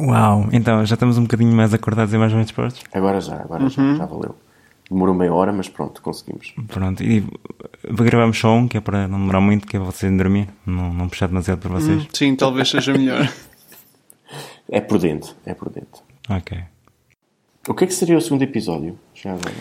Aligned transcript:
Uau, 0.00 0.48
então 0.52 0.84
já 0.86 0.94
estamos 0.94 1.18
um 1.18 1.22
bocadinho 1.22 1.54
mais 1.54 1.74
acordados 1.74 2.14
e 2.14 2.18
mais 2.18 2.32
bem 2.32 2.42
dispostos? 2.42 2.82
Agora 2.92 3.20
já, 3.20 3.36
agora 3.36 3.68
já, 3.68 3.94
já 3.94 4.06
valeu. 4.06 4.34
Demorou 4.90 5.14
meia 5.14 5.34
hora, 5.34 5.52
mas 5.52 5.68
pronto, 5.68 6.00
conseguimos. 6.00 6.54
Pronto, 6.68 7.02
e 7.02 7.22
gravamos 7.90 8.38
só 8.38 8.54
um, 8.54 8.66
que 8.66 8.78
é 8.78 8.80
para 8.80 9.06
não 9.06 9.18
demorar 9.18 9.40
muito, 9.40 9.66
que 9.66 9.76
é 9.76 9.80
para 9.80 9.90
vocês 9.90 10.10
dormir, 10.16 10.48
não, 10.64 10.92
não 10.94 11.08
puxar 11.08 11.26
demasiado 11.26 11.58
para 11.58 11.70
vocês. 11.70 12.06
Sim, 12.12 12.34
talvez 12.36 12.68
seja 12.70 12.92
melhor. 12.92 13.28
É 14.70 14.82
prudente, 14.82 15.34
é 15.46 15.54
prudente. 15.54 16.02
Ok. 16.28 16.58
O 17.66 17.72
que 17.72 17.84
é 17.84 17.86
que 17.86 17.94
seria 17.94 18.18
o 18.18 18.20
segundo 18.20 18.42
episódio? 18.42 18.98
Já 19.14 19.30
agora. 19.30 19.54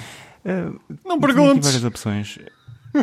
Não 0.43 0.73
Tinha 0.73 1.15
aqui 1.15 1.21
perguntes. 1.21 1.65
várias 1.65 1.83
opções. 1.85 2.38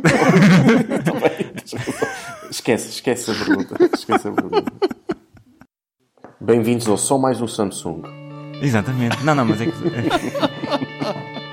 Esquece, 2.51 2.89
esquece 2.91 3.31
a 3.31 3.35
pergunta. 3.35 3.77
Esquece 3.95 4.29
a 4.29 4.33
pergunta. 4.33 4.73
Bem-vindos 6.45 6.87
ao 6.87 6.99
Só 6.99 7.17
Mais 7.17 7.41
um 7.41 7.49
Samsung. 7.49 8.03
Exatamente. 8.61 9.25
Não, 9.25 9.35
não, 9.35 9.47
mas 9.47 9.63
é 9.63 9.65
que. 9.65 9.73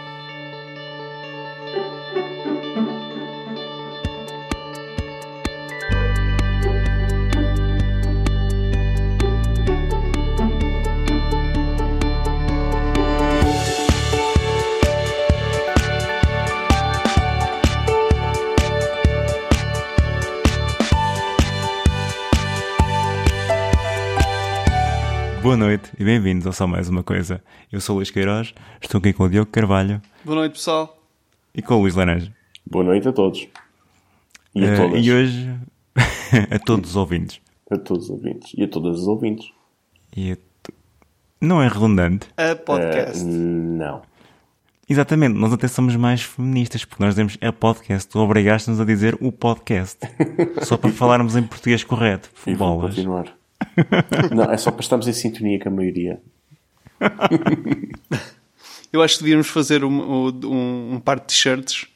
Boa 25.42 25.58
noite 25.58 25.90
e 26.00 26.04
bem-vindos 26.04 26.46
ao 26.46 26.54
Só 26.54 26.68
Mais 26.68 26.88
Uma 26.88 27.04
Coisa. 27.04 27.42
Eu 27.72 27.82
sou 27.82 27.96
o 27.96 27.98
Luís 27.98 28.12
Queiroz, 28.12 28.54
estou 28.82 29.00
aqui 29.00 29.12
com 29.14 29.24
o 29.24 29.30
Diogo 29.30 29.50
Carvalho 29.52 30.02
Boa 30.24 30.36
noite, 30.36 30.54
pessoal. 30.54 30.98
e 31.56 31.62
com 31.62 31.76
o 31.76 31.80
Luís 31.82 31.96
Laranja. 31.96 32.32
Boa 32.70 32.84
noite 32.86 33.08
a 33.08 33.12
todos. 33.12 33.48
E 34.54 34.64
a 34.64 34.68
Eh, 34.68 34.76
todas. 34.78 35.06
e 35.06 35.12
hoje, 35.12 35.50
a 36.52 36.60
todos 36.60 36.92
os 36.92 36.96
ouvintes. 36.96 37.42
A 37.72 37.78
todos 37.78 38.06
os 38.06 38.10
ouvintes. 38.12 38.54
E 38.56 38.64
a 38.64 38.68
todas 38.68 39.00
as 39.02 39.08
ouvintes. 39.08 39.52
E 40.16 40.32
a 40.34 40.36
to- 40.62 40.74
Não 41.40 41.62
é 41.62 41.68
redundante. 41.68 42.28
A 42.38 42.56
podcast. 42.56 43.24
não. 43.24 44.02
Exatamente, 44.88 45.36
nós 45.36 45.54
até 45.54 45.68
somos 45.70 45.96
mais 45.96 46.22
feministas, 46.22 46.84
porque 46.84 47.02
nós 47.02 47.14
dizemos 47.14 47.38
a 47.42 47.52
podcast. 47.54 48.10
Tu 48.10 48.20
obrigaste-nos 48.20 48.80
a 48.80 48.84
dizer 48.86 49.18
o 49.22 49.32
podcast. 49.32 49.98
Só 50.64 50.76
para 50.78 50.92
falarmos 50.92 51.36
em 51.38 51.44
português 51.44 51.82
correto. 51.84 52.30
E 52.46 52.54
vou 52.54 52.76
Bolas. 52.76 52.96
continuar. 52.96 53.41
não, 54.36 54.46
é 54.52 54.58
só 54.58 54.72
para 54.72 54.82
estarmos 54.82 55.08
em 55.08 55.14
sintonia 55.14 55.60
com 55.60 55.70
a 55.70 55.72
maioria. 55.72 56.22
Eu 58.92 59.02
acho 59.02 59.18
que 59.18 59.24
devíamos 59.24 59.48
fazer 59.48 59.84
um, 59.86 60.02
um, 60.02 60.94
um 60.96 61.00
par 61.00 61.20
de 61.20 61.28
t-shirts 61.28 61.88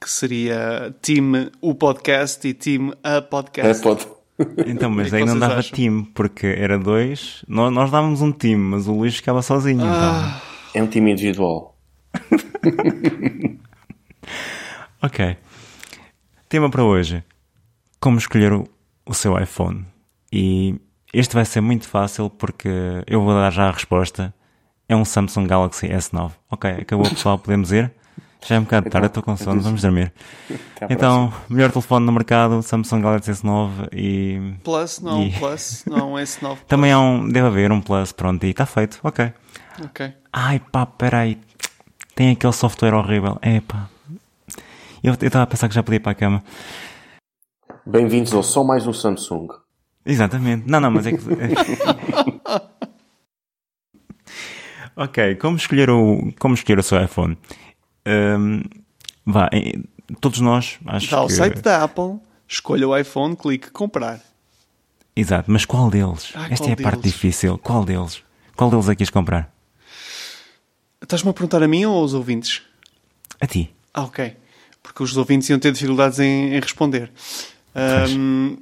que 0.00 0.10
seria 0.10 0.94
Team 1.02 1.50
o 1.60 1.74
podcast 1.74 2.46
e 2.46 2.54
Team 2.54 2.92
a 3.02 3.16
É, 3.16 3.20
podcast. 3.20 3.82
pode. 3.82 4.06
Então, 4.66 4.88
mas 4.90 5.10
que 5.10 5.16
aí 5.16 5.24
não 5.26 5.38
dava 5.38 5.58
acham? 5.58 5.74
time, 5.74 6.02
porque 6.14 6.46
era 6.46 6.78
dois. 6.78 7.44
Nós, 7.46 7.70
nós 7.70 7.90
dávamos 7.90 8.22
um 8.22 8.32
time, 8.32 8.56
mas 8.56 8.88
o 8.88 8.94
Luís 8.94 9.14
ficava 9.16 9.42
sozinho. 9.42 9.82
Ah. 9.84 10.40
É 10.72 10.82
um 10.82 10.86
time 10.86 11.12
individual. 11.12 11.76
Então. 12.64 13.58
Ok. 15.02 15.36
Tema 16.48 16.70
para 16.70 16.84
hoje: 16.84 17.22
Como 18.00 18.16
escolher 18.18 18.52
o, 18.54 18.66
o 19.04 19.12
seu 19.12 19.38
iPhone. 19.38 19.84
E 20.32 20.80
este 21.12 21.34
vai 21.34 21.44
ser 21.44 21.60
muito 21.60 21.88
fácil 21.88 22.30
porque 22.30 22.68
eu 23.06 23.22
vou 23.22 23.34
dar 23.34 23.50
já 23.50 23.68
a 23.68 23.72
resposta. 23.72 24.32
É 24.88 24.94
um 24.96 25.04
Samsung 25.04 25.46
Galaxy 25.46 25.88
S9. 25.88 26.32
Ok, 26.50 26.70
acabou 26.70 27.08
pessoal, 27.08 27.38
podemos 27.38 27.70
ir? 27.72 27.92
Já 28.42 28.54
é 28.56 28.58
um 28.58 28.62
bocado 28.62 28.88
tarde, 28.88 29.06
eu 29.06 29.08
estou 29.08 29.22
com 29.22 29.36
sono, 29.36 29.60
vamos 29.60 29.82
dormir. 29.82 30.12
Então, 30.88 31.30
melhor 31.48 31.70
telefone 31.70 32.06
no 32.06 32.12
mercado, 32.12 32.62
Samsung 32.62 33.02
Galaxy 33.02 33.30
S9 33.32 33.88
e 33.92 34.54
Plus, 34.64 34.98
não, 35.00 35.22
E- 35.22 35.38
Plus, 35.38 35.84
não, 35.86 36.14
S9. 36.14 36.56
também 36.66 36.90
há 36.90 36.98
um, 36.98 37.28
deve 37.28 37.46
haver 37.46 37.70
um 37.70 37.82
Plus, 37.82 38.12
pronto, 38.12 38.44
e 38.46 38.50
está 38.50 38.64
feito, 38.64 38.98
ok. 39.02 39.30
Ok. 39.84 40.10
Ai 40.32 40.58
pá, 40.58 40.86
peraí, 40.86 41.38
tem 42.14 42.30
aquele 42.32 42.52
software 42.54 42.94
horrível, 42.94 43.38
é 43.42 43.60
pá. 43.60 43.88
Eu 45.02 45.12
estava 45.12 45.42
a 45.42 45.46
pensar 45.46 45.68
que 45.68 45.74
já 45.74 45.82
podia 45.82 45.96
ir 45.96 46.00
para 46.00 46.12
a 46.12 46.14
cama. 46.14 46.42
Bem-vindos 47.84 48.32
ao 48.32 48.42
Só 48.42 48.64
Mais 48.64 48.86
um 48.86 48.92
Samsung. 48.94 49.48
Exatamente, 50.04 50.68
não, 50.68 50.80
não, 50.80 50.90
mas 50.90 51.06
é 51.06 51.12
que. 51.12 51.18
ok, 54.96 55.36
como 55.36 55.56
escolher 55.56 55.90
o, 55.90 56.32
como 56.38 56.54
escolher 56.54 56.78
o 56.78 56.82
seu 56.82 57.02
iPhone? 57.02 57.36
Hum, 58.06 58.62
vá, 59.24 59.48
em- 59.52 59.84
todos 60.20 60.40
nós, 60.40 60.78
acho 60.86 61.10
Vá 61.10 61.18
ao 61.18 61.26
que. 61.26 61.34
site 61.34 61.60
da 61.60 61.84
Apple, 61.84 62.18
escolha 62.48 62.88
o 62.88 62.96
iPhone, 62.96 63.36
clique 63.36 63.70
comprar. 63.70 64.20
Exato, 65.14 65.50
mas 65.50 65.64
qual 65.64 65.90
deles? 65.90 66.32
Ah, 66.34 66.46
Esta 66.50 66.56
qual 66.64 66.70
é 66.70 66.72
a 66.72 66.76
parte 66.76 67.00
deles? 67.02 67.12
difícil. 67.12 67.58
Qual 67.58 67.84
deles? 67.84 68.22
Qual 68.56 68.70
deles 68.70 68.88
é 68.88 68.92
que 68.94 68.98
quis 68.98 69.10
comprar? 69.10 69.52
Estás-me 71.02 71.30
a 71.30 71.32
perguntar 71.32 71.62
a 71.62 71.68
mim 71.68 71.84
ou 71.84 71.96
aos 71.96 72.14
ouvintes? 72.14 72.62
A 73.40 73.46
ti. 73.46 73.74
Ah, 73.92 74.02
ok. 74.02 74.36
Porque 74.82 75.02
os 75.02 75.16
ouvintes 75.16 75.48
iam 75.50 75.58
ter 75.58 75.72
dificuldades 75.72 76.18
em, 76.20 76.54
em 76.54 76.60
responder. 76.60 77.10
Ahm, 77.74 78.56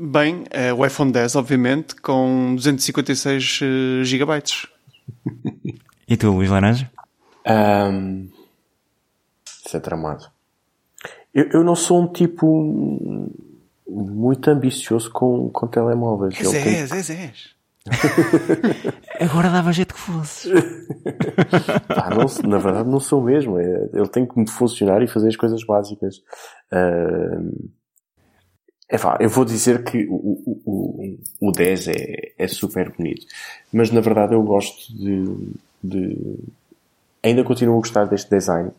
bem, 0.00 0.44
é 0.50 0.72
o 0.72 0.84
iPhone 0.84 1.12
10, 1.12 1.36
obviamente, 1.36 1.94
com 1.96 2.54
256 2.56 3.60
eh, 3.62 4.04
gigabytes. 4.04 4.66
E 6.08 6.16
tu, 6.16 6.30
Luís 6.30 6.50
Laranja? 6.50 6.90
Ahm, 7.46 8.26
Isso 9.64 9.74
é 9.76 9.80
tramado. 9.80 10.26
Eu, 11.32 11.48
eu 11.50 11.64
não 11.64 11.74
sou 11.74 12.02
um 12.02 12.12
tipo 12.12 13.30
muito 13.88 14.50
ambicioso 14.50 15.10
com, 15.10 15.48
com 15.48 15.66
telemóveis. 15.66 16.34
És, 16.38 16.50
tenho- 16.50 16.66
és, 16.76 16.92
és, 16.92 17.10
és. 17.10 17.54
Agora 19.20 19.48
dava 19.48 19.72
jeito 19.72 19.94
que 19.94 20.00
fosse. 20.00 20.50
Pá, 21.88 22.10
não- 22.10 22.48
na 22.50 22.58
verdade 22.58 22.90
não 22.90 23.00
sou 23.00 23.22
mesmo. 23.22 23.58
É, 23.58 23.88
ele 23.94 24.08
tem 24.08 24.26
que 24.26 24.46
funcionar 24.50 25.02
e 25.02 25.08
fazer 25.08 25.28
as 25.28 25.36
coisas 25.36 25.64
básicas. 25.64 26.16
Ahm, 26.70 27.52
é 28.92 28.98
pá, 28.98 29.16
eu 29.20 29.28
vou 29.30 29.44
dizer 29.44 29.82
que 29.84 30.06
o, 30.08 30.14
o, 30.14 30.60
o, 31.40 31.48
o 31.48 31.52
10 31.52 31.88
é, 31.88 32.32
é 32.38 32.46
super 32.46 32.90
bonito. 32.96 33.26
Mas 33.72 33.90
na 33.90 34.00
verdade 34.00 34.34
eu 34.34 34.42
gosto 34.42 34.94
de, 34.94 35.24
de- 35.82 36.38
Ainda 37.22 37.42
continuo 37.44 37.74
a 37.76 37.78
gostar 37.78 38.04
deste 38.06 38.28
design. 38.30 38.70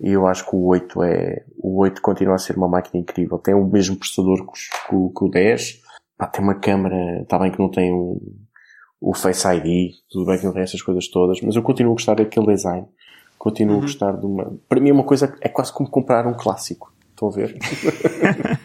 E 0.00 0.08
eu 0.10 0.26
acho 0.26 0.48
que 0.48 0.56
o 0.56 0.64
8 0.64 1.02
é... 1.04 1.42
O 1.58 1.78
8 1.78 2.00
continua 2.02 2.34
a 2.34 2.38
ser 2.38 2.56
uma 2.56 2.66
máquina 2.66 3.00
incrível. 3.00 3.38
Tem 3.38 3.54
o 3.54 3.64
mesmo 3.64 3.96
processador 3.96 4.44
que, 4.50 4.94
o- 4.94 5.10
que 5.10 5.24
o 5.24 5.28
10. 5.28 5.80
Pá, 6.18 6.26
tem 6.26 6.42
uma 6.42 6.54
câmera... 6.54 7.20
Está 7.22 7.38
bem 7.38 7.52
que 7.52 7.58
não 7.58 7.68
tem 7.70 7.92
o, 7.92 8.20
o 9.00 9.14
Face 9.14 9.46
ID. 9.46 9.92
Tudo 10.10 10.24
bem 10.26 10.38
que 10.38 10.44
não 10.46 10.52
tem 10.52 10.62
essas 10.62 10.82
coisas 10.82 11.06
todas. 11.08 11.40
Mas 11.42 11.54
eu 11.54 11.62
continuo 11.62 11.92
a 11.92 11.94
gostar 11.94 12.14
daquele 12.14 12.46
design. 12.46 12.86
Continuo 13.38 13.76
a 13.78 13.80
gostar 13.82 14.12
de 14.16 14.26
uma... 14.26 14.52
Para 14.68 14.80
mim 14.80 14.88
é 14.90 14.92
uma 14.92 15.04
coisa... 15.04 15.36
É 15.40 15.48
quase 15.48 15.72
como 15.72 15.88
comprar 15.88 16.26
um 16.26 16.34
clássico. 16.34 16.92
Estão 17.12 17.28
a 17.28 17.32
ver? 17.32 17.56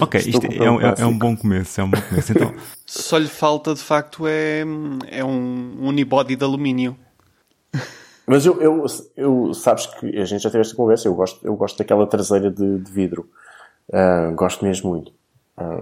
Ok, 0.00 0.20
Estou 0.20 0.42
isto 0.50 0.62
é 0.62 0.70
um, 0.70 0.80
é- 0.80 0.94
é 0.98 1.06
um 1.06 1.16
bom 1.16 1.36
começo. 1.36 1.80
É 1.80 1.84
um 1.84 1.90
bom 1.90 2.00
começo. 2.00 2.32
Então, 2.32 2.52
Só 2.86 3.18
lhe 3.18 3.28
falta, 3.28 3.74
de 3.74 3.80
facto, 3.82 4.26
é, 4.26 4.64
é 5.08 5.24
um 5.24 5.76
unibody 5.86 6.36
de 6.36 6.44
alumínio. 6.44 6.96
Mas 8.26 8.46
eu, 8.46 8.60
eu, 8.62 8.84
eu, 9.16 9.52
sabes 9.54 9.86
que 9.86 10.06
a 10.18 10.24
gente 10.24 10.42
já 10.42 10.50
teve 10.50 10.62
esta 10.62 10.74
conversa, 10.76 11.08
eu 11.08 11.14
gosto, 11.14 11.44
eu 11.44 11.54
gosto 11.56 11.76
daquela 11.78 12.06
traseira 12.06 12.50
de, 12.50 12.78
de 12.78 12.90
vidro. 12.92 13.28
Ah, 13.92 14.30
gosto 14.34 14.64
mesmo 14.64 14.90
muito. 14.90 15.12
Ah, 15.56 15.80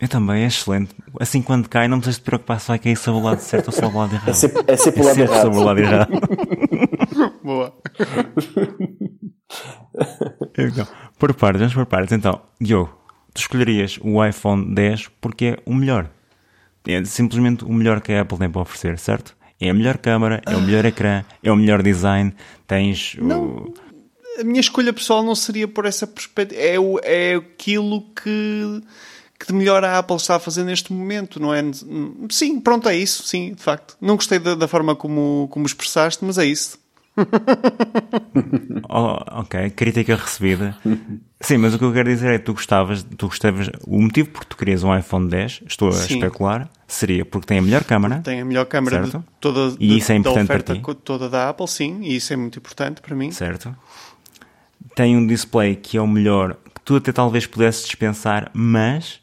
eu 0.00 0.08
também, 0.08 0.44
é 0.44 0.46
excelente. 0.46 0.94
Assim, 1.18 1.42
quando 1.42 1.68
cai, 1.68 1.88
não 1.88 1.98
precisas 1.98 2.18
te 2.20 2.24
preocupar 2.24 2.60
se 2.60 2.68
vai 2.68 2.78
cair 2.78 2.96
sobre 2.96 3.20
o 3.20 3.24
lado 3.24 3.40
certo 3.40 3.66
ou 3.68 3.72
sobre 3.72 3.90
o 3.90 3.98
lado 3.98 4.14
errado. 4.14 4.28
é 4.28 4.32
sempre, 4.32 4.64
é 4.68 4.76
sempre 4.76 5.00
É 5.00 5.02
o 5.02 5.06
lado 5.06 5.14
sempre 5.16 5.32
errado. 5.34 5.42
sobre 5.42 5.58
o 5.58 5.64
lado 5.64 5.78
errado. 5.80 6.10
Boa. 7.48 7.72
Então, 10.58 10.86
por 11.18 11.34
partes, 11.34 11.60
vamos 11.60 11.74
por 11.74 11.86
partes. 11.86 12.12
Então, 12.12 12.42
Diogo, 12.60 12.94
tu 13.32 13.40
escolherias 13.40 13.98
o 14.02 14.22
iPhone 14.24 14.74
10 14.74 15.08
porque 15.20 15.44
é 15.46 15.58
o 15.64 15.74
melhor. 15.74 16.10
É 16.86 17.02
simplesmente 17.04 17.64
o 17.64 17.72
melhor 17.72 18.02
que 18.02 18.12
a 18.12 18.20
Apple 18.20 18.38
tem 18.38 18.50
para 18.50 18.60
oferecer, 18.60 18.98
certo? 18.98 19.34
É 19.58 19.70
a 19.70 19.74
melhor 19.74 19.96
câmara, 19.96 20.42
é 20.46 20.54
o 20.54 20.60
melhor 20.60 20.84
ecrã, 20.84 21.24
é 21.42 21.50
o 21.50 21.56
melhor 21.56 21.82
design, 21.82 22.34
tens 22.66 23.16
o... 23.18 23.72
A 24.38 24.44
minha 24.44 24.60
escolha 24.60 24.92
pessoal 24.92 25.22
não 25.22 25.34
seria 25.34 25.66
por 25.66 25.86
essa 25.86 26.06
perspectiva. 26.06 26.60
É, 26.60 26.78
o, 26.78 27.00
é 27.02 27.36
aquilo 27.36 28.02
que, 28.14 28.82
que 29.40 29.46
de 29.46 29.54
melhor 29.54 29.82
a 29.82 29.98
Apple 29.98 30.16
está 30.16 30.36
a 30.36 30.38
fazer 30.38 30.64
neste 30.64 30.92
momento, 30.92 31.40
não 31.40 31.54
é? 31.54 31.62
Sim, 32.30 32.60
pronto, 32.60 32.88
é 32.88 32.96
isso, 32.96 33.22
sim, 33.22 33.54
de 33.54 33.62
facto. 33.62 33.96
Não 34.00 34.16
gostei 34.16 34.38
da, 34.38 34.54
da 34.54 34.68
forma 34.68 34.94
como, 34.94 35.48
como 35.50 35.66
expressaste, 35.66 36.22
mas 36.24 36.36
é 36.36 36.44
isso. 36.44 36.78
oh, 38.88 39.18
ok, 39.40 39.70
crítica 39.70 40.16
recebida. 40.16 40.76
Sim, 41.40 41.58
mas 41.58 41.74
o 41.74 41.78
que 41.78 41.84
eu 41.84 41.92
quero 41.92 42.08
dizer 42.08 42.34
é 42.34 42.38
que 42.38 42.44
tu 42.44 42.52
gostavas, 42.54 43.02
tu 43.16 43.26
gostavas, 43.28 43.70
o 43.86 44.00
motivo 44.00 44.30
por 44.30 44.40
que 44.42 44.46
tu 44.48 44.56
querias 44.56 44.82
um 44.84 44.96
iPhone 44.96 45.28
10, 45.28 45.62
estou 45.66 45.88
a 45.88 45.92
Sim. 45.92 46.14
especular, 46.14 46.68
seria 46.86 47.24
porque 47.24 47.46
tem 47.46 47.58
a 47.58 47.62
melhor 47.62 47.84
câmara. 47.84 48.20
Tem 48.20 48.40
a 48.40 48.44
melhor 48.44 48.66
câmera 48.66 49.00
de 49.02 49.10
Certo. 49.10 49.24
toda, 49.40 49.74
E 49.78 49.88
de- 49.88 49.98
isso 49.98 50.10
é 50.12 50.14
da 50.14 50.20
importante 50.20 50.46
para 50.46 50.54
oferta 50.56 50.74
ti? 50.74 50.80
co- 50.80 50.94
toda 50.94 51.28
da 51.28 51.48
Apple, 51.50 51.68
sim, 51.68 52.00
e 52.02 52.16
isso 52.16 52.32
é 52.32 52.36
muito 52.36 52.58
importante 52.58 53.00
para 53.00 53.14
mim. 53.14 53.30
certo? 53.30 53.74
Tem 54.94 55.16
um 55.16 55.26
display 55.26 55.76
que 55.76 55.96
é 55.96 56.00
o 56.00 56.06
melhor, 56.08 56.54
que 56.74 56.80
tu 56.84 56.96
até 56.96 57.12
talvez 57.12 57.46
pudesses 57.46 57.84
dispensar, 57.84 58.50
mas 58.52 59.20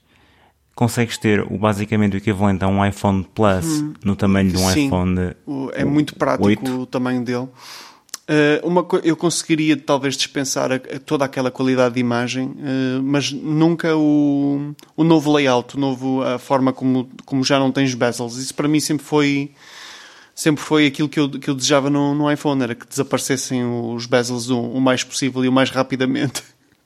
consegues 0.75 1.17
ter 1.17 1.41
o, 1.41 1.57
basicamente 1.57 2.15
o 2.15 2.17
equivalente 2.17 2.63
a 2.63 2.67
um 2.67 2.85
iPhone 2.85 3.25
Plus 3.33 3.83
no 4.03 4.15
tamanho 4.15 4.51
de 4.51 4.57
um 4.57 4.67
Hum. 4.67 4.71
Sim. 4.73 4.85
iPhone. 4.87 5.31
O- 5.45 5.71
é 5.73 5.85
muito 5.85 6.15
prático 6.15 6.45
8. 6.45 6.81
o 6.81 6.85
tamanho 6.85 7.23
dele. 7.23 7.47
Uh, 8.27 8.67
uma 8.67 8.83
eu 9.03 9.15
conseguiria 9.15 9.77
talvez 9.77 10.17
dispensar 10.17 10.71
a- 10.71 10.75
a 10.75 10.99
toda 10.99 11.23
aquela 11.23 11.51
qualidade 11.51 11.93
de 11.93 11.99
imagem, 12.01 12.47
uh, 12.47 13.03
mas 13.03 13.31
nunca 13.31 13.95
o, 13.95 14.73
o 14.97 15.03
novo 15.03 15.31
layout, 15.31 15.77
o 15.77 15.79
novo, 15.79 16.23
a 16.23 16.39
forma 16.39 16.73
como, 16.73 17.07
como 17.23 17.43
já 17.43 17.59
não 17.59 17.71
tens 17.71 17.93
bezels. 17.93 18.35
Isso 18.37 18.53
para 18.55 18.67
mim 18.67 18.79
sempre 18.79 19.05
foi 19.05 19.51
sempre 20.33 20.61
foi 20.63 20.87
aquilo 20.87 21.07
que 21.07 21.19
eu, 21.19 21.29
que 21.29 21.47
eu 21.49 21.53
desejava 21.53 21.87
no, 21.89 22.15
no 22.15 22.29
iPhone, 22.31 22.61
era 22.63 22.73
que 22.75 22.85
desaparecessem 22.87 23.63
os 23.63 24.07
bezels 24.07 24.49
o, 24.49 24.59
o 24.59 24.81
mais 24.81 25.03
possível 25.03 25.45
e 25.45 25.47
o 25.47 25.51
mais 25.51 25.69
rapidamente. 25.69 26.41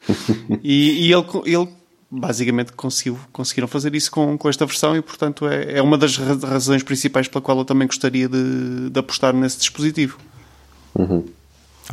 e 0.62 1.07
e 1.07 1.13
ele, 1.13 1.25
ele 1.45 1.69
basicamente 2.11 2.71
conseguiu, 2.73 3.19
conseguiram 3.31 3.67
fazer 3.67 3.94
isso 3.95 4.11
com, 4.11 4.38
com 4.38 4.50
esta 4.50 4.65
versão 4.65 4.95
e 4.95 5.01
portanto 5.01 5.47
é, 5.47 5.77
é 5.77 5.81
uma 5.81 5.97
das 5.97 6.17
ra- 6.17 6.47
razões 6.50 6.83
principais 6.83 7.27
pela 7.27 7.41
qual 7.41 7.57
eu 7.59 7.65
também 7.65 7.88
gostaria 7.88 8.27
de, 8.27 8.89
de 8.89 9.00
apostar 9.00 9.33
nesse 9.33 9.59
dispositivo. 9.59 10.17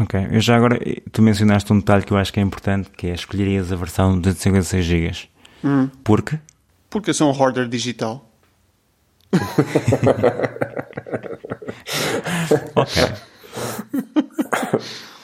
Ok, 0.00 0.28
eu 0.30 0.40
já 0.40 0.56
agora, 0.56 0.78
tu 1.12 1.22
mencionaste 1.22 1.72
um 1.72 1.78
detalhe 1.78 2.04
que 2.04 2.12
eu 2.12 2.16
acho 2.16 2.32
que 2.32 2.40
é 2.40 2.42
importante, 2.42 2.90
que 2.90 3.06
é 3.06 3.14
escolherias 3.14 3.70
a 3.72 3.76
versão 3.76 4.14
de 4.14 4.22
256 4.32 4.84
GB. 4.84 5.28
Porque? 6.04 6.38
Porque 6.90 7.10
eu 7.10 7.14
sou 7.14 7.32
um 7.32 7.36
hoarder 7.38 7.68
digital. 7.68 8.30
Ok. 12.74 13.02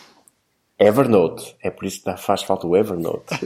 Evernote. 0.87 1.55
É 1.63 1.71
por 1.71 1.85
isso 1.87 2.03
que 2.03 2.17
faz 2.17 2.43
falta 2.43 2.67
o 2.67 2.77
Evernote. 2.77 3.35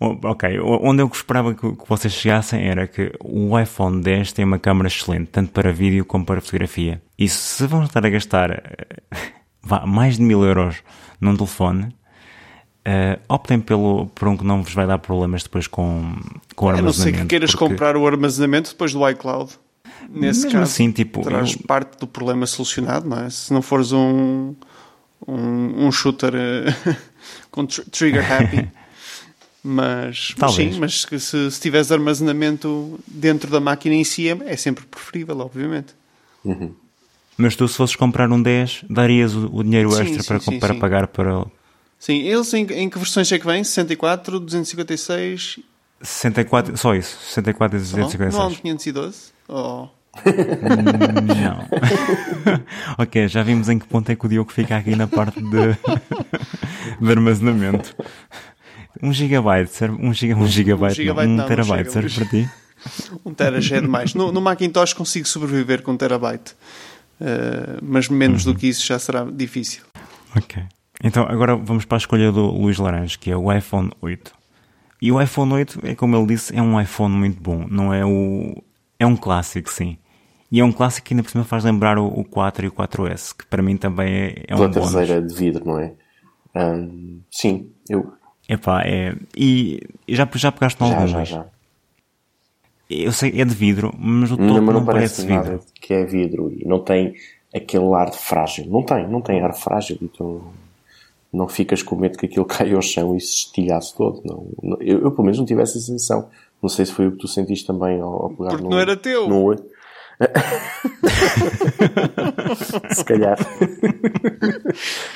Ok, 0.00 0.60
onde 0.60 1.02
eu 1.02 1.08
esperava 1.12 1.52
que, 1.54 1.74
vocês 1.88 2.12
chegassem 2.14 2.62
era 2.68 2.86
que 2.86 3.12
o 3.20 3.58
iPhone 3.58 4.00
10 4.00 4.32
tem 4.32 4.44
uma 4.44 4.56
câmera 4.58 4.86
excelente, 4.86 5.26
tanto 5.32 5.50
para 5.50 5.72
vídeo 5.72 6.04
como 6.04 6.24
para 6.24 6.40
fotografia. 6.40 7.02
E 7.18 7.28
se 7.28 7.66
vão 7.66 7.82
estar 7.82 8.06
a 8.06 8.08
gastar 8.08 8.48
eh, 8.52 8.62
vá, 9.60 9.84
mais 9.84 10.16
de 10.16 10.22
mil 10.22 10.44
euros 10.44 10.76
num 11.20 11.34
telefone, 11.36 11.88
eh, 12.84 13.18
optem 13.28 13.58
pelo, 13.58 14.06
por 14.14 14.28
um 14.28 14.36
que 14.36 14.44
não 14.44 14.62
vos 14.62 14.72
vai 14.72 14.86
dar 14.86 14.98
problemas 14.98 15.42
depois 15.42 15.66
com, 15.66 16.14
com 16.54 16.66
o 16.66 16.68
A 16.68 16.72
não 16.74 16.78
armazenamento. 16.78 17.16
ser 17.18 17.22
que 17.24 17.28
queiras 17.28 17.50
porque 17.50 17.64
comprar 17.68 17.96
o 17.96 18.06
armazenamento 18.06 18.70
depois 18.70 18.92
do 18.92 19.08
iCloud. 19.10 19.50
Nesse 20.08 20.44
Mesmo 20.44 20.52
caso, 20.60 20.62
assim, 20.72 20.92
tipo, 20.92 21.22
terás 21.24 21.54
eu- 21.54 21.66
parte 21.66 21.98
do 21.98 22.06
problema 22.06 22.46
solucionado, 22.46 23.08
não 23.08 23.18
é? 23.18 23.28
Se 23.30 23.52
não 23.52 23.60
fores 23.60 23.90
um, 23.90 24.54
um, 25.26 25.86
um 25.86 25.92
shooter 25.92 26.32
eh, 26.34 26.96
com 27.50 27.66
tr- 27.66 27.82
trigger 27.90 28.32
happy. 28.32 28.68
Mas, 29.60 30.34
mas 30.38 30.52
sim, 30.54 30.78
mas 30.78 31.04
que 31.04 31.18
se, 31.18 31.50
se 31.50 31.60
tiveres 31.60 31.90
armazenamento 31.90 32.98
dentro 33.06 33.50
da 33.50 33.58
máquina 33.60 33.96
em 33.96 34.04
si 34.04 34.28
é, 34.28 34.38
é 34.46 34.56
sempre 34.56 34.86
preferível, 34.86 35.38
obviamente. 35.40 35.94
Mas 37.36 37.54
tu, 37.56 37.66
se 37.68 37.76
fosses 37.76 37.96
comprar 37.96 38.30
um 38.30 38.40
10, 38.40 38.84
darias 38.88 39.34
o, 39.34 39.50
o 39.52 39.62
dinheiro 39.64 39.90
Sim, 39.90 40.02
extra 40.02 40.22
sim, 40.22 40.28
para, 40.28 40.40
sim, 40.40 40.58
para 40.60 40.74
sim. 40.74 40.80
pagar 40.80 41.06
para 41.08 41.44
Sim, 41.98 42.18
eles 42.22 42.54
em, 42.54 42.64
em 42.72 42.88
que 42.88 42.98
versões 42.98 43.30
é 43.32 43.38
que 43.38 43.44
vêm? 43.44 43.62
64, 43.62 44.38
256? 44.40 45.58
64, 46.00 46.76
só 46.76 46.94
isso, 46.94 47.18
64 47.28 47.76
e 47.78 47.80
Não, 47.80 47.98
não 48.30 48.40
há 48.40 48.46
um 48.46 48.54
256. 48.54 48.60
512? 48.60 49.18
Oh. 49.48 49.88
Não. 50.24 51.66
ok, 52.98 53.28
já 53.28 53.42
vimos 53.42 53.68
em 53.68 53.78
que 53.78 53.86
ponto 53.86 54.10
é 54.10 54.16
que 54.16 54.26
o 54.26 54.28
Diogo 54.28 54.52
fica 54.52 54.76
aqui 54.76 54.94
na 54.96 55.06
parte 55.06 55.40
de, 55.40 55.76
de 57.00 57.10
armazenamento. 57.10 57.94
Um 59.02 59.12
gigabyte, 59.12 59.70
serve, 59.72 59.96
um, 60.00 60.12
giga, 60.12 60.34
um 60.36 60.46
gigabyte, 60.46 60.96
gigabyte 60.96 61.28
não, 61.28 61.34
um 61.34 61.36
não, 61.38 61.46
terabyte, 61.46 61.92
serve 61.92 62.14
para 62.14 62.26
ti? 62.26 62.50
Um 63.24 63.34
tera 63.34 63.60
já 63.60 63.76
é 63.76 63.80
demais. 63.80 64.14
No, 64.14 64.32
no 64.32 64.40
Macintosh 64.40 64.92
consigo 64.92 65.26
sobreviver 65.26 65.82
com 65.82 65.92
um 65.92 65.96
terabyte. 65.96 66.52
Uh, 67.20 67.78
mas 67.82 68.08
menos 68.08 68.46
Uhum. 68.46 68.52
do 68.52 68.58
que 68.58 68.68
isso 68.68 68.86
já 68.86 68.98
será 68.98 69.24
difícil. 69.24 69.82
Ok. 70.36 70.62
Então 71.02 71.24
agora 71.28 71.56
vamos 71.56 71.84
para 71.84 71.96
a 71.96 71.98
escolha 72.00 72.30
do 72.32 72.46
Luís 72.46 72.78
Laranjo, 72.78 73.18
que 73.18 73.30
é 73.30 73.36
o 73.36 73.52
iPhone 73.52 73.90
8. 74.00 74.32
E 75.00 75.12
o 75.12 75.20
iPhone 75.20 75.52
8, 75.52 75.80
é 75.84 75.94
como 75.94 76.16
ele 76.16 76.26
disse, 76.26 76.56
é 76.56 76.60
um 76.62 76.80
iPhone 76.80 77.14
muito 77.14 77.40
bom. 77.40 77.66
Não 77.70 77.92
é 77.94 78.04
o. 78.04 78.62
É 78.98 79.06
um 79.06 79.16
clássico, 79.16 79.70
sim. 79.72 79.96
E 80.50 80.60
é 80.60 80.64
um 80.64 80.72
clássico 80.72 81.06
que 81.06 81.14
ainda 81.14 81.22
por 81.22 81.30
cima 81.30 81.44
faz 81.44 81.64
lembrar 81.64 81.98
o, 81.98 82.06
o 82.06 82.24
4 82.24 82.64
e 82.64 82.68
o 82.68 82.72
4S, 82.72 83.36
que 83.36 83.46
para 83.46 83.62
mim 83.62 83.76
também 83.76 84.08
é, 84.14 84.44
é 84.48 84.54
um 84.54 84.58
Pela 84.58 84.68
bónus. 84.68 84.90
traseira 84.92 85.20
de 85.20 85.34
vidro, 85.34 85.64
não 85.66 85.78
é? 85.78 85.92
Ahm, 86.54 87.18
sim, 87.30 87.70
eu. 87.88 88.12
Epá, 88.48 88.82
é. 88.84 89.14
E 89.36 89.80
já, 90.08 90.26
já 90.34 90.50
pegaste 90.50 90.78
Já, 90.80 90.86
algum 90.86 91.06
já, 91.06 91.24
já. 91.24 91.46
Eu 92.88 93.12
sei, 93.12 93.38
é 93.38 93.44
de 93.44 93.54
vidro, 93.54 93.92
mas 93.98 94.30
o 94.32 94.36
topo 94.38 94.48
Não, 94.48 94.54
não, 94.54 94.62
mas 94.62 94.74
não 94.76 94.84
parece, 94.86 95.26
parece 95.26 95.26
vidro. 95.26 95.52
nada 95.52 95.60
que 95.78 95.92
é 95.92 96.04
vidro 96.06 96.50
e 96.50 96.64
não 96.66 96.80
tem 96.82 97.14
aquele 97.54 97.92
ar 97.94 98.08
de 98.10 98.16
frágil. 98.16 98.66
Não 98.70 98.82
tem, 98.82 99.06
não 99.06 99.20
tem 99.20 99.42
ar 99.42 99.52
frágil. 99.54 99.98
Então 100.00 100.42
não 101.30 101.46
ficas 101.46 101.82
com 101.82 101.94
medo 101.96 102.16
que 102.16 102.24
aquilo 102.24 102.44
caia 102.48 102.74
ao 102.74 102.80
chão 102.80 103.14
e 103.14 103.20
se 103.20 103.34
estilhasse 103.40 103.94
todo. 103.94 104.22
Não, 104.24 104.78
eu, 104.80 105.00
eu, 105.02 105.10
pelo 105.10 105.24
menos 105.24 105.36
não 105.38 105.44
tive 105.44 105.60
essa 105.60 105.78
sensação. 105.78 106.30
Não 106.62 106.68
sei 106.70 106.86
se 106.86 106.92
foi 106.92 107.08
o 107.08 107.12
que 107.12 107.18
tu 107.18 107.28
sentiste 107.28 107.66
também 107.66 108.00
ao, 108.00 108.22
ao 108.22 108.30
pegar 108.30 108.48
Porque 108.48 108.64
no, 108.64 108.70
não 108.70 108.78
era 108.78 108.96
teu. 108.96 109.28
no. 109.28 109.54
se 112.94 113.04
calhar. 113.04 113.38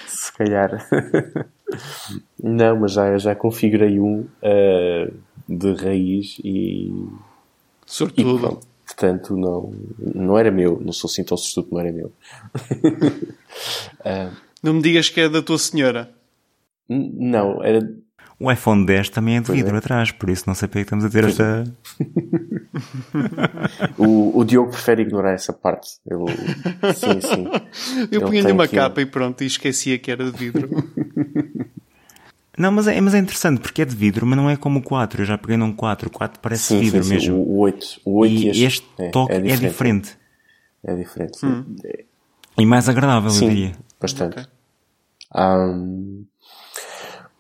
se 0.07 0.33
calhar. 0.33 0.89
não, 2.43 2.81
mas 2.81 2.93
já, 2.93 3.19
já 3.19 3.35
configurei 3.35 3.99
um 3.99 4.27
ah, 4.43 5.11
de 5.49 5.75
raiz 5.75 6.39
e 6.45 6.93
Sortudo. 7.85 8.61
portanto, 8.87 9.37
não, 9.37 9.75
não 9.99 10.39
era 10.39 10.51
meu. 10.51 10.81
Não 10.81 10.93
sou 10.93 11.09
assim 11.09 11.25
tão 11.25 11.37
susto, 11.37 11.67
não 11.71 11.81
era 11.81 11.93
meu. 11.93 12.13
Não 14.63 14.75
me 14.75 14.83
digas 14.83 15.09
que 15.09 15.21
é 15.21 15.29
da 15.29 15.43
tua 15.43 15.59
senhora. 15.59 16.15
Não, 16.89 17.63
era. 17.65 17.81
O 18.45 18.51
iPhone 18.51 18.85
10 18.85 19.09
também 19.11 19.37
é 19.37 19.41
de 19.41 19.53
vidro 19.53 19.75
é. 19.75 19.79
atrás, 19.79 20.11
por 20.11 20.29
isso 20.29 20.45
não 20.47 20.55
sei 20.55 20.67
para 20.69 20.81
que 20.81 20.85
estamos 20.87 21.05
a 21.05 21.11
ter 21.11 21.25
esta. 21.25 21.65
O, 23.99 24.39
o 24.39 24.45
Diogo 24.45 24.71
prefere 24.71 25.03
ignorar 25.03 25.33
essa 25.33 25.53
parte. 25.53 25.91
Eu, 26.07 26.27
sim, 26.95 27.21
sim. 27.21 27.47
Eu 28.11 28.23
punha-lhe 28.23 28.51
uma 28.53 28.67
que- 28.67 28.77
capa 28.77 29.01
e 29.01 29.07
pronto, 29.07 29.43
e 29.43 29.47
esquecia 29.47 29.99
que 29.99 30.11
era 30.11 30.25
de 30.31 30.37
vidro. 30.37 30.69
Não, 32.59 32.71
mas 32.71 32.87
é, 32.87 33.01
mas 33.01 33.15
é 33.15 33.19
interessante 33.19 33.61
porque 33.63 33.81
é 33.81 33.85
de 33.85 33.97
vidro, 33.97 34.27
mas 34.27 34.37
não 34.37 34.51
é 34.51 34.57
como 34.59 34.81
o 34.81 34.83
4. 34.83 35.23
Eu 35.23 35.25
já 35.25 35.39
peguei 35.39 35.57
num 35.57 35.73
4. 35.73 36.09
O 36.09 36.13
4 36.13 36.39
parece 36.39 36.65
Sim, 36.65 36.81
vidro 36.81 37.03
sim, 37.03 37.09
sim. 37.09 37.15
mesmo. 37.15 37.37
O, 37.37 37.55
o 37.55 37.59
8. 37.61 38.01
O 38.05 38.19
8 38.19 38.31
E 38.35 38.49
este, 38.51 38.65
este 38.65 39.11
toque 39.11 39.33
é 39.33 39.41
diferente. 39.41 40.19
É 40.85 40.95
diferente. 40.95 41.39
sim. 41.39 41.47
Hum. 41.47 41.77
É- 41.83 42.05
E 42.59 42.67
mais 42.67 42.91
agradável, 42.91 43.31
eu 43.31 43.35
Sim, 43.35 43.49
diria. 43.49 43.73
bastante. 43.99 44.39
Ok. 44.41 44.47
Ahm, 45.35 46.25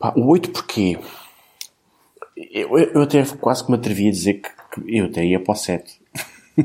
pá, 0.02 0.12
o 0.16 0.26
8 0.26 0.50
porquê? 0.50 0.99
Eu, 2.52 2.76
eu 2.78 3.02
até 3.02 3.25
quase 3.40 3.64
que 3.64 3.71
me 3.71 3.76
atrevi 3.78 4.09
a 4.09 4.11
dizer 4.11 4.35
que, 4.35 4.49
que 4.82 4.99
eu 4.99 5.04
até 5.06 5.25
ia 5.25 5.38
para 5.40 5.52
o 5.52 5.56
7. 5.56 6.00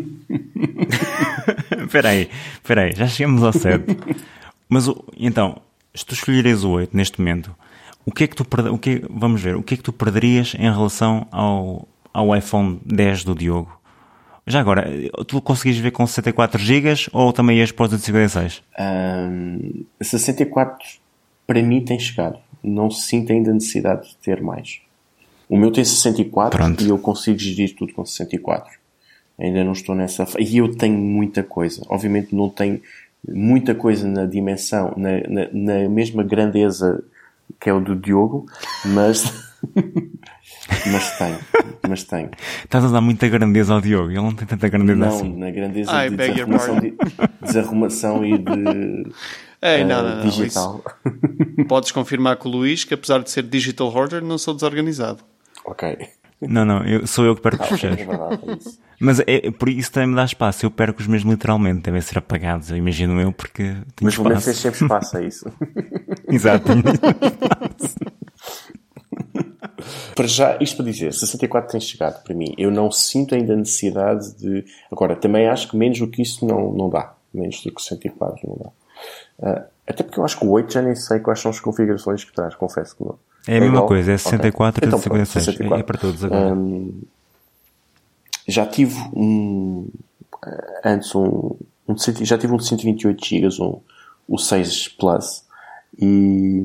Espera 1.84 2.10
aí, 2.10 2.30
espera 2.56 2.82
aí, 2.84 2.94
já 2.94 3.08
chegamos 3.08 3.44
ao 3.44 3.54
7. 3.54 3.86
Mas 4.68 4.88
o- 4.88 5.04
então, 5.18 5.62
se 5.96 6.06
tu 6.06 6.14
escolheres 6.14 6.64
o 6.64 6.72
8 6.72 6.96
neste 6.96 7.20
momento, 7.20 7.56
o 8.06 8.12
que 8.12 8.24
é 8.26 8.28
que 8.28 8.36
tu 8.36 8.46
o 8.74 8.78
que 8.78 9.04
vamos 9.10 9.42
ver, 9.42 9.56
o 9.56 9.64
que 9.64 9.74
é 9.76 9.78
que 9.78 9.84
tu 9.84 9.94
perderias 9.94 10.54
em 10.58 10.70
relação 10.72 11.28
ao, 11.32 11.88
ao 12.14 12.36
iPhone 12.36 12.80
10 12.86 13.24
do 13.24 13.36
Diogo? 13.36 13.78
Já 14.46 14.60
agora, 14.62 14.88
tu 15.28 15.42
conseguis 15.42 15.78
ver 15.78 15.92
com 15.92 16.06
64 16.08 16.58
GB 16.62 16.94
ou 17.12 17.34
também 17.34 17.58
ias 17.60 17.72
para 17.72 17.84
os 17.86 17.90
256? 17.92 18.64
Ahm, 18.80 19.84
64 20.02 20.78
para 21.46 21.62
mim 21.62 21.84
tem 21.84 22.00
chegado. 22.00 22.40
Não 22.64 22.90
se 22.90 23.08
sinto 23.08 23.32
ainda 23.32 23.52
a 23.52 23.54
necessidade 23.54 24.10
de 24.10 24.18
ter 24.18 24.42
mais. 24.42 24.82
O 25.50 25.58
meu 25.58 25.72
tem 25.72 25.84
64 25.84 26.58
Pronto. 26.58 26.84
e 26.84 26.90
eu 26.90 26.98
consigo 26.98 27.40
gerir 27.40 27.76
tudo 27.76 27.94
com 27.94 28.06
64. 28.06 28.78
Ainda 29.40 29.64
não 29.64 29.72
estou 29.72 29.96
nessa. 29.96 30.26
E 30.40 30.58
eu 30.58 30.76
tenho 30.76 30.98
muita 30.98 31.44
coisa. 31.44 31.82
Obviamente 31.90 32.36
não 32.36 32.50
tenho 32.50 32.82
muita 33.28 33.74
coisa 33.76 34.08
na 34.08 34.26
dimensão, 34.26 34.94
na, 34.98 35.20
na, 35.28 35.50
na 35.52 35.90
mesma 35.90 36.24
grandeza 36.24 37.04
que 37.60 37.70
é 37.70 37.74
o 37.74 37.80
do 37.80 37.96
Diogo, 37.96 38.46
mas 38.86 39.24
Mas 40.92 41.18
tenho, 41.18 41.38
mas 41.88 42.04
tenho. 42.04 42.30
Estás 42.64 42.84
a 42.84 42.90
dar 42.90 43.02
muita 43.02 43.28
grandeza 43.28 43.74
ao 43.74 43.82
Diogo, 43.82 44.10
ele 44.10 44.18
não 44.18 44.34
tem 44.34 44.48
tanta 44.48 44.68
grandeza 44.68 45.00
Não, 45.00 45.08
assim. 45.08 45.38
na 45.38 45.50
grandeza 45.52 46.06
I 46.06 46.10
de 46.10 46.18
desarrumação, 46.18 46.80
de, 46.80 46.94
desarrumação 47.42 48.26
e 48.26 48.38
de 48.38 49.12
Ei, 49.62 49.84
não, 49.84 50.04
não, 50.04 50.16
não. 50.18 50.24
digital. 50.24 50.84
Isso 51.06 51.68
podes 51.68 51.92
confirmar 51.92 52.38
com 52.38 52.48
o 52.50 52.52
Luís 52.52 52.84
que, 52.84 52.94
apesar 52.94 53.20
de 53.24 53.32
ser 53.32 53.44
digital 53.44 53.88
hoarder, 53.94 54.24
não 54.24 54.38
sou 54.38 54.54
desorganizado. 54.54 55.24
ok. 55.66 55.98
Não, 56.40 56.64
não, 56.64 56.84
eu, 56.86 57.08
sou 57.08 57.26
eu 57.26 57.36
que 57.36 57.42
perco 57.42 57.64
os 57.64 57.72
É 57.72 57.74
fecheiros. 57.74 57.98
verdade, 57.98 58.40
é 58.48 58.54
isso. 58.54 58.80
Mas 59.00 59.20
é, 59.22 59.50
por 59.50 59.70
isso 59.70 59.92
também 59.92 60.10
me 60.10 60.16
dá 60.16 60.24
espaço. 60.24 60.64
Eu 60.68 60.70
perco 60.70 61.02
os 61.02 61.08
meus 61.08 61.24
literalmente, 61.24 61.82
devem 61.82 62.00
ser 62.00 62.20
apagados, 62.20 62.70
eu 62.70 62.78
imagino 62.78 63.20
eu, 63.20 63.32
porque 63.34 63.64
tenho 63.64 63.84
Mas 64.04 64.16
pelo 64.16 64.30
menos 64.30 64.48
espaço. 64.48 64.62
tens 64.62 64.76
sempre 64.76 64.84
espaço 64.86 65.18
a 65.18 65.22
isso. 65.24 65.52
Exato. 66.30 66.68
Para 70.16 70.28
já, 70.28 70.58
isto 70.62 70.76
para 70.78 70.86
dizer, 70.86 71.14
64 71.14 71.72
tem 71.72 71.80
chegado 71.82 72.24
para 72.24 72.36
mim. 72.36 72.54
Eu 72.58 72.72
não 72.72 72.92
sinto 72.92 73.36
ainda 73.36 73.54
a 73.54 73.58
necessidade 73.58 74.36
de. 74.38 74.66
Agora, 74.92 75.16
também 75.16 75.48
acho 75.48 75.68
que 75.70 75.78
menos 75.78 76.00
do 76.00 76.08
que 76.08 76.22
isso 76.22 76.46
não, 76.46 76.72
não 76.74 76.90
dá. 76.90 77.14
Menos 77.34 77.62
do 77.64 77.72
que 77.74 77.82
64 77.82 78.48
não 78.48 78.58
dá. 78.64 78.70
Ah, 79.42 79.66
até 79.88 80.04
porque 80.04 80.20
eu 80.20 80.26
acho 80.26 80.38
que 80.40 80.46
o 80.46 80.50
8 80.52 80.74
já 80.74 80.82
nem 80.82 80.96
sei 80.96 81.20
quais 81.20 81.40
são 81.40 81.52
as 81.52 81.60
configurações 81.60 82.24
que 82.24 82.34
traz, 82.34 82.56
confesso 82.56 82.96
que 82.96 83.04
não. 83.04 83.18
É 83.48 83.58
a 83.58 83.60
mesma 83.62 83.76
igual? 83.78 83.88
coisa, 83.88 84.12
é 84.12 84.16
Ok. 84.16 84.22
64 84.24 84.84
e 84.84 84.88
Então, 84.88 85.00
pronto, 85.00 85.26
56. 85.26 85.60
É- 85.72 85.80
É, 85.80 85.84
para 85.84 85.98
todos 85.98 86.24
agora. 86.24 86.54
Hum, 86.54 87.02
já 88.48 88.66
tive 88.66 88.96
um. 89.14 89.88
eh, 90.46 90.82
Antes 90.86 91.14
um. 91.16 91.56
um 91.88 91.96
já 92.22 92.38
tive 92.38 92.54
um 92.54 92.58
de 92.58 92.66
128 92.68 93.26
GB, 93.26 93.48
um, 93.62 93.80
o 94.28 94.38
6 94.38 94.88
Plus. 94.90 95.44
E. 95.98 96.64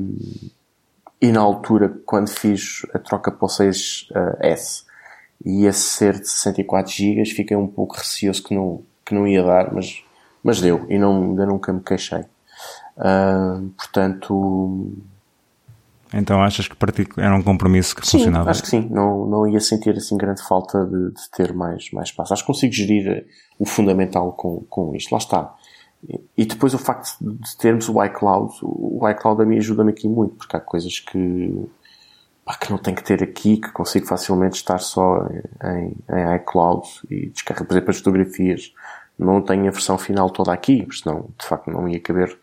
E 1.21 1.31
na 1.31 1.39
altura, 1.39 1.87
quando 2.05 2.27
fiz 2.29 2.85
a 2.93 2.99
troca 2.99 3.31
para 3.31 3.45
o 3.45 3.47
6S, 3.49 4.83
ia 5.45 5.71
ser 5.71 6.19
de 6.19 6.27
64 6.27 6.91
GB, 6.91 7.23
fiquei 7.25 7.55
um 7.55 7.67
pouco 7.67 7.95
receoso 7.95 8.43
que 8.43 8.53
não, 8.53 8.83
que 9.05 9.15
não 9.15 9.25
ia 9.25 9.41
dar, 9.41 9.73
mas, 9.73 10.03
mas 10.43 10.59
deu. 10.61 10.85
E 10.89 10.97
não, 10.97 11.23
ainda 11.23 11.45
nunca 11.45 11.71
me 11.73 11.81
queixei. 11.81 12.25
Ah, 12.97 13.59
portanto, 13.77 14.91
Então 16.13 16.41
achas 16.43 16.67
que 16.67 16.75
era 17.17 17.35
um 17.35 17.41
compromisso 17.41 17.95
que 17.95 18.05
Sim, 18.05 18.17
funcionava? 18.19 18.51
acho 18.51 18.61
que 18.61 18.69
sim. 18.69 18.87
Não, 18.91 19.25
não 19.25 19.47
ia 19.47 19.59
sentir 19.59 19.95
assim 19.97 20.15
grande 20.17 20.43
falta 20.43 20.85
de, 20.85 21.11
de 21.11 21.29
ter 21.31 21.53
mais, 21.53 21.89
mais 21.91 22.09
espaço. 22.09 22.33
Acho 22.33 22.43
que 22.43 22.47
consigo 22.47 22.73
gerir 22.73 23.07
eh, 23.07 23.25
o 23.57 23.65
fundamental 23.65 24.31
com, 24.33 24.63
com 24.69 24.95
isto. 24.95 25.11
Lá 25.11 25.17
está. 25.17 25.55
E- 26.37 26.45
depois 26.45 26.73
o 26.73 26.77
facto 26.77 27.17
de 27.19 27.33
de 27.37 27.57
termos 27.57 27.87
o 27.89 28.03
iCloud, 28.03 28.53
o 28.61 29.07
iCloud 29.09 29.41
a 29.41 29.45
mim 29.45 29.57
ajuda-me 29.57 29.91
aqui 29.91 30.07
muito, 30.07 30.35
porque 30.35 30.55
há 30.55 30.59
coisas 30.59 30.99
que, 30.99 31.65
pá, 32.45 32.55
que 32.57 32.69
não 32.69 32.77
tenho 32.77 32.95
que 32.97 33.03
ter 33.03 33.23
aqui, 33.23 33.57
que 33.57 33.71
consigo 33.71 34.05
facilmente 34.05 34.57
estar 34.57 34.79
só 34.79 35.25
em, 35.63 35.95
em 36.13 36.35
iCloud 36.35 36.85
e 37.09 37.29
descarregar, 37.29 37.65
por 37.67 37.73
exemplo, 37.73 37.89
as 37.89 37.97
fotografias. 37.97 38.73
Não 39.23 39.41
tenho 39.41 39.67
a 39.67 39.71
versão 39.71 39.97
final 39.97 40.29
toda 40.29 40.51
aqui, 40.51 40.87
senão, 40.91 41.29
de 41.39 41.45
facto, 41.45 41.71
não 41.71 41.87
ia 41.87 41.99
caber 41.99 42.37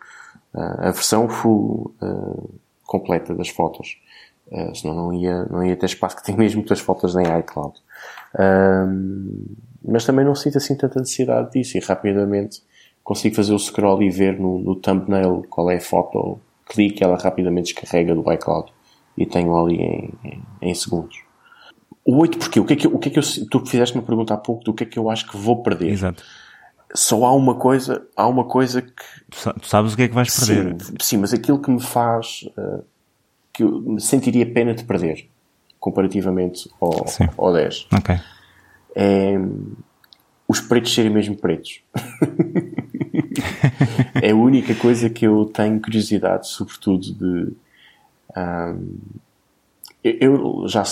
ah, 0.54 0.88
a 0.88 0.90
versão 0.90 1.28
full 1.28 1.94
ah, 2.00 2.42
completa 2.84 3.34
das 3.34 3.48
fotos. 3.48 3.98
Uh, 4.50 4.74
senão 4.74 4.96
não 4.96 5.12
ia, 5.12 5.44
não 5.44 5.64
ia 5.64 5.76
ter 5.76 5.86
espaço, 5.86 6.16
que 6.16 6.24
tem 6.24 6.36
mesmo 6.36 6.58
muitas 6.58 6.80
fotos 6.80 7.14
em 7.14 7.22
iCloud. 7.38 7.78
Ahm, 8.36 9.44
mas 9.84 10.04
também 10.04 10.24
não 10.24 10.34
sinto 10.34 10.58
assim 10.58 10.76
tanta 10.76 10.98
necessidade 10.98 11.52
disso 11.52 11.78
e 11.78 11.80
rapidamente 11.80 12.60
consigo 13.04 13.36
fazer 13.36 13.54
o 13.54 13.58
scroll 13.60 14.02
e 14.02 14.10
ver 14.10 14.40
no, 14.40 14.58
no 14.58 14.74
thumbnail 14.74 15.44
qual 15.48 15.70
é 15.70 15.76
a 15.76 15.80
foto, 15.80 16.40
clique, 16.66 17.02
ela 17.02 17.16
rapidamente 17.16 17.72
descarrega 17.72 18.12
do 18.12 18.32
iCloud 18.32 18.72
e 19.16 19.24
tenho 19.24 19.56
ali 19.56 19.76
em, 19.76 20.14
em, 20.24 20.42
em 20.62 20.74
segundos. 20.74 21.16
O 22.04 22.18
8 22.18 22.38
porquê? 22.38 22.58
O 22.58 22.64
que 22.64 22.72
é 22.72 22.76
que, 22.76 22.88
o 22.88 22.98
que, 22.98 23.08
é 23.08 23.12
que 23.12 23.18
eu, 23.20 23.22
tu 23.48 23.64
fizeste 23.66 23.96
uma 23.96 24.02
pergunta 24.02 24.34
há 24.34 24.36
pouco 24.36 24.64
do 24.64 24.74
que 24.74 24.82
é 24.82 24.86
que 24.86 24.98
eu 24.98 25.08
acho 25.08 25.30
que 25.30 25.36
vou 25.36 25.62
perder. 25.62 25.90
Exato. 25.90 26.24
Só 26.94 27.24
há 27.24 27.32
uma 27.34 27.54
coisa, 27.54 28.04
há 28.16 28.26
uma 28.26 28.44
coisa 28.44 28.82
que 28.82 28.92
Tu 29.30 29.36
sa- 29.36 29.52
tu 29.54 29.66
sabes 29.68 29.92
o 29.92 29.96
que 29.96 30.02
é 30.02 30.08
que 30.08 30.14
vais 30.14 30.28
perder. 30.46 30.82
Sim, 30.82 30.94
sim, 31.00 31.16
mas 31.18 31.32
aquilo 31.32 31.60
que 31.60 31.70
me 31.70 31.80
faz 31.80 32.42
uh, 32.58 32.82
que 33.52 33.62
eu 33.62 33.80
me 33.80 34.00
sentiria 34.00 34.50
pena 34.52 34.74
de 34.74 34.82
perder 34.84 35.28
comparativamente 35.78 36.68
ao, 36.80 37.06
Sim. 37.08 37.28
ao 37.38 37.52
10 37.52 37.86
Ok. 37.96 38.16
é 38.96 39.34
os 40.48 40.60
pretos 40.60 40.92
serem 40.92 41.12
mesmo 41.12 41.36
pretos. 41.36 41.80
é 44.20 44.30
a 44.30 44.34
única 44.36 44.74
coisa 44.74 45.08
que 45.08 45.26
eu 45.26 45.44
tenho 45.46 45.80
curiosidade, 45.80 46.48
sobretudo 46.48 47.14
de. 47.14 47.52
hum, 48.36 48.96
eu 50.02 50.66
já 50.66 50.82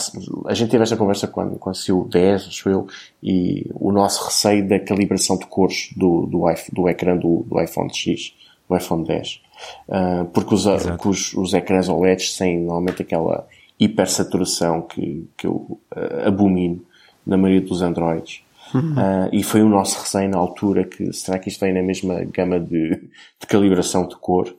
a 0.47 0.55
gente 0.55 0.71
teve 0.71 0.83
esta 0.83 0.97
conversa 0.97 1.27
quando, 1.27 1.59
quando 1.59 1.77
saiu 1.77 2.01
o 2.01 2.09
10, 2.09 2.47
acho 2.49 2.69
eu, 2.69 2.87
e 3.23 3.67
o 3.75 3.91
nosso 3.91 4.25
receio 4.25 4.67
da 4.69 4.79
calibração 4.79 5.39
de 5.39 5.47
cores 5.47 5.91
do, 5.97 6.27
do, 6.27 6.51
iPhone- 6.51 6.71
do 6.73 6.89
ecrã 6.89 7.17
do, 7.17 7.45
do 7.49 7.61
iPhone 7.61 7.93
X, 7.93 8.35
do 8.69 8.77
iPhone 8.77 9.05
10. 9.07 9.41
Ah, 9.89 10.27
porque 10.33 10.55
os, 10.55 10.67
os, 11.05 11.35
os 11.35 11.55
ecrãs 11.55 11.89
OLEDs 11.89 12.37
têm 12.37 12.59
normalmente 12.61 13.03
aquela 13.03 13.47
hipersaturação 13.81 14.83
que, 14.83 15.29
que 15.37 15.47
eu 15.47 15.81
ah, 15.95 16.29
abomino 16.29 16.83
na 17.27 17.37
maioria 17.37 17.67
dos 17.67 17.83
Androids. 17.83 18.43
Ah, 18.75 19.29
e 19.33 19.43
foi 19.43 19.63
o 19.63 19.69
nosso 19.69 19.99
receio 19.99 20.29
na 20.29 20.37
altura 20.37 20.85
que 20.85 21.11
será 21.13 21.39
que 21.39 21.49
isto 21.49 21.61
vem 21.61 21.73
na 21.73 21.83
mesma 21.83 22.23
gama 22.25 22.61
de, 22.61 22.91
de 22.91 23.47
calibração 23.49 24.07
de 24.07 24.15
cor? 24.17 24.55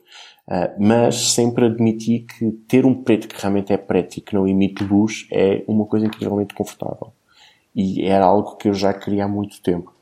Ah, 0.50 0.72
mas 0.76 1.32
sempre 1.32 1.66
admiti 1.66 2.26
que 2.26 2.50
ter 2.66 2.84
um 2.84 2.92
preto 3.04 3.28
que 3.28 3.40
realmente 3.40 3.72
é 3.72 3.76
preto 3.76 4.16
e 4.16 4.20
que 4.20 4.34
não 4.34 4.48
emite 4.48 4.82
luz 4.82 5.28
é 5.30 5.62
uma 5.68 5.86
coisa 5.86 6.06
incrivelmente 6.06 6.54
confortável. 6.54 7.12
E 7.74 8.04
era 8.04 8.24
algo 8.24 8.56
que 8.56 8.68
eu 8.68 8.74
já 8.74 8.92
queria 8.92 9.26
há 9.26 9.28
muito 9.28 9.62
tempo. 9.62 9.94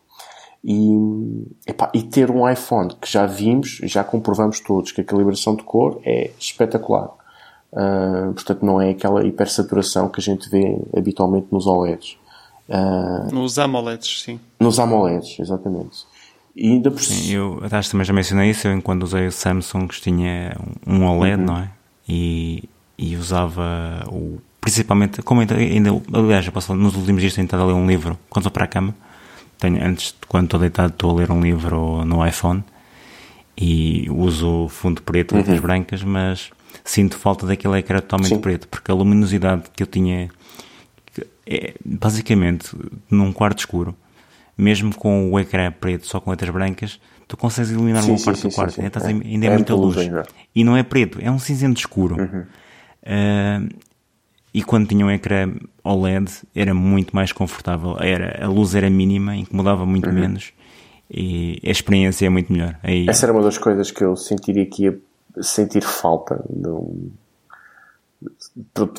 E, 0.65 1.47
epá, 1.67 1.93
e 1.95 2.03
ter 2.03 2.31
um 2.31 2.49
iPhone 2.49 2.95
que 3.01 3.11
já 3.13 3.27
vimos, 3.27 3.79
já 3.85 4.03
comprovamos 4.03 4.59
todos 4.61 4.91
que 4.91 5.03
a 5.03 5.05
calibração 5.05 5.55
de 5.55 5.63
cor 5.63 6.01
é 6.03 6.31
espetacular. 6.41 7.11
Ah, 7.71 8.31
portanto, 8.33 8.65
não 8.65 8.81
é 8.81 8.91
aquela 8.91 9.27
hipersaturação 9.27 10.09
que 10.09 10.19
a 10.19 10.23
gente 10.23 10.49
vê 10.49 10.81
habitualmente 10.97 11.49
nos 11.53 11.67
OLEDs. 11.67 12.17
Ah, 12.71 13.29
Nos 13.31 13.59
AMOLEDs, 13.59 14.23
sim. 14.23 14.41
nos 14.59 14.79
AMOLEDs, 14.81 15.39
exatamente. 15.39 16.07
E 16.61 16.73
ainda 16.73 16.91
por 16.91 17.01
Sim, 17.01 17.35
eu 17.35 17.63
acho 17.71 17.93
também 17.93 18.05
já 18.05 18.13
mencionei 18.13 18.51
isso. 18.51 18.67
Eu, 18.67 18.75
enquanto 18.75 19.05
usei 19.05 19.29
o 19.29 19.33
Samsung, 19.33 19.87
tinha 19.87 20.57
um 20.85 21.05
OLED, 21.05 21.41
não 21.41 21.57
é? 21.57 21.71
E, 22.09 22.69
e 22.99 23.15
usava 23.15 24.05
o. 24.09 24.41
Principalmente, 24.61 25.23
como 25.23 25.41
ainda, 25.41 25.55
ainda 25.55 25.91
aliás, 26.13 26.45
eu 26.45 26.51
posso 26.51 26.67
falar, 26.67 26.81
nos 26.81 26.97
últimos 26.97 27.21
dias 27.21 27.33
tenho 27.33 27.45
estado 27.45 27.63
a 27.63 27.67
ler 27.67 27.75
um 27.75 27.87
livro 27.87 28.19
quando 28.29 28.43
estou 28.43 28.51
para 28.51 28.65
a 28.65 28.67
cama. 28.67 28.93
Tenho, 29.57 29.81
antes, 29.85 30.17
quando 30.27 30.47
estou 30.47 30.59
deitado, 30.59 30.93
estou 30.93 31.13
a 31.13 31.15
ler 31.15 31.31
um 31.31 31.41
livro 31.41 32.05
no 32.05 32.27
iPhone 32.27 32.65
e 33.57 34.11
uso 34.11 34.67
fundo 34.69 35.01
preto, 35.03 35.37
letras 35.37 35.61
brancas, 35.61 36.03
mas 36.03 36.51
sinto 36.85 37.17
falta 37.17 37.47
daquele 37.47 37.79
ecrã 37.79 38.01
totalmente 38.01 38.35
Sim. 38.35 38.41
preto, 38.41 38.67
porque 38.67 38.91
a 38.91 38.95
luminosidade 38.95 39.63
que 39.75 39.83
eu 39.83 39.87
tinha 39.87 40.29
é, 41.47 41.75
basicamente 41.85 42.77
num 43.09 43.33
quarto 43.33 43.61
escuro, 43.61 43.95
mesmo 44.59 44.95
com 44.95 45.31
o 45.33 45.39
ecrã 45.39 45.73
preto, 45.73 46.07
só 46.07 46.21
com 46.21 46.31
letras 46.31 46.51
brancas, 46.51 47.01
tu 47.27 47.37
consegues 47.37 47.71
iluminar 47.71 48.03
Sim, 48.03 48.13
um 48.13 48.19
sim, 48.19 48.25
quarto 48.25 48.41
sim, 48.41 48.49
do 48.49 48.55
quarto. 48.55 48.71
sim, 48.73 48.81
sim. 48.83 48.87
Ainda, 48.87 48.99
É. 49.25 49.29
ainda 49.31 49.47
é, 49.47 49.51
É 49.51 49.55
muita 49.55 49.75
luz. 49.75 49.97
ainda. 49.97 50.27
E 50.55 50.65
não 50.65 50.77
é 50.77 50.83
preto, 50.83 51.19
é 51.23 51.31
um 51.31 51.39
cinzento 51.39 51.79
escuro. 51.81 52.17
Ah, 53.07 53.63
e 54.53 54.63
quando 54.63 54.89
tinha 54.89 55.07
um 55.07 55.11
ecrã 55.11 55.55
OLED 55.85 56.31
era 56.55 56.75
muito 56.75 57.15
mais 57.15 57.33
confortável. 57.33 57.97
Era, 58.01 58.45
a 58.45 58.49
luz 58.49 58.75
era 58.75 58.91
mínima, 58.91 59.37
incomodava 59.37 59.87
muito 59.87 60.13
menos 60.13 60.53
e 61.11 61.61
a 61.65 61.71
experiência 61.71 62.27
é 62.27 62.29
muito 62.29 62.53
melhor. 62.53 62.77
Aí, 62.83 63.07
Essa 63.09 63.27
era 63.27 63.33
uma 63.33 63.43
das 63.43 63.57
coisas 63.57 63.91
que 63.91 64.03
eu 64.03 64.17
sentiria 64.17 64.67
que 64.67 64.85
ia 64.85 64.99
sentir 65.41 65.83
falta 65.83 66.45
de 66.51 66.69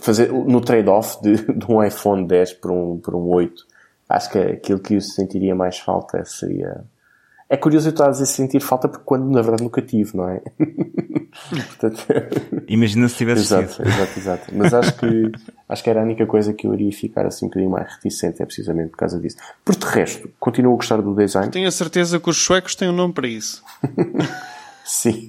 fazer 0.01 0.31
no 0.31 0.61
trade-off 0.61 1.21
de, 1.21 1.35
de 1.53 1.65
um 1.69 1.83
iPhone 1.83 2.25
10 2.25 2.53
por 2.53 2.71
um, 2.71 2.97
por 2.97 3.15
um 3.15 3.27
8. 3.27 3.67
Acho 4.09 4.31
que 4.31 4.39
aquilo 4.39 4.79
que 4.79 4.95
eu 4.95 5.01
sentiria 5.01 5.53
mais 5.53 5.77
falta 5.77 6.25
seria. 6.25 6.83
É 7.47 7.55
curioso 7.55 7.87
eu 7.87 7.91
estar 7.91 8.07
a 8.07 8.11
dizer 8.11 8.25
sentir 8.25 8.59
falta 8.59 8.87
porque 8.87 9.03
quando 9.05 9.29
na 9.29 9.41
verdade 9.41 9.63
nunca 9.63 9.81
tive, 9.81 10.17
não 10.17 10.27
é? 10.27 10.41
Portanto, 11.79 12.05
Imagina 12.67 13.07
se 13.07 13.15
tivesse 13.15 13.41
exato, 13.41 13.73
sido. 13.73 13.87
exato, 13.87 14.19
exato. 14.19 14.51
Mas 14.53 14.73
acho 14.73 14.95
que, 14.97 15.31
acho 15.67 15.83
que 15.83 15.89
era 15.89 16.01
a 16.01 16.03
única 16.03 16.25
coisa 16.25 16.53
que 16.53 16.65
eu 16.67 16.73
iria 16.73 16.91
ficar 16.91 17.25
assim 17.25 17.45
um 17.45 17.49
bocadinho 17.49 17.71
mais 17.71 17.91
reticente, 17.93 18.41
é 18.41 18.45
precisamente 18.45 18.89
por 18.89 18.97
causa 18.97 19.19
disso. 19.19 19.37
Por 19.63 19.75
de 19.75 19.85
resto, 19.85 20.29
continuo 20.39 20.73
a 20.73 20.75
gostar 20.75 21.01
do 21.01 21.15
design. 21.15 21.51
Tenho 21.51 21.67
a 21.67 21.71
certeza 21.71 22.19
que 22.19 22.29
os 22.29 22.37
suecos 22.37 22.75
têm 22.75 22.89
um 22.89 22.93
nome 22.93 23.13
para 23.13 23.27
isso. 23.27 23.63
Sim, 24.83 25.27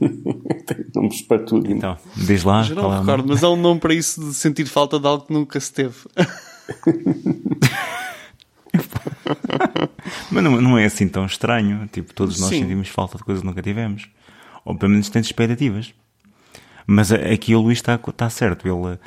tem 0.66 0.86
nomes 0.94 1.20
para 1.20 1.42
tudo. 1.42 1.70
Então, 1.70 1.96
diz 2.16 2.44
lá. 2.44 2.62
Já 2.62 2.74
não 2.74 2.94
é 2.94 2.98
recordo, 2.98 3.28
mas 3.28 3.44
há 3.44 3.50
um 3.50 3.56
nome 3.56 3.78
para 3.78 3.92
isso 3.92 4.18
de 4.20 4.34
sentir 4.34 4.64
falta 4.64 4.98
de 4.98 5.06
algo 5.06 5.26
que 5.26 5.32
nunca 5.34 5.60
se 5.60 5.70
teve. 5.70 5.96
Mas 10.30 10.44
não, 10.44 10.60
não 10.60 10.78
é 10.78 10.84
assim 10.84 11.08
tão 11.08 11.26
estranho. 11.26 11.88
Tipo, 11.92 12.14
todos 12.14 12.40
nós 12.40 12.50
Sim. 12.50 12.60
sentimos 12.60 12.88
falta 12.88 13.18
de 13.18 13.24
coisas 13.24 13.42
que 13.42 13.46
nunca 13.46 13.62
tivemos. 13.62 14.08
Ou 14.64 14.76
pelo 14.76 14.92
menos 14.92 15.08
temos 15.08 15.28
expectativas. 15.28 15.92
Mas 16.86 17.12
aqui 17.12 17.54
o 17.54 17.60
Luís 17.60 17.78
está, 17.78 17.94
está 17.94 18.30
certo. 18.30 18.66
Ele 18.66 18.98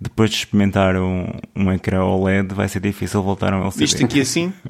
depois 0.00 0.30
de 0.30 0.36
experimentar 0.36 0.96
um, 0.96 1.26
um 1.56 1.72
ecrã 1.72 2.04
OLED, 2.04 2.54
vai 2.54 2.68
ser 2.68 2.80
difícil 2.80 3.22
voltar 3.22 3.52
a 3.52 3.58
um 3.58 3.62
LCD. 3.62 3.84
Isto 3.84 4.04
aqui 4.04 4.20
assim? 4.20 4.52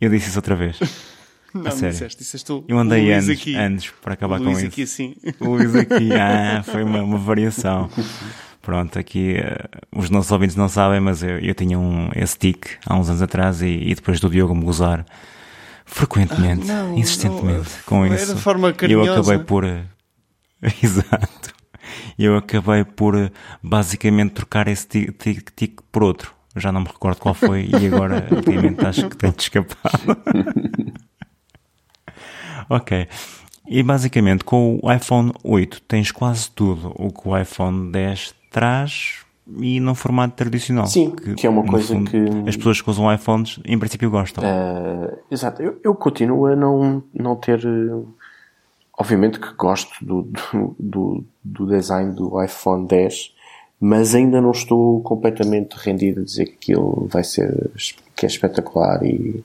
Eu 0.00 0.10
disse 0.10 0.28
isso 0.28 0.38
outra 0.38 0.56
vez. 0.56 0.78
Não, 1.52 1.66
A 1.66 1.70
sério. 1.72 1.90
disseste, 1.92 2.18
disseste 2.22 2.46
tu. 2.46 2.64
Eu 2.68 2.78
andei 2.78 3.02
Luís 3.02 3.24
anos, 3.24 3.40
aqui. 3.40 3.54
anos 3.56 3.90
para 4.00 4.14
acabar 4.14 4.36
o 4.40 4.44
com 4.44 4.50
Luís 4.50 4.58
isso. 4.58 4.66
aqui 4.68 4.82
assim. 4.82 5.16
Luís 5.40 5.74
aqui, 5.74 6.10
ah, 6.14 6.62
foi 6.62 6.84
uma, 6.84 7.02
uma 7.02 7.18
variação. 7.18 7.90
Pronto, 8.62 8.98
aqui 8.98 9.36
eh, 9.36 9.68
os 9.94 10.10
nossos 10.10 10.30
ouvintes 10.30 10.54
não 10.56 10.68
sabem, 10.68 11.00
mas 11.00 11.22
eu, 11.22 11.38
eu 11.38 11.54
tinha 11.54 11.78
um 11.78 12.10
esse 12.14 12.38
tic 12.38 12.66
há 12.86 12.94
uns 12.96 13.08
anos 13.08 13.22
atrás 13.22 13.62
e, 13.62 13.66
e 13.68 13.94
depois 13.94 14.20
do 14.20 14.28
Diogo 14.28 14.54
me 14.54 14.64
gozar 14.64 15.04
frequentemente, 15.86 16.70
Ah, 16.70 16.84
não, 16.84 16.96
insistentemente 16.98 17.70
não, 17.78 17.82
com 17.86 18.04
era 18.04 18.14
isso. 18.14 18.34
de 18.34 18.40
forma 18.40 18.68
E 18.68 18.70
eu 18.70 18.74
carinhosa. 18.76 19.12
acabei 19.20 19.38
por. 19.38 19.64
Exato. 20.82 21.54
Eu 22.18 22.36
acabei 22.36 22.84
por 22.84 23.16
eh, 23.16 23.30
basicamente 23.62 24.32
trocar 24.32 24.68
esse 24.68 24.86
tic, 24.86 25.12
tic, 25.18 25.50
tic 25.56 25.80
por 25.90 26.02
outro. 26.04 26.34
Já 26.54 26.70
não 26.70 26.82
me 26.82 26.86
recordo 26.88 27.18
qual 27.18 27.34
foi 27.34 27.66
e 27.80 27.86
agora 27.86 28.28
ultimamente 28.30 28.84
acho 28.84 29.08
que 29.08 29.16
tenho 29.16 29.32
de 29.32 29.42
escapar. 29.42 29.92
ok. 32.68 33.08
E 33.68 33.82
basicamente 33.82 34.44
com 34.44 34.78
o 34.82 34.92
iPhone 34.92 35.32
8 35.44 35.80
tens 35.82 36.10
quase 36.10 36.50
tudo 36.50 36.92
o 36.96 37.12
que 37.12 37.26
o 37.28 37.38
iPhone 37.38 37.90
10 37.92 38.34
traz 38.50 39.18
e 39.58 39.80
num 39.80 39.94
formato 39.94 40.34
tradicional. 40.36 40.86
Sim, 40.86 41.10
que 41.10 41.46
é 41.46 41.50
uma 41.50 41.64
coisa 41.64 41.94
fundo, 41.94 42.10
que- 42.10 42.48
as 42.48 42.56
pessoas 42.56 42.80
que 42.80 42.90
usam 42.90 43.12
iPhones 43.12 43.58
em 43.64 43.78
princípio 43.78 44.10
gostam. 44.10 44.44
Eh, 44.44 45.18
exato. 45.30 45.62
Eu, 45.62 45.80
eu 45.82 45.94
continuo 45.94 46.46
a 46.46 46.54
não, 46.56 47.02
não 47.14 47.34
ter. 47.36 47.60
eh, 47.64 48.02
Obviamente 48.98 49.40
que 49.40 49.54
gosto 49.54 49.92
do, 50.04 50.30
do, 50.78 51.24
do, 51.42 51.66
design 51.66 52.14
do 52.14 52.42
iPhone 52.44 52.86
10, 52.86 53.34
mas 53.80 54.14
ainda 54.14 54.42
não 54.42 54.50
estou 54.50 55.00
completamente 55.02 55.72
rendido 55.74 56.20
a 56.20 56.24
dizer 56.24 56.44
que 56.46 56.52
aquilo 56.72 57.08
vai 57.10 57.24
ser 57.24 57.70
que 58.14 58.26
é 58.26 58.28
espetacular 58.28 59.02
e 59.02 59.42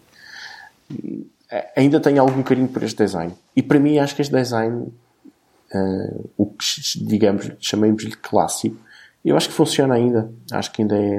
e, 0.91 1.25
eh, 1.49 1.71
ainda 1.77 1.99
tenho 2.01 2.21
algum 2.21 2.43
carinho 2.43 2.67
por 2.67 2.83
este 2.83 2.97
design. 3.01 3.33
E 3.55 3.63
para 3.63 3.79
mim 3.79 3.97
acho 3.97 4.13
que 4.15 4.21
este 4.21 4.33
design, 4.35 4.87
eh, 5.73 6.17
o 6.37 6.45
que 6.47 6.65
digamos, 7.05 7.49
chamemos-lhe 7.59 8.11
clássico, 8.17 8.75
eu 9.29 9.37
acho 9.37 9.49
que 9.49 9.53
funciona 9.55 9.95
ainda. 9.95 10.31
Acho 10.51 10.71
que 10.71 10.81
ainda 10.81 10.95
é. 10.97 11.17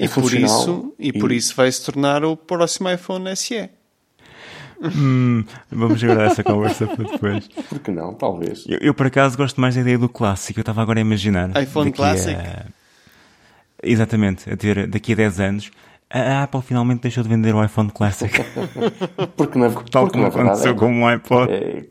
é 0.00 0.04
E 0.04 0.08
por, 0.08 0.32
isso, 0.34 0.94
e 0.98 1.12
por 1.12 1.32
isso 1.32 1.54
vai 1.54 1.70
se 1.70 1.84
tornar 1.84 2.24
o 2.24 2.36
próximo 2.36 2.90
iPhone 2.90 3.34
SE. 3.36 3.70
Hum, 4.78 5.42
vamos 5.70 6.02
guardar 6.02 6.26
essa 6.30 6.44
conversa 6.44 6.86
para 6.86 7.04
depois. 7.10 7.48
Por 7.48 7.78
que 7.78 7.90
não? 7.90 8.12
Talvez. 8.12 8.64
Eu, 8.68 8.78
eu, 8.82 8.92
por 8.94 9.06
acaso 9.06 9.34
gosto 9.36 9.58
mais 9.58 9.74
da 9.74 9.80
ideia 9.80 9.96
do 9.98 10.08
clássico. 10.08 10.58
Eu 10.58 10.62
estava 10.62 10.82
agora 10.82 10.98
a 10.98 11.02
imaginar. 11.02 11.48
iPhone 11.62 11.90
daqui 11.90 12.02
a- 12.02 12.04
Classic? 12.04 12.36
Exatamente, 13.82 14.50
a 14.50 14.56
ter 14.56 14.86
daqui 14.86 15.12
a 15.12 15.16
10 15.16 15.40
anos. 15.40 15.70
A 16.10 16.42
Apple 16.44 16.62
finalmente 16.62 17.00
deixou 17.02 17.22
de 17.22 17.28
vender 17.28 17.54
o 17.54 17.64
iPhone 17.64 17.90
Classic. 17.90 18.32
Porque 19.36 19.58
na, 19.58 19.70
Tal 19.70 20.04
porque 20.04 20.12
como 20.12 20.22
na 20.24 20.28
verdade 20.30 20.40
aconteceu 20.40 20.72
é- 20.72 20.74
com 20.74 21.02
o 21.02 21.06
iPod. 21.08 21.52
é, 21.52 21.86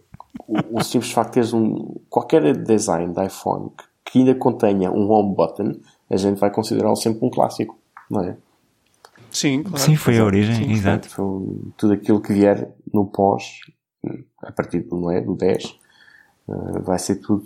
o, 0.47 0.79
o 0.79 0.83
simples 0.83 1.11
facto 1.11 1.29
de 1.29 1.33
teres 1.33 1.53
um, 1.53 1.95
qualquer 2.09 2.55
design 2.55 3.13
de 3.13 3.25
iPhone 3.25 3.69
que, 3.77 3.83
que 4.05 4.19
ainda 4.19 4.35
contenha 4.35 4.91
um 4.91 5.09
home 5.09 5.35
button, 5.35 5.73
a 6.09 6.15
gente 6.17 6.39
vai 6.39 6.51
considerá-lo 6.51 6.95
sempre 6.95 7.25
um 7.25 7.29
clássico, 7.29 7.77
não 8.09 8.21
é? 8.23 8.37
Sim, 9.31 9.63
claro. 9.63 9.77
Sim, 9.79 9.95
foi 9.95 10.17
a 10.19 10.23
origem, 10.23 10.55
Sim, 10.55 10.71
exato. 10.71 11.09
portanto, 11.09 11.73
tudo 11.75 11.93
aquilo 11.93 12.21
que 12.21 12.31
vier 12.33 12.69
no 12.93 13.05
pós, 13.05 13.59
a 14.43 14.51
partir 14.51 14.81
do, 14.81 14.95
não 14.99 15.11
é, 15.11 15.19
do 15.19 15.35
10, 15.35 15.77
eh, 16.47 16.79
vai 16.81 16.97
ser 16.99 17.15
tudo. 17.17 17.43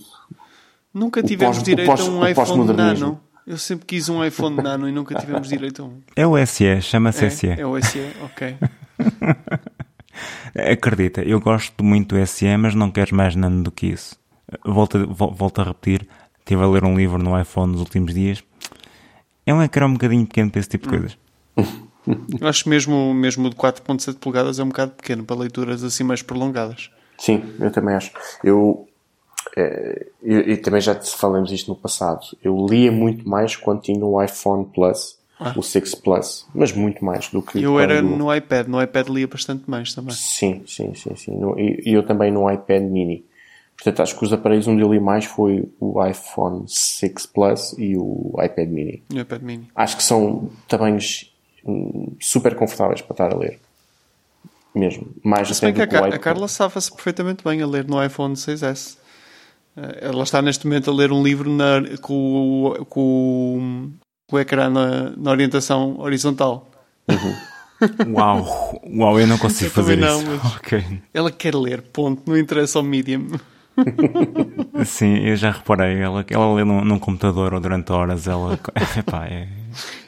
Nunca 0.93 1.23
tivemos 1.23 1.57
pós- 1.57 1.65
direito 1.65 1.87
pós- 1.87 2.01
a 2.01 2.03
um 2.03 2.17
iPhone 2.27 2.33
pós-modernismo. 2.35 3.05
Nano. 3.07 3.21
Eu 3.47 3.57
sempre 3.57 3.85
quis 3.87 4.07
um 4.09 4.23
iPhone 4.23 4.57
Nano 4.61 4.87
e 4.87 4.91
nunca 4.91 5.15
tivemos 5.15 5.47
direito 5.49 5.81
a 5.81 5.85
um. 5.85 6.01
É 6.15 6.27
o 6.27 6.37
SE, 6.45 6.81
chama-se 6.81 7.31
SE. 7.31 7.47
É, 7.47 7.61
é 7.61 7.65
o 7.65 7.81
SE, 7.81 7.99
ok. 8.23 8.55
Acredita, 10.71 11.21
eu 11.21 11.39
gosto 11.39 11.83
muito 11.83 12.15
do 12.15 12.27
SE, 12.27 12.57
mas 12.57 12.75
não 12.75 12.91
queres 12.91 13.11
mais 13.11 13.35
nada 13.35 13.55
do 13.61 13.71
que 13.71 13.87
isso. 13.87 14.17
Volto, 14.65 15.07
volto 15.13 15.61
a 15.61 15.63
repetir, 15.63 16.07
estive 16.39 16.63
a 16.63 16.67
ler 16.67 16.83
um 16.83 16.95
livro 16.97 17.17
no 17.21 17.39
iPhone 17.39 17.71
nos 17.73 17.81
últimos 17.81 18.13
dias. 18.13 18.43
É 19.45 19.53
um 19.53 19.61
ecrã 19.63 19.87
um 19.87 19.93
bocadinho 19.93 20.25
pequeno 20.25 20.51
para 20.51 20.59
esse 20.59 20.69
tipo 20.69 20.85
de 20.85 20.89
coisas. 20.97 21.17
Eu 22.41 22.47
acho 22.47 22.67
mesmo, 22.69 23.13
mesmo 23.13 23.47
o 23.47 23.49
de 23.49 23.55
4.7 23.55 24.15
polegadas 24.17 24.59
é 24.59 24.63
um 24.63 24.67
bocado 24.69 24.91
pequeno 24.91 25.23
para 25.23 25.35
leituras 25.37 25.83
assim 25.83 26.03
mais 26.03 26.21
prolongadas. 26.21 26.89
Sim, 27.17 27.43
eu 27.59 27.71
também 27.71 27.93
acho. 27.95 28.11
Eu, 28.43 28.87
eu- 30.23 30.39
e 30.41 30.57
também 30.57 30.81
já 30.81 30.95
falamos 30.95 31.51
isto 31.51 31.69
no 31.69 31.75
passado. 31.75 32.21
Eu 32.43 32.65
lia 32.67 32.91
muito 32.91 33.27
mais 33.27 33.55
quando 33.55 33.81
tinha 33.81 34.03
o 34.03 34.21
iPhone 34.23 34.65
Plus, 34.73 35.17
o 35.55 35.61
6 35.61 35.93
Plus, 35.95 36.47
mas 36.53 36.71
muito 36.71 37.03
mais 37.03 37.27
do 37.29 37.41
que. 37.41 37.61
Eu 37.61 37.79
era 37.79 38.01
no 38.01 38.33
iPad, 38.33 38.67
no 38.67 38.81
iPad 38.81 39.07
lia 39.09 39.27
bastante 39.27 39.69
mais 39.69 39.93
também. 39.93 40.13
Sim, 40.15 40.63
sim, 40.65 40.93
sim, 40.95 41.15
sim. 41.15 41.37
No- 41.37 41.59
E 41.59 41.81
e 41.85 41.93
eu 41.93 42.03
também 42.05 42.31
no 42.31 42.49
iPad 42.51 42.83
mini. 42.83 43.25
Portanto, 43.81 44.01
acho 44.01 44.17
que 44.17 44.25
os 44.25 44.33
aparelhos 44.33 44.67
onde 44.67 44.81
eu 44.81 44.91
li 44.91 44.99
mais 44.99 45.23
foi 45.25 45.67
o 45.79 46.05
iPhone 46.05 46.65
6 46.67 47.25
Plus 47.27 47.73
e 47.77 47.95
o 47.97 48.33
iPad 48.43 48.67
mini. 48.69 49.01
No 49.11 49.21
iPad 49.21 49.41
mini. 49.41 49.69
Acho 49.73 49.95
que 49.97 50.03
são 50.03 50.49
tamanhos 50.67 51.33
hum, 51.65 52.13
super 52.19 52.55
confortáveis 52.55 53.01
para 53.01 53.13
estar 53.13 53.33
a 53.33 53.37
ler. 53.37 53.57
Mesmo. 54.75 55.07
Mais 55.23 55.49
até 55.49 55.71
que 55.71 55.81
a, 55.81 55.85
do 55.85 55.89
que 55.91 55.95
o 55.97 55.99
Ca- 56.01 56.15
a. 56.15 56.19
Carla 56.19 56.47
safa-se 56.47 56.91
perfeitamente 56.93 57.43
bem 57.43 57.61
a 57.61 57.67
ler 57.67 57.87
no 57.87 58.03
iPhone 58.03 58.35
6S. 58.35 58.97
Eh, 59.77 59.99
Ela 60.01 60.23
está 60.23 60.41
neste 60.41 60.67
momento 60.67 60.91
a 60.91 60.93
ler 60.93 61.11
um 61.11 61.23
livro 61.23 61.49
na- 61.49 61.81
com, 62.01 62.13
o- 62.73 62.85
com, 62.85 63.01
o- 63.01 63.91
com 64.29 64.35
o 64.35 64.39
ecrã 64.39 64.69
na, 64.69 65.11
na 65.11 65.31
orientação 65.31 65.97
horizontal. 65.99 66.69
Uau, 68.13 68.81
uau, 68.93 69.19
eu 69.19 69.25
não 69.25 69.37
consigo 69.37 69.67
Eu 69.67 69.71
fazer 69.71 69.95
não, 69.95 70.19
isso. 70.21 70.27
mas- 70.43 70.55
Ok. 70.57 70.83
Ela 71.13 71.31
quer 71.31 71.55
ler, 71.55 71.81
ponto. 71.81 72.21
Não 72.29 72.37
interessa 72.37 72.77
ao 72.77 72.83
medium. 72.83 73.27
Sim, 74.85 75.17
eu 75.19 75.35
já 75.35 75.51
reparei. 75.51 75.99
Ela, 75.99 76.25
ela 76.29 76.53
lê 76.53 76.63
num, 76.63 76.83
num 76.83 76.99
computador 76.99 77.53
ou 77.53 77.59
durante 77.59 77.91
horas. 77.91 78.27
Ela, 78.27 78.59
epá, 78.97 79.25
é, 79.27 79.47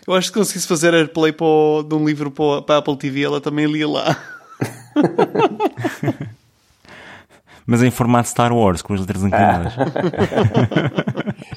Eu 0.08 0.14
acho 0.14 0.28
que 0.28 0.34
se 0.34 0.40
conseguisse 0.40 0.68
fazer 0.68 0.94
airplay 0.94 1.32
para 1.32 1.46
o- 1.46 1.84
de 1.84 1.96
um 1.96 2.06
livro 2.06 2.32
para, 2.32 2.62
para 2.62 2.76
a 2.76 2.78
Apple 2.80 2.98
TV, 2.98 3.24
ela 3.24 3.42
também 3.42 3.66
lia 3.66 3.88
lá. 3.88 4.18
Mas 7.66 7.84
em 7.84 7.92
formato 7.92 8.28
Star 8.28 8.52
Wars, 8.52 8.82
com 8.82 8.94
as 8.94 9.00
letras 9.02 9.24
inclinadas. 9.24 9.74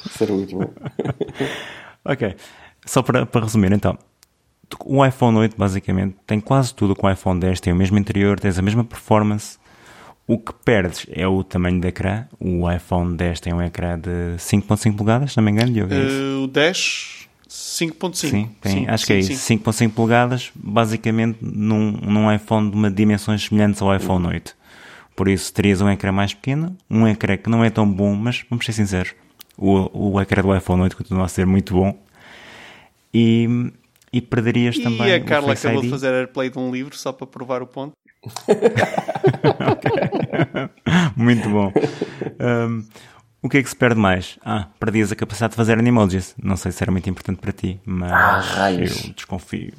Isso 0.06 0.22
era 0.22 0.32
muito 0.32 0.56
bom. 0.58 0.70
ok. 2.04 2.36
Só 2.84 3.02
para, 3.02 3.24
para 3.26 3.40
resumir, 3.42 3.72
então. 3.72 3.98
O 4.84 5.04
iPhone 5.04 5.36
8, 5.38 5.56
basicamente, 5.56 6.16
tem 6.26 6.40
quase 6.40 6.74
tudo 6.74 6.94
com 6.94 7.06
o 7.06 7.10
iPhone 7.10 7.40
10. 7.40 7.60
Tem 7.60 7.72
o 7.72 7.76
mesmo 7.76 7.98
interior, 7.98 8.38
tens 8.38 8.58
a 8.58 8.62
mesma 8.62 8.84
performance. 8.84 9.58
O 10.26 10.38
que 10.38 10.52
perdes 10.64 11.06
é 11.10 11.26
o 11.28 11.44
tamanho 11.44 11.80
do 11.80 11.86
ecrã. 11.86 12.26
O 12.40 12.70
iPhone 12.70 13.16
10 13.16 13.40
tem 13.40 13.52
um 13.52 13.60
ecrã 13.60 13.98
de 13.98 14.36
5.5 14.38 14.96
polegadas, 14.96 15.32
se 15.32 15.36
não 15.36 15.44
me 15.44 15.50
engano, 15.50 15.72
Diogo. 15.72 15.92
Eh, 15.92 16.42
o 16.42 16.46
10, 16.46 17.28
5.5. 17.48 18.14
Sim, 18.14 18.50
tem, 18.60 18.88
acho 18.88 19.06
que 19.06 19.12
é 19.12 19.22
sim, 19.22 19.32
isso. 19.32 19.42
sim. 19.42 19.58
5.5 19.58 19.92
polegadas, 19.92 20.50
basicamente 20.54 21.38
num, 21.42 21.92
num 21.92 22.32
iPhone 22.32 22.70
de 22.70 22.76
uma 22.76 22.90
dimensões 22.90 23.44
semelhantes 23.44 23.82
ao 23.82 23.94
iPhone 23.94 24.26
8. 24.26 24.56
Por 25.14 25.28
isso 25.28 25.52
terias 25.52 25.80
um 25.80 25.88
ecrã 25.90 26.10
mais 26.10 26.32
pequeno, 26.34 26.76
um 26.90 27.06
ecrã 27.06 27.36
que 27.36 27.48
não 27.48 27.62
é 27.62 27.70
tão 27.70 27.88
bom, 27.88 28.14
mas 28.14 28.44
vamos 28.48 28.64
ser 28.64 28.72
sinceros, 28.72 29.14
o, 29.56 30.12
o 30.14 30.20
ecrã 30.20 30.42
do 30.42 30.56
iPhone 30.56 30.82
8 30.82 30.96
continua 30.96 31.24
a 31.26 31.28
ser 31.28 31.46
muito 31.46 31.74
bom. 31.74 31.96
E, 33.12 33.70
e 34.12 34.20
perderias 34.20 34.76
também 34.76 35.06
E 35.06 35.14
a 35.14 35.20
Carla 35.20 35.52
acabou 35.52 35.82
de 35.82 35.90
fazer 35.90 36.12
airplay 36.12 36.50
de 36.50 36.58
um 36.58 36.72
livro 36.72 36.96
só 36.96 37.12
para 37.12 37.26
provar 37.26 37.62
o 37.62 37.66
ponto. 37.66 37.92
Muito 41.16 41.48
bom. 41.48 41.72
Um, 42.40 42.84
o 43.42 43.48
que 43.48 43.58
é 43.58 43.62
que 43.62 43.68
se 43.68 43.76
perde 43.76 44.00
mais? 44.00 44.38
Ah, 44.44 44.66
perdias 44.80 45.12
a 45.12 45.16
capacidade 45.16 45.52
de 45.52 45.56
fazer 45.56 45.78
animojis. 45.78 46.34
Não 46.42 46.56
sei 46.56 46.72
se 46.72 46.82
era 46.82 46.90
muito 46.90 47.08
importante 47.08 47.38
para 47.38 47.52
ti, 47.52 47.80
mas 47.84 48.10
Ah, 48.12 48.38
raios. 48.40 49.04
eu 49.06 49.12
desconfio. 49.14 49.72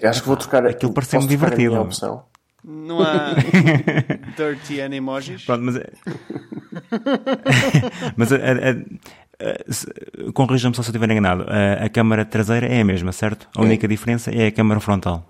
Eu 0.00 0.10
acho 0.10 0.20
que 0.22 0.28
vou 0.28 0.36
trocar 0.36 0.66
Aquilo 0.66 0.92
pareceu-me 0.92 1.26
divertido. 1.26 1.80
opção. 1.80 2.22
Não 2.64 3.00
há 3.00 3.34
dirty 4.36 4.80
animojis. 4.80 5.44
Pronto, 5.44 5.62
mas. 5.64 5.76
é- 5.76 5.90
mas 8.16 8.32
a, 8.32 8.36
a, 8.36 8.40
a- 8.40 9.72
se- 9.72 9.86
corrija-me 10.34 10.74
só 10.74 10.82
se 10.82 10.88
eu 10.88 10.92
estiver 10.92 11.10
enganado. 11.10 11.46
A, 11.48 11.84
a 11.84 11.88
câmara 11.88 12.24
traseira 12.24 12.66
é 12.66 12.80
a 12.80 12.84
mesma, 12.84 13.12
certo? 13.12 13.48
A 13.56 13.62
única 13.62 13.86
diferença 13.88 14.30
é 14.30 14.46
a 14.48 14.52
câmara 14.52 14.80
frontal. 14.80 15.26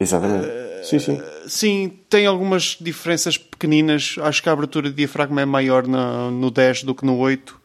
Exatamente. 0.00 0.46
sim, 0.84 0.98
sim. 0.98 1.20
Sim, 1.48 1.92
tem 2.08 2.26
algumas 2.26 2.76
diferenças 2.80 3.36
pequeninas. 3.36 4.16
Acho 4.22 4.42
que 4.42 4.48
a 4.48 4.52
abertura 4.52 4.88
de 4.90 4.96
diafragma 4.96 5.40
é 5.40 5.44
maior 5.44 5.86
na- 5.88 6.30
no 6.30 6.50
10 6.50 6.84
do 6.84 6.94
que 6.94 7.04
no 7.04 7.16
8. 7.18 7.58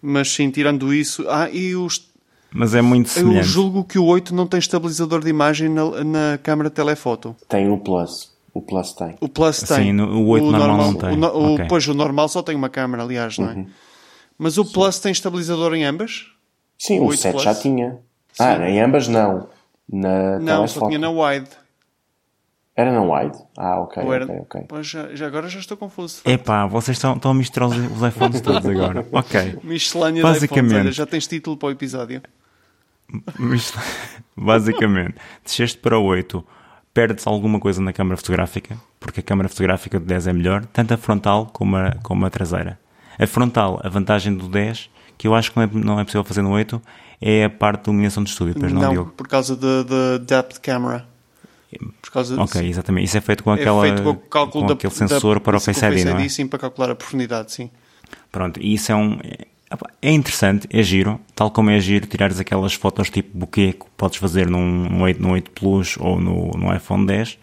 Mas 0.00 0.30
sim, 0.32 0.50
tirando 0.50 0.92
isso. 0.94 1.24
Ah, 1.28 1.48
e 1.50 1.74
os, 1.74 2.08
Mas 2.52 2.74
é 2.74 2.82
muito 2.82 3.06
eu 3.08 3.12
semelhante. 3.12 3.46
julgo 3.48 3.82
que 3.84 3.98
o 3.98 4.04
8 4.04 4.34
não 4.34 4.46
tem 4.46 4.58
estabilizador 4.58 5.20
de 5.24 5.30
imagem 5.30 5.68
na, 5.68 6.04
na 6.04 6.38
câmara 6.42 6.70
telefoto. 6.70 7.34
Tem 7.48 7.68
o 7.70 7.78
Plus. 7.78 8.32
O 8.52 8.60
Plus 8.62 8.92
tem. 8.92 9.16
O 9.20 9.28
Plus 9.28 9.60
tem. 9.62 9.76
Sim, 9.86 9.92
no- 9.94 10.20
o 10.22 10.28
8 10.28 10.46
normal 10.52 10.76
não 10.76 10.94
tem. 10.94 11.10
O, 11.12 11.16
no- 11.16 11.26
o- 11.28 11.54
Ok. 11.54 11.66
Pois, 11.68 11.88
o 11.88 11.94
normal 11.94 12.28
só 12.28 12.40
tem 12.42 12.54
uma 12.54 12.68
câmara, 12.68 13.02
aliás, 13.02 13.36
não 13.38 13.48
é? 13.50 13.66
Mas 14.38 14.58
o 14.58 14.64
Plus 14.64 14.98
tem 15.00 15.10
estabilizador 15.10 15.74
em 15.74 15.84
ambas? 15.84 16.26
Sim, 16.78 16.98
o, 17.00 17.02
O 17.02 17.06
o 17.06 17.08
8 17.08 17.20
7 17.20 17.32
Plus? 17.32 17.42
já 17.44 17.54
tinha. 17.54 17.98
Ah, 18.38 18.68
em 18.68 18.80
ambas 18.80 19.08
não. 19.08 19.48
Na 19.90 20.38
Não, 20.38 20.66
só 20.68 20.80
telefoto. 20.80 20.86
tinha 20.88 20.98
na 20.98 21.10
wide. 21.10 21.48
Era 22.76 22.90
na 22.90 23.02
wide? 23.02 23.38
Ah, 23.56 23.78
ok, 23.80 24.02
era... 24.02 24.24
ok, 24.24 24.36
ok. 24.40 24.60
Pois 24.68 24.86
já, 24.86 25.14
já 25.14 25.26
agora 25.26 25.48
já 25.48 25.60
estou 25.60 25.76
confuso. 25.76 26.22
Epá, 26.24 26.66
vocês 26.66 26.96
estão, 26.96 27.14
estão 27.14 27.30
a 27.30 27.34
misturar 27.34 27.68
os, 27.68 27.76
os 27.76 28.02
iPhones 28.02 28.40
todos 28.40 28.66
agora. 28.66 29.06
Ok. 29.12 29.58
Miscelânea 29.62 30.22
de 30.22 30.28
Basicamente. 30.28 30.70
iPhones. 30.70 30.86
Olha, 30.86 30.92
já 30.92 31.06
tens 31.06 31.26
título 31.26 31.56
para 31.56 31.68
o 31.68 31.70
episódio. 31.70 32.20
Basicamente, 34.36 35.14
desceste 35.44 35.78
para 35.78 35.96
o 35.98 36.04
8, 36.04 36.44
perdes 36.92 37.26
alguma 37.26 37.60
coisa 37.60 37.80
na 37.80 37.92
câmara 37.92 38.16
fotográfica, 38.16 38.76
porque 38.98 39.20
a 39.20 39.22
câmara 39.22 39.48
fotográfica 39.48 40.00
do 40.00 40.06
10 40.06 40.26
é 40.26 40.32
melhor, 40.32 40.64
tanto 40.66 40.94
a 40.94 40.96
frontal 40.96 41.46
como 41.52 41.76
a, 41.76 41.92
como 42.02 42.26
a 42.26 42.30
traseira. 42.30 42.78
A 43.16 43.26
frontal, 43.26 43.80
a 43.84 43.88
vantagem 43.88 44.34
do 44.36 44.48
10, 44.48 44.90
que 45.16 45.28
eu 45.28 45.34
acho 45.34 45.52
que 45.52 45.56
não 45.56 45.64
é, 45.64 45.70
não 45.72 46.00
é 46.00 46.04
possível 46.04 46.24
fazer 46.24 46.42
no 46.42 46.50
8, 46.50 46.82
é 47.20 47.44
a 47.44 47.50
parte 47.50 47.84
de 47.84 47.90
iluminação 47.90 48.24
de 48.24 48.30
estúdio, 48.30 48.56
pois 48.58 48.72
não, 48.72 48.82
não, 48.82 48.90
Diogo? 48.90 49.12
por 49.12 49.28
causa 49.28 49.54
da 49.54 50.18
depth 50.18 50.58
camera. 50.60 51.06
Por 52.00 52.10
causa 52.10 52.40
Ok, 52.40 52.66
exatamente. 52.68 53.04
Isso 53.06 53.16
é 53.16 53.20
feito 53.20 53.42
com, 53.42 53.52
é 53.52 53.60
aquela, 53.60 53.82
feito 53.82 54.02
com 54.02 54.14
com 54.46 54.66
da, 54.66 54.74
aquele 54.74 54.92
sensor 54.92 55.34
da, 55.36 55.40
para 55.40 55.56
o 55.56 55.60
Face 55.60 55.84
ID, 55.84 56.04
não 56.04 56.18
é? 56.18 56.28
Sim, 56.28 56.46
para 56.46 56.58
calcular 56.58 56.90
a 56.90 56.94
profundidade, 56.94 57.52
sim. 57.52 57.70
Pronto, 58.30 58.60
e 58.60 58.74
isso 58.74 58.92
é 58.92 58.94
um. 58.94 59.18
É, 59.22 59.46
é 60.02 60.12
interessante, 60.12 60.68
é 60.70 60.82
giro, 60.82 61.20
tal 61.34 61.50
como 61.50 61.70
é 61.70 61.80
giro 61.80 62.06
tirares 62.06 62.38
aquelas 62.38 62.74
fotos 62.74 63.10
tipo 63.10 63.36
buquê 63.36 63.72
que 63.72 63.86
podes 63.96 64.18
fazer 64.18 64.48
num, 64.48 64.88
num 64.88 65.02
8, 65.02 65.22
num 65.22 65.32
8 65.32 65.50
Plus 65.50 65.96
ou 65.98 66.20
no, 66.20 66.50
no 66.52 66.74
iPhone 66.74 67.06
10, 67.06 67.38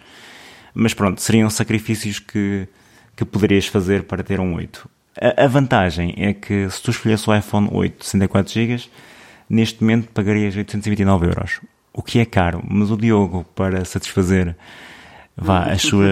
mas 0.73 0.93
pronto, 0.93 1.21
seriam 1.21 1.49
sacrifícios 1.49 2.19
que, 2.19 2.67
que 3.15 3.25
poderias 3.25 3.67
fazer 3.67 4.03
para 4.03 4.23
ter 4.23 4.39
um 4.39 4.55
8. 4.55 4.89
A, 5.19 5.45
a 5.45 5.47
vantagem 5.47 6.13
é 6.17 6.33
que 6.33 6.69
se 6.69 6.81
tu 6.81 6.91
escolhesse 6.91 7.29
o 7.29 7.35
iPhone 7.35 7.67
8 7.71 7.99
de 7.99 8.05
64 8.05 8.53
GB, 8.53 8.83
neste 9.49 9.81
momento 9.81 10.09
pagarias 10.09 10.55
829 10.55 11.27
euros, 11.27 11.59
o 11.93 12.01
que 12.01 12.19
é 12.19 12.25
caro, 12.25 12.63
mas 12.67 12.89
o 12.91 12.97
Diogo, 12.97 13.43
para 13.55 13.83
satisfazer 13.85 14.55
vá, 15.35 15.65
a 15.65 15.77
sua, 15.77 16.07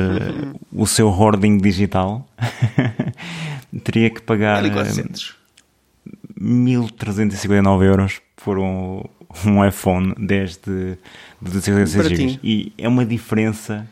o 0.72 0.86
seu 0.88 1.08
hoarding 1.10 1.58
digital, 1.58 2.28
teria 3.84 4.10
que 4.10 4.22
pagar. 4.22 4.63
Era 4.65 4.74
400. 4.74 5.36
1359 6.42 7.86
euros 7.86 8.22
por 8.36 8.58
um, 8.58 9.04
um 9.46 9.65
iPhone 9.65 10.13
10 10.18 10.58
de, 10.58 10.98
de 11.42 11.52
256 11.52 11.96
Baratinho. 12.04 12.30
GB. 12.32 12.39
E 12.44 12.74
é 12.78 12.88
uma 12.88 13.06
diferença, 13.06 13.88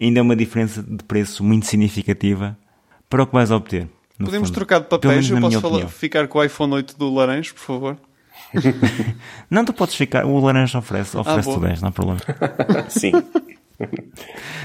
ainda 0.00 0.20
é 0.20 0.22
uma 0.22 0.36
diferença 0.36 0.82
de 0.82 1.02
preço 1.04 1.42
muito 1.42 1.66
significativa 1.66 2.56
para 3.08 3.22
o 3.22 3.26
que 3.26 3.32
vais 3.32 3.50
obter. 3.50 3.88
Podemos 4.18 4.48
fundo. 4.48 4.54
trocar 4.54 4.80
de 4.80 4.86
papéis. 4.88 5.30
Eu 5.30 5.40
posso 5.40 5.60
falar- 5.60 5.88
ficar 5.88 6.28
com 6.28 6.38
o 6.38 6.44
iPhone 6.44 6.74
8 6.74 6.98
do 6.98 7.12
Laranjo, 7.14 7.54
por 7.54 7.60
favor. 7.60 7.96
Não, 9.50 9.64
tu 9.64 9.72
podes 9.72 9.94
ficar, 9.94 10.24
o 10.24 10.38
laranja 10.40 10.78
oferece, 10.78 11.16
oferece 11.16 11.46
boa. 11.48 11.58
o 11.58 11.60
10, 11.62 11.80
não 11.82 11.88
há 11.88 11.92
problema. 11.92 12.20
Sim. 12.88 13.12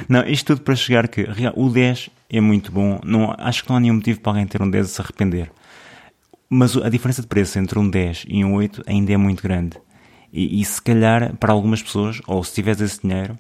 Não, 0.10 0.24
isto 0.28 0.48
tudo 0.56 0.62
para 0.63 0.76
chegar 0.76 1.08
que 1.08 1.26
o 1.56 1.69
10 1.69 2.10
é 2.30 2.41
muito 2.41 2.71
bom. 2.71 3.00
Não, 3.04 3.34
acho 3.38 3.63
que 3.63 3.69
não 3.69 3.78
há 3.78 3.80
nenhum 3.80 3.95
motivo 3.95 4.19
para 4.19 4.32
alguém 4.34 4.48
ter 4.48 4.62
um 4.62 4.69
10 4.69 4.86
e 4.86 4.89
se 4.89 5.02
arrepender. 5.02 5.52
Mas 6.50 6.76
a 6.78 6.89
diferença 6.89 7.21
de 7.21 7.28
preço 7.28 7.58
entre 7.60 7.80
um 7.80 7.89
10 7.89 8.26
e 8.28 8.43
um 8.43 8.54
8 8.56 8.84
ainda 8.88 9.12
é 9.13 9.17
muito 9.17 9.41
grande. 9.41 9.78
E, 10.32 10.60
e 10.62 10.65
se 10.65 10.82
calhar, 10.82 11.34
para 11.38 11.54
algumas 11.54 11.82
pessoas, 11.82 12.21
ou 12.28 12.43
se 12.43 12.54
tiveres 12.54 12.82
esse 12.82 13.02
dinheiro, 13.02 13.38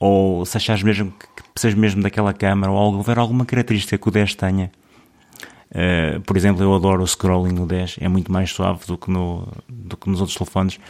ou 0.00 0.44
se 0.44 0.56
achares 0.56 0.82
mesmo 0.82 1.12
que, 1.12 1.26
que 1.42 1.48
precisas 1.54 1.74
mesmo 1.78 2.02
daquela 2.02 2.34
câmera, 2.34 2.70
ou 2.72 2.76
algo- 2.78 2.98
houver 2.98 3.18
alguma 3.18 3.46
característica 3.46 3.96
que 3.96 4.08
o 4.08 4.10
10 4.10 4.34
tenha. 4.34 4.70
Eh, 5.78 6.18
por 6.24 6.38
exemplo, 6.38 6.62
eu 6.62 6.74
adoro 6.74 7.02
o 7.02 7.06
scrolling 7.06 7.52
no 7.52 7.66
10, 7.66 7.98
é 8.00 8.08
muito 8.08 8.32
mais 8.32 8.50
suave 8.50 8.86
do 8.86 8.96
que, 8.96 9.10
no, 9.10 9.46
do 9.68 9.94
que 9.94 10.08
nos 10.08 10.20
outros 10.20 10.38
telefones. 10.38 10.80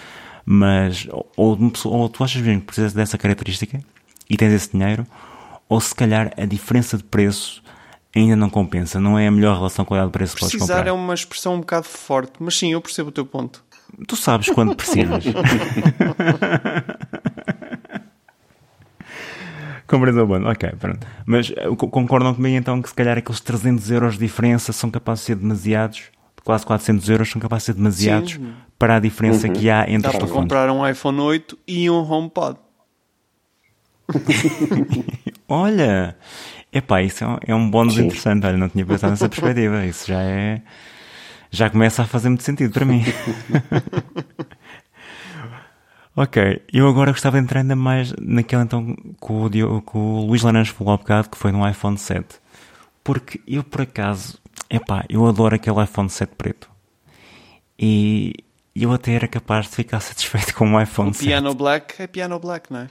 Mas, 0.44 1.09
ou, 1.37 1.59
ou 1.87 2.09
tu 2.09 2.22
achas 2.22 2.40
mesmo 2.40 2.61
que 2.61 2.66
precisas 2.68 2.92
dessa 2.92 3.18
característica 3.18 3.81
e 4.31 4.37
tens 4.37 4.53
esse 4.53 4.70
dinheiro, 4.70 5.05
ou 5.68 5.81
se 5.81 5.92
calhar 5.92 6.33
a 6.37 6.44
diferença 6.44 6.96
de 6.96 7.03
preço 7.03 7.61
ainda 8.14 8.37
não 8.37 8.49
compensa, 8.49 9.01
não 9.01 9.18
é 9.18 9.27
a 9.27 9.31
melhor 9.31 9.57
relação 9.57 9.85
qualidade-preço 9.85 10.37
que 10.37 10.40
podes 10.40 10.55
Precisar 10.55 10.77
comprar. 10.77 10.90
é 10.90 10.92
uma 10.92 11.14
expressão 11.14 11.57
um 11.57 11.61
bocado 11.61 11.87
forte, 11.87 12.35
mas 12.38 12.57
sim, 12.57 12.72
eu 12.72 12.81
percebo 12.81 13.09
o 13.09 13.12
teu 13.12 13.27
ponto. 13.27 13.64
Tu 14.07 14.14
sabes 14.14 14.49
quando 14.51 14.77
precisas. 14.77 15.25
Compreendeu 19.87 20.27
bem? 20.27 20.44
Ok, 20.46 20.70
pronto. 20.79 21.07
Mas 21.25 21.53
eh, 21.57 21.68
co- 21.77 21.88
concordam 21.88 22.35
comigo 22.35 22.57
então 22.57 22.81
que 22.83 22.88
se 22.88 22.94
calhar 22.94 23.16
aqueles 23.18 23.40
300 23.40 23.90
euros 23.90 24.14
de 24.14 24.20
diferença 24.20 24.72
são 24.72 24.90
capazes 24.90 25.20
de 25.20 25.27
ser 25.27 25.37
demasiados, 25.37 26.03
quase 26.44 26.66
400 26.66 27.09
euros 27.09 27.31
são 27.31 27.40
capazes 27.40 27.62
de 27.64 27.72
ser 27.72 27.75
demasiados 27.77 28.33
Sim. 28.33 28.53
para 28.79 28.96
a 28.96 29.01
diferença 29.01 29.49
que 29.49 29.70
há 29.70 29.83
entre 29.88 30.03
Dá 30.03 30.09
os 30.11 30.14
para 30.16 30.20
telefones. 30.27 30.42
comprar 30.44 30.70
um 30.70 30.87
iPhone 30.88 31.20
8 31.20 31.59
e 31.68 31.88
um 31.90 32.03
HomePod. 32.11 32.59
Olha, 35.49 36.16
epá, 36.72 37.03
isso 37.03 37.25
é 37.25 37.27
um, 37.29 37.38
é 37.49 37.55
um 37.55 37.70
bónus 37.70 37.94
Sim. 37.94 38.05
interessante. 38.07 38.46
Olha, 38.46 38.57
não 38.57 38.68
tinha 38.68 38.85
pensado 38.87 39.11
nessa 39.11 39.29
perspectiva. 39.29 39.85
Isso 39.87 40.07
já 40.09 40.20
é. 40.22 40.62
Já 41.51 41.70
começa 41.70 42.03
a 42.03 42.07
fazer 42.07 42.29
muito 42.29 42.42
sentido 42.42 42.72
para 42.72 42.85
mim. 42.85 43.05
ok, 46.16 46.62
eu 46.72 46.88
agora 46.88 47.12
gostava 47.12 47.37
de 47.37 47.44
entrar 47.44 47.61
ainda 47.61 47.76
mais 47.76 48.12
naquele 48.18 48.62
então 48.62 48.96
que 48.96 49.33
o, 49.62 49.83
que 49.83 49.96
o 49.96 50.26
Luís 50.26 50.42
Laranjo 50.42 50.72
falou 50.72 50.94
há 50.94 50.96
bocado, 50.96 51.29
que 51.29 51.37
foi 51.37 51.52
no 51.52 51.68
iPhone 51.68 51.98
7. 51.98 52.40
Porque 53.05 53.40
eu, 53.46 53.62
por 53.62 53.83
acaso, 53.83 54.38
epá, 54.68 55.05
eu 55.09 55.26
adoro 55.26 55.55
aquele 55.55 55.83
iPhone 55.85 56.09
7 56.11 56.35
preto. 56.37 56.68
E 57.79 58.33
eu 58.74 58.92
até 58.92 59.12
era 59.12 59.29
capaz 59.29 59.66
de 59.66 59.76
ficar 59.76 60.00
satisfeito 60.00 60.55
com 60.55 60.66
um 60.66 60.81
iPhone 60.81 61.12
7. 61.12 61.26
Piano 61.26 61.55
Black 61.55 62.02
é 62.02 62.07
Piano 62.07 62.38
Black, 62.38 62.72
não 62.72 62.81
é? 62.81 62.88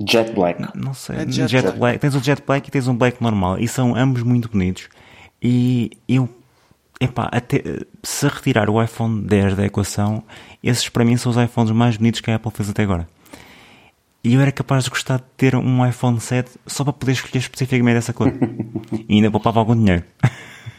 Jet 0.00 0.32
Black. 0.32 0.62
Não 0.76 0.94
sei. 0.94 1.16
É 1.16 1.26
jet, 1.26 1.48
jet 1.48 1.62
black. 1.62 1.78
black. 1.78 1.98
Tens 1.98 2.14
o 2.14 2.20
jet 2.20 2.42
black 2.46 2.68
e 2.68 2.70
tens 2.70 2.86
um 2.86 2.96
black 2.96 3.20
normal. 3.20 3.58
E 3.58 3.66
são 3.66 3.96
ambos 3.96 4.22
muito 4.22 4.48
bonitos. 4.48 4.88
E 5.42 5.90
eu, 6.08 6.28
epá, 7.00 7.28
até, 7.32 7.62
se 8.02 8.26
retirar 8.28 8.68
o 8.68 8.82
iPhone 8.82 9.22
10 9.22 9.56
da 9.56 9.66
equação, 9.66 10.22
esses 10.62 10.88
para 10.88 11.04
mim 11.04 11.16
são 11.16 11.30
os 11.30 11.38
iPhones 11.38 11.70
mais 11.72 11.96
bonitos 11.96 12.20
que 12.20 12.30
a 12.30 12.36
Apple 12.36 12.50
fez 12.52 12.68
até 12.70 12.82
agora. 12.82 13.08
E 14.22 14.34
eu 14.34 14.40
era 14.40 14.50
capaz 14.50 14.84
de 14.84 14.90
gostar 14.90 15.18
de 15.18 15.24
ter 15.36 15.54
um 15.54 15.86
iPhone 15.86 16.20
7 16.20 16.50
só 16.66 16.84
para 16.84 16.92
poder 16.92 17.12
escolher 17.12 17.38
especificamente 17.38 17.98
essa 17.98 18.12
cor. 18.12 18.32
e 19.08 19.14
ainda 19.14 19.30
poupava 19.30 19.60
algum 19.60 19.76
dinheiro. 19.76 20.04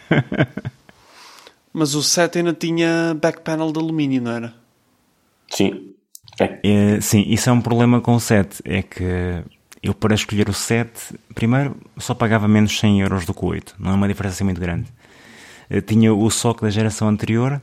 Mas 1.74 1.96
o 1.96 2.04
7 2.04 2.40
ainda 2.40 2.54
tinha 2.54 3.16
back 3.20 3.42
panel 3.42 3.72
de 3.72 3.80
alumínio, 3.80 4.22
não 4.22 4.32
era? 4.32 4.54
Sim. 5.50 5.94
É. 6.40 6.60
É, 6.64 7.02
sim, 7.02 7.24
isso 7.28 7.50
é 7.50 7.54
um 7.54 7.62
problema 7.62 8.02
com 8.02 8.16
o 8.16 8.20
7. 8.20 8.62
É 8.66 8.82
que 8.82 9.44
eu, 9.82 9.94
para 9.94 10.14
escolher 10.14 10.50
o 10.50 10.54
7, 10.54 11.18
primeiro 11.34 11.78
só 11.98 12.14
pagava 12.14 12.48
menos 12.48 12.78
100 12.78 13.02
euros 13.02 13.26
do 13.26 13.34
que 13.34 13.46
o 13.46 13.48
8. 13.48 13.76
Não 13.80 13.92
é 13.92 13.94
uma 13.94 14.08
diferença 14.08 14.36
assim 14.36 14.44
muito 14.44 14.60
grande. 14.60 14.88
Eh, 15.70 15.82
Tinha 15.82 16.14
o 16.14 16.30
SOC 16.30 16.62
da 16.62 16.70
geração 16.70 17.08
anterior, 17.08 17.62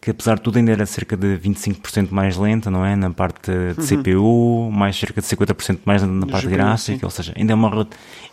que 0.00 0.10
apesar 0.10 0.34
de 0.36 0.42
tudo 0.42 0.58
ainda 0.58 0.70
era 0.72 0.84
cerca 0.84 1.16
de 1.16 1.38
25% 1.38 2.10
mais 2.10 2.36
lenta, 2.36 2.70
não 2.70 2.84
é? 2.84 2.94
Na 2.94 3.10
parte 3.10 3.50
de 3.50 3.86
CPU, 3.86 4.70
mais 4.70 4.96
cerca 4.96 5.20
de 5.20 5.26
50% 5.26 5.78
mais 5.84 6.02
lenta 6.02 6.14
na 6.14 6.26
parte 6.26 6.46
gráfica. 6.46 6.98
sim. 6.98 7.04
Ou 7.04 7.10
seja, 7.10 7.32
ainda 7.36 7.52
é 7.52 7.54
uma, 7.54 7.88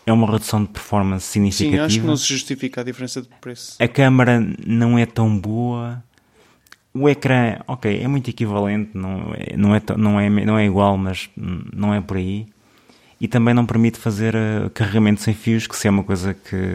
é 0.06 0.12
uma 0.12 0.30
redução 0.30 0.62
de 0.62 0.68
performance 0.70 1.24
Sim, 1.26 1.50
significativa. 1.50 1.86
acho 1.86 2.00
que 2.00 2.06
não 2.06 2.16
se 2.16 2.28
justifica 2.28 2.80
a 2.82 2.84
diferença 2.84 3.22
de 3.22 3.28
preço. 3.40 3.76
A 3.78 3.88
câmara 3.88 4.38
não 4.66 4.98
é 4.98 5.06
tão 5.06 5.38
boa. 5.38 6.02
O 6.94 7.08
ecrã, 7.08 7.56
ok, 7.66 8.02
é 8.02 8.06
muito 8.06 8.28
equivalente, 8.28 8.90
não 8.92 9.32
é, 9.34 9.56
não 9.56 9.74
é, 9.74 9.80
não 9.96 10.20
é, 10.20 10.28
não 10.44 10.58
é 10.58 10.66
igual, 10.66 10.98
mas 10.98 11.30
hum, 11.38 11.62
não 11.72 11.94
é 11.94 12.02
por 12.02 12.18
aí. 12.18 12.46
E 13.22 13.28
também 13.28 13.54
não 13.54 13.64
permite 13.64 13.98
fazer 14.00 14.34
eh, 14.34 14.68
carregamento 14.74 15.20
sem 15.22 15.32
fios, 15.32 15.68
que 15.68 15.76
se 15.76 15.86
é 15.86 15.90
uma 15.92 16.02
coisa 16.02 16.34
que, 16.34 16.66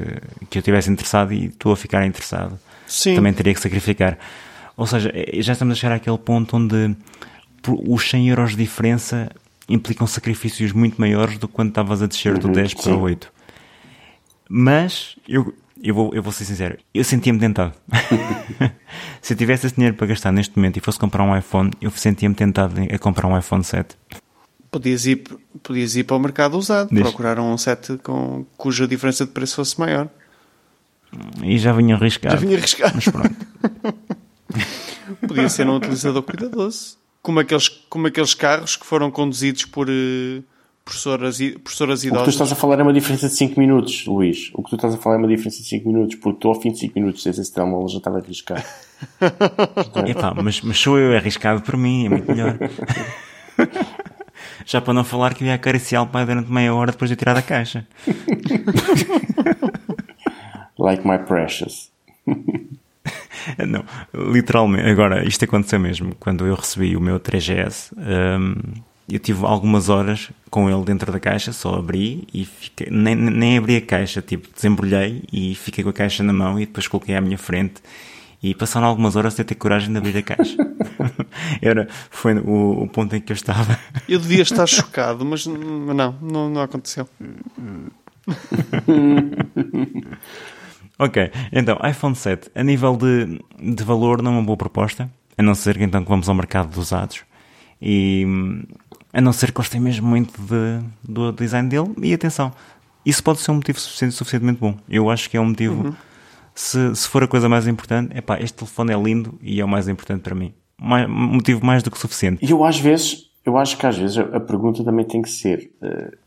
que 0.50 0.60
eu 0.60 0.62
tivesse 0.62 0.90
interessado 0.90 1.34
e 1.34 1.48
estou 1.48 1.74
a 1.74 1.76
ficar 1.76 2.06
interessado, 2.06 2.58
Sim. 2.88 3.16
também 3.16 3.34
teria 3.34 3.54
que 3.54 3.60
sacrificar. 3.60 4.18
Ou 4.78 4.88
seja, 4.88 5.12
eh, 5.14 5.42
já 5.42 5.52
estamos 5.52 5.74
a 5.74 5.76
chegar 5.76 5.96
àquele 5.96 6.18
ponto 6.18 6.56
onde 6.56 6.96
os 7.86 8.10
100 8.10 8.30
euros 8.30 8.52
de 8.52 8.58
diferença 8.58 9.30
implicam 9.68 10.08
sacrifícios 10.08 10.72
muito 10.72 11.02
maiores 11.02 11.38
do 11.38 11.50
que 11.50 11.54
quando 11.54 11.68
estavas 11.68 12.02
a 12.02 12.08
descer 12.08 12.38
do 12.38 12.48
Uhum, 12.48 12.54
10 12.54 12.74
para 12.76 12.84
sim. 12.84 12.92
o 12.94 13.00
8. 13.02 13.30
Mas 14.50 15.18
eu, 15.28 15.54
eu, 15.84 15.94
vou, 15.94 16.14
eu 16.14 16.24
vou 16.24 16.32
ser 16.32 16.46
sincero, 16.46 16.78
eu 16.94 17.04
sentia-me 17.04 17.40
tentado. 17.40 17.74
Se 19.22 19.34
eu 19.34 19.38
tivesse 19.38 19.68
esse 19.68 19.76
dinheiro 19.76 19.98
para 19.98 20.08
gastar 20.08 20.32
neste 20.32 20.56
momento 20.56 20.78
e 20.78 20.80
fosse 20.80 20.98
comprar 20.98 21.24
um 21.24 21.38
iPhone, 21.38 21.72
eu 21.82 21.92
sentia-me 21.92 22.34
tentado 22.34 22.76
a 22.90 22.98
comprar 22.98 23.28
um 23.28 23.38
iPhone 23.38 23.66
7. 23.66 23.98
Podias 24.70 25.06
ir, 25.06 25.24
podias 25.64 25.96
ir 25.96 26.04
para 26.04 26.18
o 26.18 26.20
mercado 26.20 26.58
usado, 26.58 26.90
Diz. 26.92 27.02
procurar 27.02 27.40
um 27.40 27.58
7 27.58 27.98
com, 28.04 28.46
cuja 28.58 28.88
diferença 28.88 29.26
de 29.26 29.32
preço 29.32 29.56
fosse 29.56 29.80
maior. 29.80 30.10
E 31.42 31.58
já 31.58 31.72
vinha 31.72 31.96
arriscado. 31.96 32.36
Já 32.36 32.42
vinha 32.42 32.58
arriscado. 32.58 32.94
Mas 32.96 33.06
pronto. 33.06 33.36
Podia 35.28 35.48
ser 35.50 35.68
um 35.68 35.78
utilizador 35.78 36.22
cuidadoso. 36.22 36.98
Como 37.22 37.40
aqueles, 37.40 37.70
como 37.90 38.08
aqueles 38.08 38.34
carros 38.34 38.76
que 38.76 38.86
foram 38.86 39.10
conduzidos 39.10 39.66
por, 39.66 39.88
eh, 39.90 40.42
professoras, 40.88 41.38
professoras 41.64 42.04
idosas. 42.04 42.22
O 42.22 42.26
que 42.26 42.32
tu 42.32 42.34
estás 42.34 42.52
a 42.52 42.56
falar 42.56 42.80
é 42.80 42.84
uma 42.84 42.94
diferença 42.94 43.28
de 43.28 43.36
5 43.36 43.60
minutos, 43.60 44.06
Luís. 44.06 44.50
O 44.54 44.64
que 44.64 44.70
tu 44.70 44.76
estás 44.78 44.94
a 44.94 44.98
falar 44.98 45.16
é 45.16 45.20
uma 45.20 45.28
diferença 45.28 45.58
de 45.62 45.68
5 45.68 45.88
minutos, 45.88 46.16
porque 46.16 46.40
tu 46.40 46.48
ao 46.48 46.60
fim 46.60 46.72
de 46.72 46.80
5 46.80 46.94
minutos 46.96 47.24
tens 47.24 47.38
esse 47.38 47.54
telemóvel 47.54 47.90
já 47.90 47.98
estava 47.98 48.18
a 48.18 48.22
arriscar. 48.22 48.66
Epá, 50.08 50.34
mas, 50.42 50.62
mas 50.62 50.78
sou 50.80 50.98
eu 50.98 51.16
arriscado 51.16 51.62
por 51.62 51.76
mim, 51.76 52.06
é 52.06 52.10
muito 52.10 52.32
melhor. 52.32 52.58
já 54.68 54.82
para 54.82 54.94
não 54.94 55.06
falar 55.06 55.34
que 55.34 55.46
ia 55.46 55.54
acariciar 55.54 56.04
o 56.04 56.08
pai 56.08 56.26
durante 56.26 56.52
meia 56.52 56.74
hora 56.74 56.92
depois 56.92 57.10
de 57.10 57.16
tirar 57.16 57.34
da 57.34 57.42
caixa. 57.42 57.88
like 60.78 61.08
my 61.08 61.18
precious. 61.18 61.90
não, 63.66 63.86
literalmente. 64.14 64.90
Agora, 64.90 65.26
isto 65.26 65.46
aconteceu 65.46 65.80
mesmo. 65.80 66.14
Quando 66.20 66.46
eu 66.46 66.54
recebi 66.54 66.98
o 66.98 67.02
meu 67.02 67.18
3GS, 67.18 67.94
um, 67.98 68.56
eu 69.10 69.20
tive 69.20 69.46
algumas 69.46 69.88
horas 69.88 70.30
com 70.50 70.70
ele 70.70 70.84
dentro 70.84 71.14
da 71.14 71.20
caixa, 71.20 71.54
só 71.54 71.76
abri 71.76 72.28
e 72.34 72.44
fiquei, 72.44 72.90
nem, 72.92 73.16
nem 73.16 73.58
abri 73.58 73.78
a 73.78 73.82
caixa, 73.82 74.22
tipo, 74.22 74.50
desembrulhei 74.54 75.24
e 75.32 75.56
fiquei 75.56 75.82
com 75.82 75.92
a 75.92 75.94
caixa 75.94 76.24
na 76.24 76.34
mão 76.34 76.60
e 76.60 76.66
depois 76.66 76.90
coloquei 76.90 77.16
à 77.16 77.22
minha 77.22 77.38
frente 77.38 77.76
e 78.42 78.54
passaram 78.54 78.88
algumas 78.88 79.16
horas 79.16 79.34
sem 79.34 79.44
ter 79.44 79.56
coragem 79.56 79.92
de 79.92 79.98
abrir 79.98 80.18
a 80.18 80.22
caixa. 80.22 80.58
Era, 81.62 81.88
foi 82.10 82.36
o, 82.36 82.84
o, 82.84 82.88
ponto 82.88 83.16
em 83.16 83.22
que 83.22 83.32
eu 83.32 83.36
estava. 83.36 83.80
Eu 84.08 84.20
devia 84.20 84.44
estar 84.44 84.68
chocado, 84.68 85.26
mas 85.26 85.46
não, 85.46 86.16
não, 86.22 86.50
não 86.50 86.62
aconteceu. 86.62 87.10
ok, 91.00 91.32
então, 91.52 91.80
iPhone 91.90 92.16
7, 92.16 92.52
a 92.54 92.64
nível 92.64 92.96
de, 92.96 93.42
de 93.60 93.84
valor, 93.84 94.22
não 94.22 94.34
é 94.34 94.36
uma 94.36 94.44
boa 94.44 94.58
proposta, 94.58 95.10
a 95.38 95.44
não 95.44 95.56
ser 95.56 95.78
que 95.78 95.84
então 95.84 96.04
que 96.04 96.10
vamos 96.10 96.30
ao 96.30 96.36
mercado 96.36 96.72
de 96.72 96.80
usados. 96.80 97.24
E 97.82 98.26
a 99.14 99.22
não 99.22 99.34
ser 99.34 99.48
que 99.48 99.54
gostem 99.54 99.82
mesmo 99.82 100.08
muito 100.08 100.40
de, 100.42 100.80
do 101.04 101.32
design 101.32 101.70
dele. 101.70 101.94
E 102.02 102.14
atenção, 102.14 102.52
isso 103.06 103.24
pode 103.24 103.40
ser 103.40 103.52
um 103.52 103.56
motivo 103.56 103.80
suficiente, 103.80 104.14
suficientemente 104.14 104.60
bom. 104.60 104.78
Eu 104.90 105.10
acho 105.10 105.30
que 105.30 105.38
é 105.38 105.42
um 105.42 105.46
motivo. 105.46 105.88
Uhum. 105.88 105.96
Se, 106.58 106.96
se 106.96 107.08
for 107.08 107.24
a 107.24 107.28
coisa 107.28 107.48
mais 107.48 107.68
importante, 107.68 108.18
é 108.18 108.20
pá, 108.20 108.40
este 108.40 108.58
telefone 108.58 108.92
é 108.92 108.98
lindo 108.98 109.38
e 109.44 109.62
é 109.62 109.64
o 109.64 109.68
mais 109.68 109.88
importante 109.88 110.24
para 110.24 110.34
mim. 110.34 110.56
Mais, 110.76 111.08
motivo 111.08 111.64
mais 111.64 111.84
do 111.84 111.92
que 111.92 112.00
suficiente. 112.00 112.44
E 112.44 112.50
eu 112.50 112.66
às 112.66 112.80
vezes, 112.80 113.30
eu 113.46 113.60
acho 113.60 113.78
que 113.78 113.86
às 113.86 113.96
vezes 113.96 114.18
a, 114.18 114.40
pergunta 114.40 114.84
também 114.84 115.06
tem 115.06 115.22
que 115.22 115.30
ser 115.30 115.72
uh, 115.84 116.18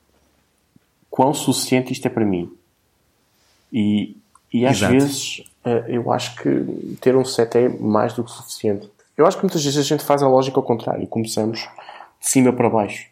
quão 1.11 1.35
suficiente 1.35 1.93
isto 1.93 2.07
é 2.07 2.09
para 2.09 2.25
mim? 2.25 2.49
E, 3.73 4.16
e 4.53 4.64
às 4.64 4.77
Exato. 4.77 4.93
vezes 4.93 5.38
uh, 5.64 5.88
eu 5.88 6.12
acho 6.12 6.37
que 6.37 6.97
ter 7.01 7.16
um 7.16 7.25
set 7.25 7.57
é 7.57 7.69
mais 7.69 8.12
do 8.12 8.23
que 8.23 8.31
suficiente. 8.31 8.88
Eu 9.16 9.27
acho 9.27 9.37
que 9.37 9.43
muitas 9.43 9.64
vezes 9.64 9.81
a 9.81 9.83
gente 9.83 10.05
faz 10.05 10.23
a 10.23 10.29
lógica 10.29 10.61
ao 10.61 10.62
contrário. 10.62 11.09
Começamos 11.09 11.59
de 12.21 12.31
cima 12.31 12.53
para 12.53 12.71
baixo. 12.71 13.09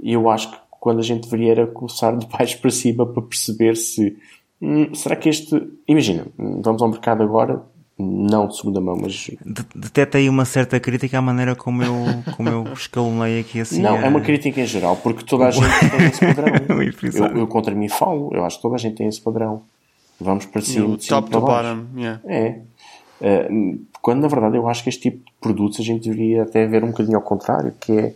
E 0.00 0.14
eu 0.14 0.30
acho 0.30 0.50
que 0.50 0.56
quando 0.70 1.00
a 1.00 1.02
gente 1.02 1.24
deveria 1.24 1.52
era 1.52 1.66
começar 1.66 2.16
de 2.16 2.26
baixo 2.26 2.58
para 2.62 2.70
cima 2.70 3.04
para 3.04 3.20
perceber 3.20 3.76
se 3.76 4.16
hum, 4.60 4.94
será 4.94 5.16
que 5.16 5.28
este. 5.28 5.60
Imagina, 5.86 6.26
vamos 6.36 6.82
ao 6.82 6.88
mercado 6.88 7.22
agora, 7.22 7.62
não 7.98 8.46
de 8.48 8.56
segunda 8.56 8.80
mão, 8.80 8.96
mas. 9.00 9.30
Deteta 9.74 10.18
aí 10.18 10.28
uma 10.28 10.44
certa 10.44 10.78
crítica 10.80 11.18
à 11.18 11.22
maneira 11.22 11.54
como 11.54 11.82
eu, 11.82 11.94
como 12.36 12.48
eu 12.48 12.64
escalonei 12.72 13.40
aqui 13.40 13.60
assim. 13.60 13.82
Não, 13.82 13.94
a... 13.96 14.00
é 14.00 14.08
uma 14.08 14.20
crítica 14.20 14.60
em 14.60 14.66
geral, 14.66 14.96
porque 14.96 15.24
toda 15.24 15.46
a 15.46 15.50
gente 15.50 15.66
tem 15.90 16.06
esse 16.06 16.20
padrão. 16.34 16.52
eu, 17.32 17.38
eu, 17.38 17.46
contra 17.46 17.74
mim 17.74 17.88
falo, 17.88 18.30
eu 18.32 18.44
acho 18.44 18.56
que 18.56 18.62
toda 18.62 18.74
a 18.74 18.78
gente 18.78 18.96
tem 18.96 19.08
esse 19.08 19.20
padrão. 19.20 19.62
Vamos 20.20 20.46
para 20.46 20.62
cima. 20.62 20.88
No 20.88 20.96
top 20.96 21.30
to 21.30 21.40
bottom, 21.40 21.86
yeah. 21.96 22.20
É. 22.24 22.60
Uh, 23.20 23.86
quando 24.00 24.20
na 24.20 24.28
verdade 24.28 24.56
eu 24.56 24.68
acho 24.68 24.82
que 24.82 24.90
este 24.90 25.10
tipo 25.10 25.18
de 25.18 25.32
produtos 25.40 25.80
a 25.80 25.82
gente 25.82 26.08
deveria 26.08 26.42
até 26.42 26.66
ver 26.66 26.84
um 26.84 26.88
bocadinho 26.88 27.16
ao 27.16 27.22
contrário, 27.22 27.72
que 27.80 27.92
é 27.92 28.14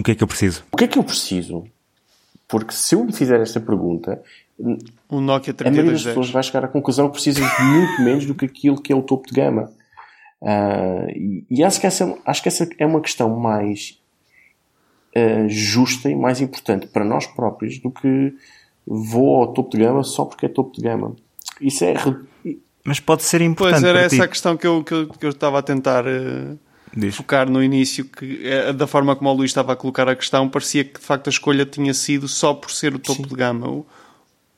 o 0.00 0.02
que 0.02 0.12
é 0.12 0.14
que 0.14 0.22
eu 0.22 0.26
preciso? 0.26 0.64
O 0.72 0.78
que 0.78 0.84
é 0.84 0.88
que 0.88 0.98
eu 0.98 1.04
preciso? 1.04 1.64
Porque 2.48 2.72
se 2.72 2.94
eu 2.94 3.04
me 3.04 3.12
fizer 3.12 3.38
esta 3.38 3.60
pergunta, 3.60 4.22
o 5.08 5.20
Nokia 5.20 5.54
a 5.58 5.70
maioria 5.70 5.92
das 5.92 6.04
pessoas 6.04 6.30
vai 6.30 6.42
chegar 6.42 6.64
à 6.64 6.68
conclusão 6.68 7.06
que 7.06 7.14
precisa 7.14 7.40
de 7.40 7.62
muito 7.62 8.02
menos 8.04 8.26
do 8.26 8.34
que 8.34 8.44
aquilo 8.44 8.80
que 8.80 8.92
é 8.92 8.96
o 8.96 9.02
topo 9.02 9.26
de 9.26 9.34
gama. 9.34 9.70
Uh, 10.40 11.10
e, 11.10 11.44
e 11.50 11.64
acho, 11.64 11.80
que 11.80 11.86
essa, 11.86 12.16
acho 12.24 12.42
que 12.42 12.48
essa 12.48 12.68
é 12.78 12.86
uma 12.86 13.00
questão 13.00 13.28
mais 13.38 13.98
uh, 15.16 15.48
justa 15.48 16.10
e 16.10 16.14
mais 16.14 16.40
importante 16.40 16.86
para 16.86 17.04
nós 17.04 17.26
próprios 17.26 17.78
do 17.78 17.90
que 17.90 18.34
vou 18.86 19.36
ao 19.36 19.52
topo 19.52 19.70
de 19.70 19.84
gama 19.84 20.02
só 20.02 20.24
porque 20.24 20.46
é 20.46 20.48
topo 20.48 20.74
de 20.74 20.82
gama. 20.82 21.14
Isso 21.60 21.84
é 21.84 21.94
mas 22.84 22.98
pode 22.98 23.22
ser 23.22 23.40
importante. 23.42 23.82
Pois 23.82 23.84
era 23.84 24.00
essa 24.00 24.16
ti. 24.16 24.22
a 24.22 24.28
questão 24.28 24.56
que 24.56 24.66
eu, 24.66 24.82
que 24.82 24.92
eu, 24.92 25.08
que 25.08 25.26
eu 25.26 25.30
estava 25.30 25.58
a 25.58 25.62
tentar 25.62 26.04
uh, 26.06 27.12
focar 27.12 27.48
no 27.48 27.62
início, 27.62 28.04
que 28.04 28.42
uh, 28.68 28.72
da 28.72 28.86
forma 28.86 29.14
como 29.14 29.30
o 29.30 29.32
Luís 29.32 29.50
estava 29.50 29.74
a 29.74 29.76
colocar 29.76 30.08
a 30.08 30.16
questão, 30.16 30.48
parecia 30.48 30.84
que 30.84 30.98
de 30.98 31.06
facto 31.06 31.26
a 31.26 31.30
escolha 31.30 31.66
tinha 31.66 31.92
sido 31.92 32.26
só 32.26 32.54
por 32.54 32.70
ser 32.70 32.94
o 32.94 32.98
topo 32.98 33.22
Sim. 33.22 33.28
de 33.28 33.34
gama, 33.34 33.68
o, 33.68 33.86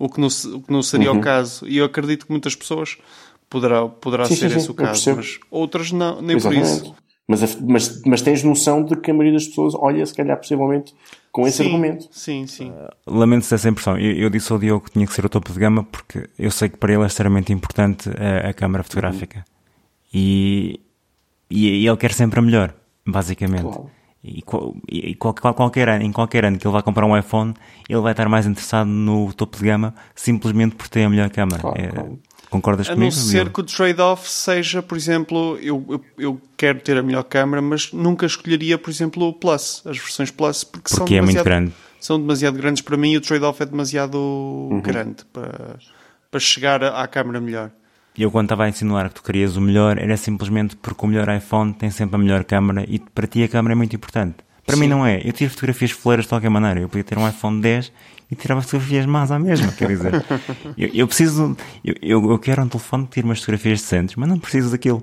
o, 0.02 0.08
que 0.08 0.20
não, 0.20 0.26
o 0.26 0.60
que 0.60 0.72
não 0.72 0.82
seria 0.82 1.12
uhum. 1.12 1.18
o 1.18 1.20
caso. 1.20 1.66
E 1.68 1.76
eu 1.76 1.84
acredito 1.84 2.26
que 2.26 2.32
muitas 2.32 2.56
pessoas 2.56 2.98
poderá, 3.48 3.86
poderá 3.86 4.24
sim, 4.24 4.34
ser 4.34 4.50
sim, 4.50 4.56
esse 4.56 4.66
sim, 4.66 4.72
o 4.72 4.74
caso, 4.74 5.14
mas 5.14 5.38
outras 5.48 5.92
não, 5.92 6.20
nem 6.20 6.36
Exatamente. 6.36 6.68
por 6.68 6.76
isso. 6.76 6.94
Mas, 7.28 7.60
mas, 7.60 8.02
mas 8.04 8.20
tens 8.20 8.42
noção 8.42 8.82
de 8.82 8.96
que 8.96 9.12
a 9.12 9.14
maioria 9.14 9.38
das 9.38 9.46
pessoas 9.46 9.74
olha, 9.76 10.04
se 10.04 10.12
calhar, 10.12 10.36
possivelmente, 10.36 10.92
com 11.30 11.46
esse 11.46 11.58
sim, 11.58 11.66
argumento. 11.66 12.08
Sim, 12.10 12.46
sim. 12.48 12.70
Uh, 12.70 12.90
Lamento-se 13.06 13.54
essa 13.54 13.68
impressão. 13.68 13.96
Eu, 13.96 14.12
eu, 14.12 14.28
disse 14.28 14.52
ao 14.52 14.58
Diogo 14.58 14.86
que 14.86 14.90
tinha 14.90 15.06
que 15.06 15.14
ser 15.14 15.24
o 15.24 15.28
topo 15.28 15.52
de 15.52 15.58
gama 15.58 15.84
porque 15.84 16.28
eu 16.36 16.50
sei 16.50 16.68
que 16.68 16.76
para 16.76 16.92
ele 16.92 17.04
é 17.04 17.06
extremamente 17.06 17.52
importante 17.52 18.10
a, 18.10 18.50
a 18.50 18.52
câmara 18.52 18.82
fotográfica. 18.82 19.38
Uhum. 19.38 19.44
E, 20.12 20.80
e, 21.48 21.84
e, 21.84 21.88
ele 21.88 21.96
quer 21.96 22.12
sempre 22.12 22.40
a 22.40 22.42
melhor, 22.42 22.74
basicamente. 23.06 23.62
Claro. 23.62 23.88
E, 24.24 24.42
e 24.88 25.14
qual, 25.16 25.34
qualquer 25.34 25.88
ano, 25.88 26.04
em 26.04 26.12
qualquer 26.12 26.44
ano 26.44 26.56
que 26.56 26.64
ele 26.64 26.72
vai 26.72 26.82
comprar 26.82 27.04
um 27.06 27.16
iPhone, 27.16 27.54
ele 27.88 28.00
vai 28.00 28.12
estar 28.12 28.28
mais 28.28 28.46
interessado 28.46 28.86
no 28.86 29.32
topo 29.32 29.56
de 29.58 29.64
gama 29.64 29.94
simplesmente 30.14 30.76
por 30.76 30.88
ter 30.88 31.02
a 31.04 31.10
melhor 31.10 31.28
câmara. 31.28 31.60
Claro, 31.60 31.80
é, 31.80 31.88
claro. 31.88 32.18
Concordas 32.48 32.86
comigo? 32.86 33.02
A 33.02 33.04
não 33.06 33.10
ser 33.10 33.48
que 33.48 33.60
o 33.60 33.64
trade-off 33.64 34.30
seja, 34.30 34.82
por 34.82 34.96
exemplo, 34.96 35.58
eu, 35.60 35.84
eu, 35.88 36.04
eu, 36.18 36.40
quero 36.56 36.80
ter 36.80 36.98
a 36.98 37.02
melhor 37.02 37.24
câmera, 37.24 37.62
mas 37.62 37.92
nunca 37.92 38.26
escolheria, 38.26 38.76
por 38.76 38.90
exemplo, 38.90 39.26
o 39.26 39.32
Plus, 39.32 39.82
as 39.86 39.96
versões 39.98 40.30
Plus, 40.30 40.62
porque, 40.62 40.94
porque 40.94 41.14
são, 41.14 41.18
é 41.18 41.20
muito 41.22 41.42
grande. 41.42 41.72
são 41.98 42.20
demasiado 42.20 42.58
grandes 42.58 42.82
para 42.82 42.96
mim 42.96 43.12
e 43.12 43.16
o 43.16 43.20
trade-off 43.22 43.60
é 43.62 43.66
demasiado 43.66 44.18
uhum. 44.18 44.82
grande 44.82 45.24
para, 45.32 45.78
para 46.30 46.40
chegar 46.40 46.84
à 46.84 47.08
câmera 47.08 47.40
melhor. 47.40 47.70
E 48.16 48.22
eu 48.22 48.30
quando 48.30 48.46
estava 48.46 48.64
a 48.64 48.68
insinuar 48.68 49.08
que 49.08 49.14
tu 49.16 49.22
querias 49.22 49.56
o 49.56 49.60
melhor, 49.60 49.98
era 49.98 50.16
simplesmente 50.16 50.76
porque 50.76 51.04
o 51.04 51.08
melhor 51.08 51.34
iPhone 51.34 51.72
tem 51.72 51.90
sempre 51.90 52.16
a 52.16 52.18
melhor 52.18 52.44
câmera 52.44 52.84
e 52.88 52.98
para 52.98 53.26
ti 53.26 53.42
a 53.42 53.48
câmera 53.48 53.74
é 53.74 53.76
muito 53.76 53.96
importante. 53.96 54.36
Para 54.66 54.76
Sim. 54.76 54.82
mim 54.82 54.88
não 54.88 55.04
é. 55.04 55.20
Eu 55.24 55.32
tiro 55.32 55.50
fotografias 55.50 55.90
foleiras 55.90 56.26
de 56.26 56.28
qualquer 56.28 56.50
maneira. 56.50 56.80
Eu 56.80 56.88
podia 56.88 57.04
ter 57.04 57.18
um 57.18 57.28
iPhone 57.28 57.60
10 57.60 57.92
e 58.30 58.36
tirava 58.36 58.62
fotografias 58.62 59.06
más 59.06 59.30
à 59.30 59.38
mesma, 59.38 59.72
quer 59.72 59.88
dizer. 59.88 60.24
eu, 60.76 60.90
eu, 60.94 61.06
preciso, 61.06 61.56
eu, 61.84 61.94
eu, 62.02 62.38
quero 62.38 62.62
um 62.62 62.68
telefone 62.68 63.04
que 63.04 63.12
tire 63.12 63.26
umas 63.26 63.40
fotografias 63.40 63.80
decentes, 63.80 64.14
mas 64.16 64.28
não 64.28 64.38
preciso 64.38 64.70
daquilo. 64.70 65.02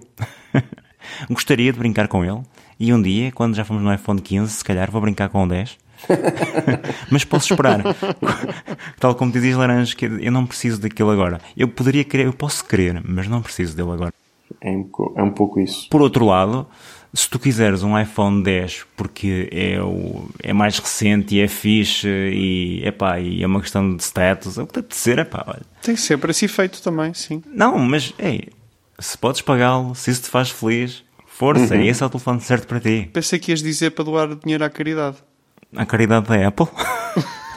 Gostaria 1.30 1.72
de 1.74 1.80
brincar 1.80 2.08
com 2.08 2.24
ele 2.24 2.41
e 2.80 2.93
um 2.93 3.02
dia, 3.02 3.32
quando 3.32 3.56
já 3.56 3.65
fomos 3.65 3.84
no 3.84 3.93
iPhone 3.93 4.22
15, 4.22 4.52
se 4.52 4.63
calhar 4.63 4.89
vou 4.89 5.02
brincar 5.02 5.30
com 5.30 5.43
o 5.43 5.48
10. 5.48 5.78
mas 7.10 7.24
posso 7.24 7.54
esperar. 7.54 7.82
Tal 9.00 9.16
como 9.16 9.32
dizias 9.32 9.58
Laranja, 9.58 9.96
que 9.96 10.06
eu 10.06 10.32
não 10.32 10.46
preciso 10.46 10.82
daquilo 10.82 11.12
agora. 11.12 11.40
Eu 11.58 11.68
poderia 11.68 12.04
querer, 12.04 12.26
eu 12.26 12.34
posso 12.34 12.66
querer, 12.66 13.02
mas 13.06 13.28
não 13.28 13.42
preciso 13.42 13.76
dele 13.76 13.92
agora. 13.92 14.14
É 14.62 14.70
um, 14.70 14.90
é 15.16 15.24
um 15.24 15.32
pouco 15.32 15.60
isso. 15.60 15.88
Por 15.90 16.02
outro 16.02 16.26
lado, 16.26 16.68
se 17.14 17.30
tu 17.30 17.40
quiseres 17.40 17.84
um 17.84 18.00
iPhone 18.00 18.44
10 18.44 18.86
porque 18.96 19.50
é, 19.52 19.82
o, 19.82 20.30
é 20.42 20.54
mais 20.54 20.78
recente 20.78 21.36
e 21.36 21.42
é 21.42 21.48
fixe 21.48 22.08
e, 22.08 22.82
epá, 22.86 23.20
e 23.20 23.44
é 23.44 23.48
uma 23.48 23.62
questão 23.62 23.96
de 23.96 24.04
status, 24.04 24.58
é 24.58 24.64
o 24.64 24.68
que 24.68 24.74
tem 24.74 24.84
de 24.84 24.96
ser, 24.96 25.20
epá, 25.20 25.44
olha. 25.48 25.62
Tem 25.82 25.96
sempre 25.96 26.32
esse 26.32 26.46
efeito 26.46 26.82
também, 26.82 27.14
sim. 27.14 27.42
Não, 27.48 27.78
mas 27.80 28.14
ei, 28.20 28.50
se 29.00 29.18
podes 29.18 29.42
pagá-lo, 29.42 29.96
se 29.96 30.12
isso 30.12 30.24
te 30.24 30.30
faz 30.30 30.50
feliz, 30.50 31.04
força, 31.26 31.76
uhum. 31.76 31.82
esse 31.82 32.04
é 32.04 32.06
o 32.06 32.10
telefone 32.10 32.42
certo 32.42 32.68
para 32.68 32.80
ti. 32.80 33.10
Pensei 33.14 33.40
que 33.40 33.52
ias 33.52 33.62
dizer 33.62 33.92
para 33.92 34.06
doar 34.06 34.36
dinheiro 34.36 34.64
à 34.64 34.70
caridade. 34.70 35.18
À 35.76 35.86
caridade 35.86 36.28
da 36.28 36.48
Apple? 36.48 36.68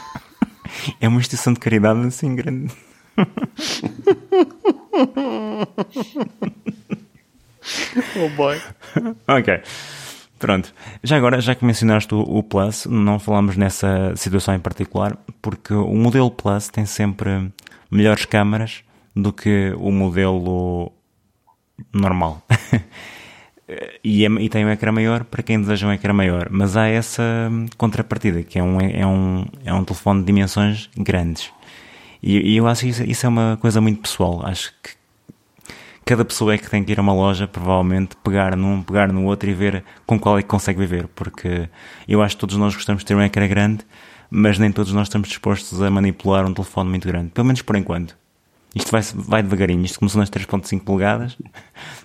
é 1.01 1.07
uma 1.07 1.19
instituição 1.19 1.53
de 1.53 1.59
caridade 1.59 2.05
assim 2.05 2.35
grande. 2.35 2.73
oh 8.17 8.29
boy. 8.35 8.61
ok. 9.27 9.61
Pronto. 10.37 10.73
Já 11.01 11.15
agora, 11.17 11.39
já 11.39 11.55
que 11.55 11.63
mencionaste 11.63 12.13
o, 12.13 12.19
o, 12.19 12.43
Plus, 12.43 12.85
não 12.85 13.17
falamos 13.17 13.55
nessa 13.55 14.13
situação 14.15 14.53
em 14.53 14.59
particular, 14.59 15.17
porque 15.41 15.73
o 15.73 15.95
modelo 15.95 16.29
Plus 16.29 16.67
tem 16.67 16.85
sempre 16.85 17.49
melhores 17.89 18.25
câmaras 18.25 18.83
do 19.15 19.31
que 19.31 19.73
o 19.77 19.89
modelo 19.91 20.91
normal. 21.93 22.45
e, 24.03 24.25
é, 24.25 24.29
e, 24.29 24.49
tem 24.49 24.65
um 24.65 24.69
ecrã 24.69 24.91
maior 24.91 25.23
para 25.23 25.43
quem 25.43 25.59
deseja 25.59 25.87
um 25.87 25.93
ecrã 25.93 26.13
maior. 26.13 26.47
Mas 26.49 26.75
há 26.75 26.87
essa 26.87 27.23
contrapartida, 27.77 28.43
que 28.43 28.59
é 28.59 28.63
um, 28.63 28.79
é 28.79 29.05
um, 29.05 29.45
é 29.65 29.73
um 29.73 29.83
telefone 29.83 30.21
de 30.21 30.27
dimensões 30.27 30.89
grandes. 30.97 31.51
E, 32.21 32.53
e 32.53 32.57
eu 32.57 32.67
acho 32.67 32.81
que 32.81 32.89
isso, 32.89 33.03
isso 33.03 33.25
é 33.25 33.29
uma 33.29 33.57
coisa 33.59 33.81
muito 33.81 34.01
pessoal. 34.01 34.45
Acho 34.45 34.73
que 34.81 34.91
cada 36.05 36.23
pessoa 36.23 36.53
é 36.53 36.57
que 36.57 36.69
tem 36.69 36.83
que 36.83 36.91
ir 36.91 36.99
a 36.99 37.01
uma 37.01 37.13
loja, 37.13 37.47
provavelmente, 37.47 38.15
pegar 38.23 38.55
num, 38.55 38.81
pegar 38.81 39.11
no 39.11 39.25
outro 39.25 39.49
e 39.49 39.53
ver 39.53 39.83
com 40.05 40.19
qual 40.19 40.37
é 40.37 40.41
que 40.41 40.47
consegue 40.47 40.79
viver. 40.79 41.07
Porque 41.09 41.69
eu 42.07 42.21
acho 42.21 42.35
que 42.35 42.41
todos 42.41 42.57
nós 42.57 42.73
gostamos 42.73 43.03
de 43.03 43.07
ter 43.07 43.15
um 43.15 43.21
ecrã 43.21 43.47
grande, 43.47 43.85
mas 44.29 44.57
nem 44.57 44.71
todos 44.71 44.93
nós 44.93 45.07
estamos 45.07 45.27
dispostos 45.27 45.81
a 45.81 45.89
manipular 45.89 46.45
um 46.45 46.53
telefone 46.53 46.89
muito 46.89 47.07
grande, 47.07 47.31
pelo 47.31 47.45
menos 47.45 47.61
por 47.61 47.75
enquanto. 47.75 48.22
Isto 48.75 48.91
vai, 48.91 49.01
vai 49.13 49.43
devagarinho. 49.43 49.85
Isto 49.85 49.99
começou 49.99 50.19
nas 50.19 50.29
3.5 50.29 50.83
polegadas, 50.83 51.37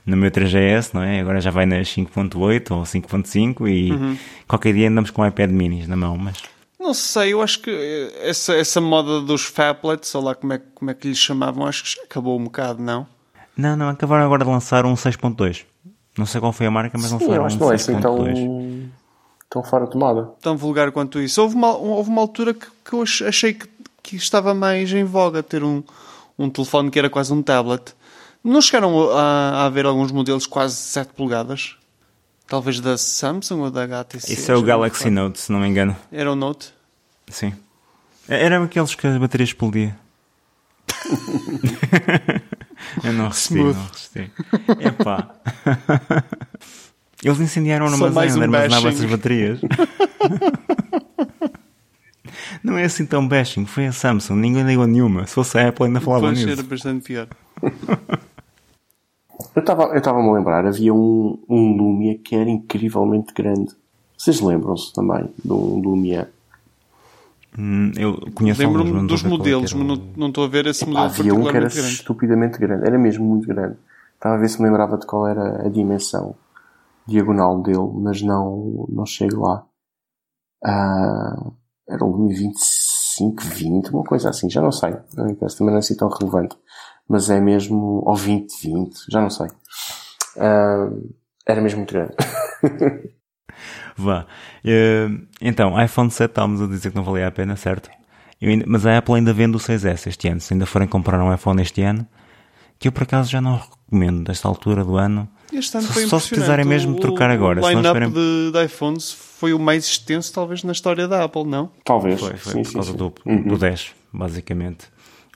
no 0.05 0.17
meu 0.17 0.31
3GS, 0.31 0.93
não 0.93 1.03
é? 1.03 1.21
Agora 1.21 1.41
já 1.41 1.51
vai 1.51 1.65
nas 1.65 1.89
5.8 1.89 2.71
ou 2.71 2.83
5.5 2.83 3.69
e 3.69 3.91
uhum. 3.91 4.17
qualquer 4.47 4.75
dia 4.75 4.89
andamos 4.89 5.11
com 5.11 5.27
iPad 5.27 5.51
minis 5.51 5.89
na 5.89 5.97
mão, 5.97 6.19
mas... 6.19 6.43
Não 6.79 6.95
sei, 6.95 7.33
eu 7.33 7.43
acho 7.43 7.61
que 7.61 8.13
essa, 8.23 8.55
essa 8.55 8.81
moda 8.81 9.21
dos 9.21 9.45
phablets, 9.45 10.15
ou 10.15 10.23
lá 10.23 10.35
como 10.35 10.53
é, 10.53 10.61
como 10.75 10.91
é 10.91 10.95
que 10.95 11.09
lhes 11.09 11.19
chamavam, 11.19 11.67
acho 11.67 11.83
que 11.83 11.97
já 11.97 12.03
acabou 12.03 12.39
um 12.39 12.45
bocado, 12.45 12.83
não? 12.83 13.07
Não, 13.57 13.77
não, 13.77 13.89
acabaram 13.89 14.25
agora 14.25 14.45
de 14.45 14.51
lançar 14.51 14.87
um 14.87 14.95
6.2. 14.95 15.65
Não 16.17 16.27
sei 16.27 16.41
qual 16.41 16.53
foi 16.53 16.67
a 16.67 16.71
marca, 16.71 16.97
mas 16.97 17.09
Sim, 17.09 17.15
lançaram 17.15 17.45
um 17.45 17.49
6.2. 17.49 17.59
Não 17.59 17.73
é 17.73 17.75
assim 17.75 18.01
tão, 18.01 18.91
tão 19.51 19.65
fora 19.65 19.87
de 19.87 19.97
moda. 19.97 20.31
Tão 20.41 20.57
vulgar 20.57 20.93
quanto 20.93 21.21
isso. 21.21 21.43
Houve 21.43 21.57
uma, 21.57 21.77
houve 21.77 22.11
uma 22.11 22.21
altura 22.21 22.55
que, 22.55 22.67
que 22.85 22.93
eu 22.93 23.03
achei 23.03 23.55
que, 23.55 23.69
que 24.03 24.17
estava 24.17 24.55
mais 24.55 24.93
em 24.93 25.05
voga 25.05 25.43
ter 25.43 25.65
um, 25.65 25.83
um 26.39 26.49
telefone 26.49 26.91
que 26.91 26.99
era 26.99 27.11
quase 27.11 27.33
um 27.33 27.43
tablet. 27.43 27.95
Não 28.43 28.61
chegaram 28.63 29.11
a, 29.11 29.23
a 29.23 29.67
haver 29.67 29.85
alguns 29.85 30.13
modelos 30.13 30.47
quase 30.47 30.77
7 30.77 31.13
polegadas? 31.15 31.77
Talvez 32.47 32.81
da 32.81 32.97
Samsung 32.97 33.61
ou 33.61 33.71
da 33.71 33.83
HTC? 33.85 34.33
Isso 34.33 34.51
é 34.51 34.57
o 34.57 34.63
Galaxy 34.63 35.11
Note, 35.11 35.41
se 35.41 35.53
não 35.53 35.61
me 35.61 35.69
engano. 35.69 35.95
Era 36.11 36.33
o 36.33 36.37
Note? 36.37 36.73
Sim. 37.29 37.53
Era 38.29 38.63
aqueles 38.63 38.95
que 38.95 39.07
a 39.07 39.19
bateria 39.19 39.45
explodia. 39.45 39.99
Eu 43.03 43.13
não 43.13 43.29
resisti, 43.29 43.55
não 43.55 43.73
resisti. 43.73 44.31
Epá. 44.81 45.35
Eles 47.23 47.41
incendiaram 47.41 47.91
no 47.91 48.05
armazém 48.05 48.39
um 48.39 48.43
armazenavam 48.43 48.91
essas 48.91 49.05
baterias. 49.05 49.61
Não 52.69 52.79
é 52.79 52.85
assim 52.85 53.07
tão 53.07 53.27
bashing, 53.27 53.65
foi 53.65 53.87
a 53.87 53.93
Samsung, 53.93 54.37
ninguém 54.37 54.63
ligou 54.63 54.87
nenhuma. 54.87 55.27
Se 55.27 55.35
fosse 55.35 55.59
a 55.59 55.69
Apple 55.69 55.87
ainda 55.87 56.01
falava 56.01 56.29
Depois 56.29 56.45
nisso. 56.45 56.61
era 56.61 56.69
bastante 56.69 57.05
pior. 57.05 57.29
eu 57.63 59.61
estava-me 59.61 59.97
eu 59.97 60.03
tava 60.03 60.19
a 60.19 60.33
lembrar, 60.33 60.67
havia 60.67 60.93
um, 60.93 61.39
um 61.49 61.77
Lumia 61.77 62.19
que 62.19 62.37
era 62.37 62.51
incrivelmente 62.51 63.33
grande. 63.33 63.75
Vocês 64.17 64.41
lembram-se 64.41 64.93
também 64.93 65.31
de 65.43 65.53
um 65.53 65.81
Lumia? 65.81 66.31
Hum, 67.59 67.91
eu 67.97 68.21
conheço 68.35 68.61
Lembro-me 68.61 69.09
dos 69.09 69.25
é 69.25 69.29
modelos, 69.29 69.73
mas 69.73 69.99
um... 69.99 70.13
não 70.17 70.29
estou 70.29 70.45
a 70.45 70.49
ver 70.49 70.67
esse 70.67 70.85
modelo 70.85 71.07
Havia 71.07 71.35
um 71.35 71.43
que 71.43 71.49
era 71.49 71.69
grande. 71.69 71.79
estupidamente 71.79 72.59
grande, 72.59 72.87
era 72.87 72.99
mesmo 72.99 73.25
muito 73.25 73.49
grande. 73.49 73.77
Estava 74.15 74.35
a 74.35 74.39
ver 74.39 74.49
se 74.49 74.61
me 74.61 74.69
lembrava 74.69 74.99
de 74.99 75.07
qual 75.07 75.27
era 75.27 75.67
a 75.67 75.69
dimensão 75.69 76.35
diagonal 77.07 77.63
dele, 77.63 77.91
mas 77.95 78.21
não, 78.21 78.87
não 78.89 79.07
chego 79.07 79.41
lá. 79.41 79.65
Ah, 80.63 81.48
25, 82.29 83.43
20, 83.43 83.91
uma 83.91 84.05
coisa 84.05 84.31
assim, 84.31 84.49
já 84.49 84.61
não 84.61 84.73
sei. 84.73 84.93
Também 85.15 85.37
não 85.61 85.77
é 85.77 85.79
assim 85.79 85.97
tão 85.97 86.09
relevante. 86.09 86.57
Mas 87.09 87.31
é 87.31 87.41
mesmo, 87.41 88.03
ou 88.05 88.15
20, 88.15 88.53
20, 88.63 88.97
já 89.11 89.21
não 89.21 89.31
sei. 89.31 89.47
Uh, 90.37 91.15
era 91.47 91.61
mesmo 91.61 91.79
muito 91.79 91.93
grande. 91.93 92.15
Vá. 93.97 94.27
Uh, 94.65 95.27
então, 95.41 95.83
iPhone 95.83 96.11
7 96.11 96.31
estávamos 96.31 96.63
a 96.63 96.67
dizer 96.67 96.91
que 96.91 96.97
não 96.97 97.05
valia 97.05 97.27
a 97.27 97.31
pena, 97.31 97.57
certo? 97.57 97.91
Ainda, 98.41 98.65
mas 98.69 98.87
a 98.87 98.99
Apple 98.99 99.15
ainda 99.15 99.33
vende 99.33 99.57
o 99.57 99.61
6S 99.61 100.07
este 100.07 100.29
ano. 100.29 100.41
Se 100.41 100.55
ainda 100.55 100.67
forem 100.67 100.87
comprar 100.87 101.21
um 101.21 101.33
iPhone 101.35 101.61
este 101.61 101.83
ano, 101.83 102.07
que 102.79 102.89
eu 102.89 102.93
por 102.93 103.03
acaso 103.03 103.31
já 103.31 103.41
não 103.41 103.57
recomendo, 103.57 104.25
desta 104.25 104.47
altura 104.47 104.85
do 104.85 104.97
ano, 104.97 105.29
este 105.53 105.79
ano 105.79 105.87
só, 105.87 105.93
foi 105.93 106.07
só 106.07 106.19
se 106.19 106.29
precisarem 106.29 106.65
mesmo 106.65 106.97
o, 106.97 107.01
trocar 107.01 107.31
agora. 107.31 107.61
O 107.61 107.69
line-up 107.69 107.87
esperem... 107.87 108.11
de, 108.11 108.53
de, 108.53 108.65
iPhones 108.65 109.13
foi 109.13 109.53
o 109.53 109.59
mais 109.59 109.87
extenso, 109.87 110.33
talvez, 110.33 110.63
na 110.63 110.73
história 110.73 111.09
da 111.09 111.25
Apple, 111.25 111.45
não? 111.45 111.71
Talvez. 111.85 112.21
Foi, 112.21 112.37
foi 112.37 112.53
sim, 112.53 112.63
por 112.63 112.73
causa 112.75 112.93
sim, 112.93 112.97
do, 112.97 113.15
uhum. 113.25 113.43
do 113.43 113.59
10, 113.59 113.95
basicamente. 114.13 114.87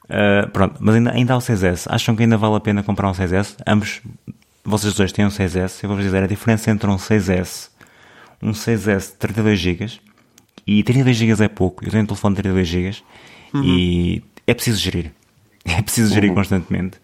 Uh, 0.04 0.50
pronto, 0.50 0.76
mas 0.80 0.94
ainda, 0.96 1.12
ainda 1.12 1.34
há 1.34 1.36
o 1.36 1.40
6S. 1.40 1.86
Acham 1.88 2.14
que 2.14 2.22
ainda 2.22 2.36
vale 2.36 2.56
a 2.56 2.60
pena 2.60 2.82
comprar 2.82 3.08
um 3.08 3.12
6S? 3.12 3.56
Ambos, 3.66 4.02
vocês 4.64 4.92
dois 4.94 5.12
têm 5.12 5.24
um 5.24 5.30
6S. 5.30 5.82
Eu 5.82 5.88
vou-vos 5.88 6.04
dizer 6.04 6.22
a 6.22 6.26
diferença 6.26 6.70
entre 6.70 6.90
um 6.90 6.96
6S 6.96 7.72
um 8.42 8.50
6S 8.50 9.14
32 9.18 9.58
GB 9.58 9.92
e 10.66 10.82
32 10.82 11.16
GB 11.16 11.44
é 11.44 11.48
pouco. 11.48 11.84
Eu 11.84 11.90
tenho 11.90 12.02
um 12.02 12.06
telefone 12.06 12.34
de 12.34 12.42
32 12.42 12.68
GB 12.68 12.96
uhum. 13.54 13.62
e 13.64 14.22
é 14.46 14.52
preciso 14.52 14.78
gerir. 14.78 15.12
É 15.64 15.80
preciso 15.80 16.12
gerir 16.12 16.30
uhum. 16.30 16.34
constantemente. 16.34 16.98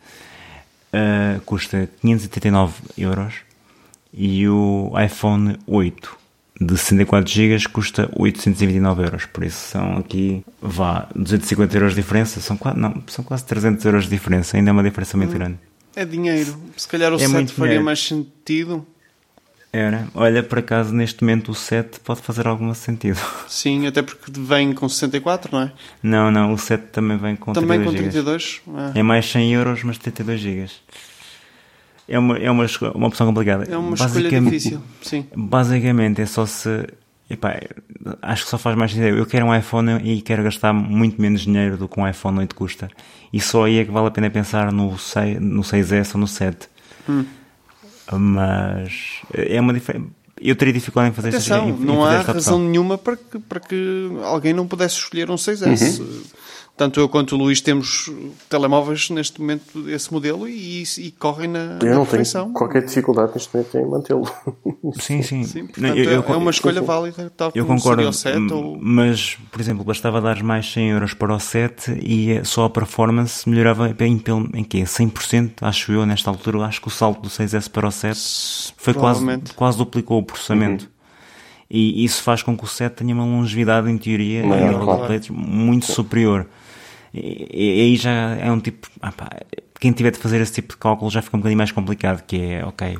Uh, 0.92 1.40
custa 1.42 1.88
539 2.01 2.74
euros 2.96 3.35
e 4.12 4.48
o 4.48 4.92
iPhone 4.98 5.59
8 5.66 6.18
de 6.61 6.77
64 6.77 7.31
GB 7.31 7.68
custa 7.68 8.11
829 8.16 9.03
euros. 9.03 9.27
Por 9.27 9.44
isso 9.44 9.68
são 9.68 9.98
aqui, 9.98 10.44
vá, 10.61 11.09
250 11.14 11.77
euros 11.77 11.94
de 11.94 12.01
diferença. 12.01 12.40
São 12.40 12.57
quase, 12.57 12.79
não, 12.79 13.03
são 13.07 13.24
quase 13.24 13.44
300 13.44 13.85
euros 13.85 14.05
de 14.05 14.11
diferença. 14.11 14.57
Ainda 14.57 14.70
é 14.70 14.72
uma 14.72 14.83
diferença 14.83 15.16
muito 15.16 15.33
uhum. 15.33 15.38
grande. 15.38 15.59
É 15.94 16.05
dinheiro. 16.05 16.59
Se 16.77 16.88
calhar 16.88 17.12
o 17.12 17.16
é 17.16 17.18
7 17.18 17.31
faria 17.31 17.53
dinheiro. 17.53 17.85
mais 17.85 18.03
sentido. 18.05 18.87
Era. 19.73 20.09
Olha, 20.15 20.43
por 20.43 20.61
acaso, 20.61 20.95
neste 20.95 21.23
momento 21.23 21.53
o 21.53 21.55
7 21.55 22.01
pode 22.01 22.21
fazer 22.23 22.47
algum 22.47 22.73
sentido. 22.73 23.21
Sim, 23.47 23.87
até 23.87 24.01
porque 24.01 24.33
vem 24.35 24.73
com 24.73 24.89
64, 24.89 25.55
não 25.55 25.63
é? 25.63 25.73
Não, 26.03 26.31
não, 26.31 26.53
o 26.55 26.59
7 26.59 26.85
também 26.91 27.19
vem 27.19 27.37
com 27.37 27.53
também 27.53 27.79
32 27.81 28.63
com 28.65 28.73
32? 28.73 28.95
É. 28.95 29.01
é 29.01 29.03
mais 29.03 29.31
100 29.31 29.53
euros, 29.53 29.83
mas 29.85 29.99
32 29.99 30.41
GB. 30.41 30.71
É 32.09 32.19
uma, 32.19 32.39
é 32.39 32.51
uma, 32.51 32.65
uma 32.95 33.07
opção 33.09 33.27
complicada. 33.27 33.65
É 33.71 33.77
uma 33.77 33.95
escolha 33.95 34.41
difícil, 34.41 34.81
sim. 35.03 35.27
Basicamente, 35.37 36.23
é 36.23 36.27
só 36.27 36.47
se... 36.47 36.87
Epá, 37.29 37.61
acho 38.23 38.45
que 38.45 38.51
só 38.51 38.57
faz 38.57 38.75
mais 38.75 38.91
sentido. 38.91 39.19
Eu 39.19 39.27
quero 39.27 39.45
um 39.45 39.55
iPhone 39.55 40.01
e 40.03 40.23
quero 40.23 40.43
gastar 40.43 40.73
muito 40.73 41.21
menos 41.21 41.43
dinheiro 41.43 41.77
do 41.77 41.87
que 41.87 42.01
um 42.01 42.09
iPhone 42.09 42.39
8 42.39 42.55
custa. 42.55 42.89
E 43.31 43.39
só 43.39 43.65
aí 43.65 43.81
é 43.81 43.85
que 43.85 43.91
vale 43.91 44.07
a 44.07 44.11
pena 44.11 44.31
pensar 44.31 44.73
no, 44.73 44.99
6, 44.99 45.39
no 45.39 45.61
6S 45.61 46.15
ou 46.15 46.21
no 46.23 46.27
7. 46.27 46.71
Hum 47.07 47.25
mas 48.12 49.21
é 49.33 49.61
uma 49.61 49.73
diferença. 49.73 50.07
Eu 50.40 50.55
teria 50.55 50.73
dificuldade 50.73 51.11
em 51.11 51.14
fazer 51.14 51.31
Atenção, 51.31 51.68
esta, 51.68 51.83
em, 51.83 51.85
não 51.85 51.97
em 51.97 52.14
há 52.14 52.21
razão 52.21 52.61
nenhuma 52.61 52.97
para 52.97 53.16
que, 53.16 53.38
para 53.40 53.59
que 53.59 54.09
alguém 54.23 54.53
não 54.53 54.68
pudesse 54.68 54.97
escolher 54.97 55.29
um 55.31 55.35
6S. 55.35 55.99
Uhum. 55.99 56.23
Tanto 56.79 57.01
eu 57.01 57.09
quanto 57.09 57.35
o 57.35 57.38
Luís 57.38 57.61
temos 57.61 58.09
telemóveis 58.49 59.11
neste 59.11 59.41
momento 59.41 59.91
esse 59.91 60.12
modelo 60.12 60.49
e, 60.49 60.85
e 60.99 61.11
correm 61.11 61.49
na, 61.49 61.77
eu 61.83 61.88
na 61.88 61.95
não 61.97 62.07
perfeição. 62.07 62.45
tenho 62.45 62.55
qualquer 62.55 62.85
dificuldade 62.85 63.33
neste 63.35 63.53
momento 63.53 63.79
em 63.79 63.85
mantê-lo. 63.85 64.31
Sim, 65.01 65.21
sim. 65.23 65.43
sim 65.43 65.67
portanto, 65.67 65.99
eu, 65.99 66.05
eu, 66.05 66.25
é 66.25 66.37
uma 66.37 66.53
escolha 66.53 66.81
válida. 66.81 67.33
Tal 67.37 67.51
eu 67.53 67.67
concordo, 67.67 68.09
o 68.09 68.12
7, 68.12 68.53
ou... 68.53 68.79
mas, 68.81 69.37
por 69.51 69.61
exemplo, 69.61 69.83
bastava 69.83 70.21
dar 70.21 70.41
mais 70.43 70.73
100 70.73 70.91
euros 70.91 71.14
para 71.14 71.35
o 71.35 71.41
7 71.41 71.99
e 72.01 72.45
só 72.45 72.67
a 72.67 72.71
performance 72.71 73.49
melhorava 73.49 73.88
em, 73.99 74.12
em, 74.12 74.61
em 74.61 74.64
quê? 74.64 74.83
100%, 74.83 75.55
acho 75.62 75.91
eu, 75.91 76.07
nesta 76.07 76.31
altura. 76.31 76.61
Acho 76.61 76.81
que 76.81 76.87
o 76.87 76.91
salto 76.93 77.23
do 77.23 77.29
6S 77.29 77.69
para 77.69 77.88
o 77.88 77.91
7 77.91 78.73
foi 78.77 78.95
quase, 78.95 79.27
quase 79.57 79.77
duplicou 79.77 80.21
o 80.21 80.23
processamento. 80.23 80.85
Uhum. 80.85 80.91
E 81.69 82.05
isso 82.05 82.23
faz 82.23 82.43
com 82.43 82.57
que 82.57 82.64
o 82.64 82.69
7 82.69 82.95
tenha 82.95 83.12
uma 83.12 83.25
longevidade, 83.25 83.91
em 83.91 83.99
teoria, 83.99 84.47
Maior, 84.47 84.85
claro. 84.85 85.21
muito 85.33 85.87
superior. 85.87 86.47
E, 87.12 87.81
aí 87.83 87.97
já 87.97 88.37
é 88.37 88.51
um 88.51 88.61
tipo. 88.61 88.88
Ah, 89.01 89.12
pá, 89.12 89.29
quem 89.81 89.92
tiver 89.92 90.11
de 90.11 90.18
fazer 90.18 90.40
esse 90.40 90.53
tipo 90.53 90.75
de 90.75 90.77
cálculo 90.79 91.11
já 91.11 91.23
fica 91.23 91.37
um 91.37 91.40
bocadinho 91.40 91.59
mais 91.59 91.73
complicado. 91.73 92.23
Que 92.27 92.40
é, 92.40 92.64
ok, 92.64 92.99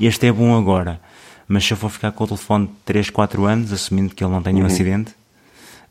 este 0.00 0.26
é 0.26 0.32
bom 0.32 0.56
agora, 0.56 1.00
mas 1.48 1.64
se 1.64 1.72
eu 1.72 1.76
for 1.76 1.90
ficar 1.90 2.12
com 2.12 2.24
o 2.24 2.26
telefone 2.26 2.70
3, 2.84 3.10
4 3.10 3.44
anos, 3.44 3.72
assumindo 3.72 4.14
que 4.14 4.22
ele 4.22 4.32
não 4.32 4.42
tenha 4.42 4.56
uhum. 4.56 4.64
um 4.64 4.66
acidente, 4.66 5.14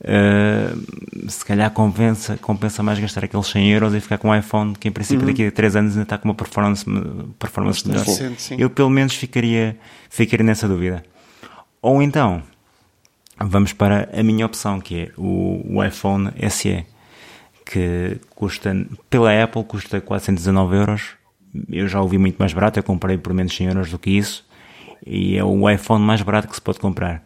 uh, 0.02 1.30
se 1.30 1.44
calhar 1.46 1.72
compensa, 1.72 2.38
compensa 2.38 2.84
mais 2.84 3.00
gastar 3.00 3.26
aqueles 3.26 3.48
100 3.48 3.72
euros 3.72 3.94
e 3.94 4.00
ficar 4.00 4.18
com 4.18 4.30
um 4.30 4.36
iPhone 4.36 4.76
que, 4.76 4.88
em 4.88 4.92
princípio, 4.92 5.22
uhum. 5.22 5.32
daqui 5.32 5.48
a 5.48 5.52
3 5.52 5.76
anos 5.76 5.92
ainda 5.94 6.04
está 6.04 6.18
com 6.18 6.28
uma 6.28 6.36
performance, 6.36 6.86
performance 7.40 7.88
melhor. 7.88 8.06
Eu, 8.58 8.70
pelo 8.70 8.90
menos, 8.90 9.16
ficaria, 9.16 9.78
ficaria 10.10 10.46
nessa 10.46 10.68
dúvida. 10.68 11.04
Ou 11.82 12.02
então, 12.02 12.44
vamos 13.40 13.74
para 13.74 14.10
a 14.14 14.24
minha 14.24 14.46
opção, 14.46 14.80
que 14.82 15.02
é 15.02 15.12
o, 15.18 15.78
o 15.78 15.84
iPhone 15.84 16.32
SE 16.50 16.86
que 17.66 18.20
custa, 18.30 18.74
pela 19.10 19.44
Apple, 19.44 19.64
custa 19.64 20.00
419 20.00 20.76
euros. 20.76 21.16
Eu 21.70 21.88
já 21.88 22.02
ouvi 22.02 22.18
muito 22.18 22.38
mais 22.38 22.54
barato, 22.54 22.80
eu 22.80 22.84
comprei 22.84 23.18
por 23.18 23.34
menos 23.34 23.56
100 23.56 23.68
euros 23.68 23.92
do 23.92 23.98
que 23.98 24.12
isso. 24.12 24.46
E 25.06 25.38
é 25.38 25.44
o 25.44 25.70
iPhone 25.70 26.04
mais 26.04 26.22
barato 26.22 26.48
que 26.48 26.56
se 26.56 26.62
pode 26.62 26.80
comprar. 26.80 27.24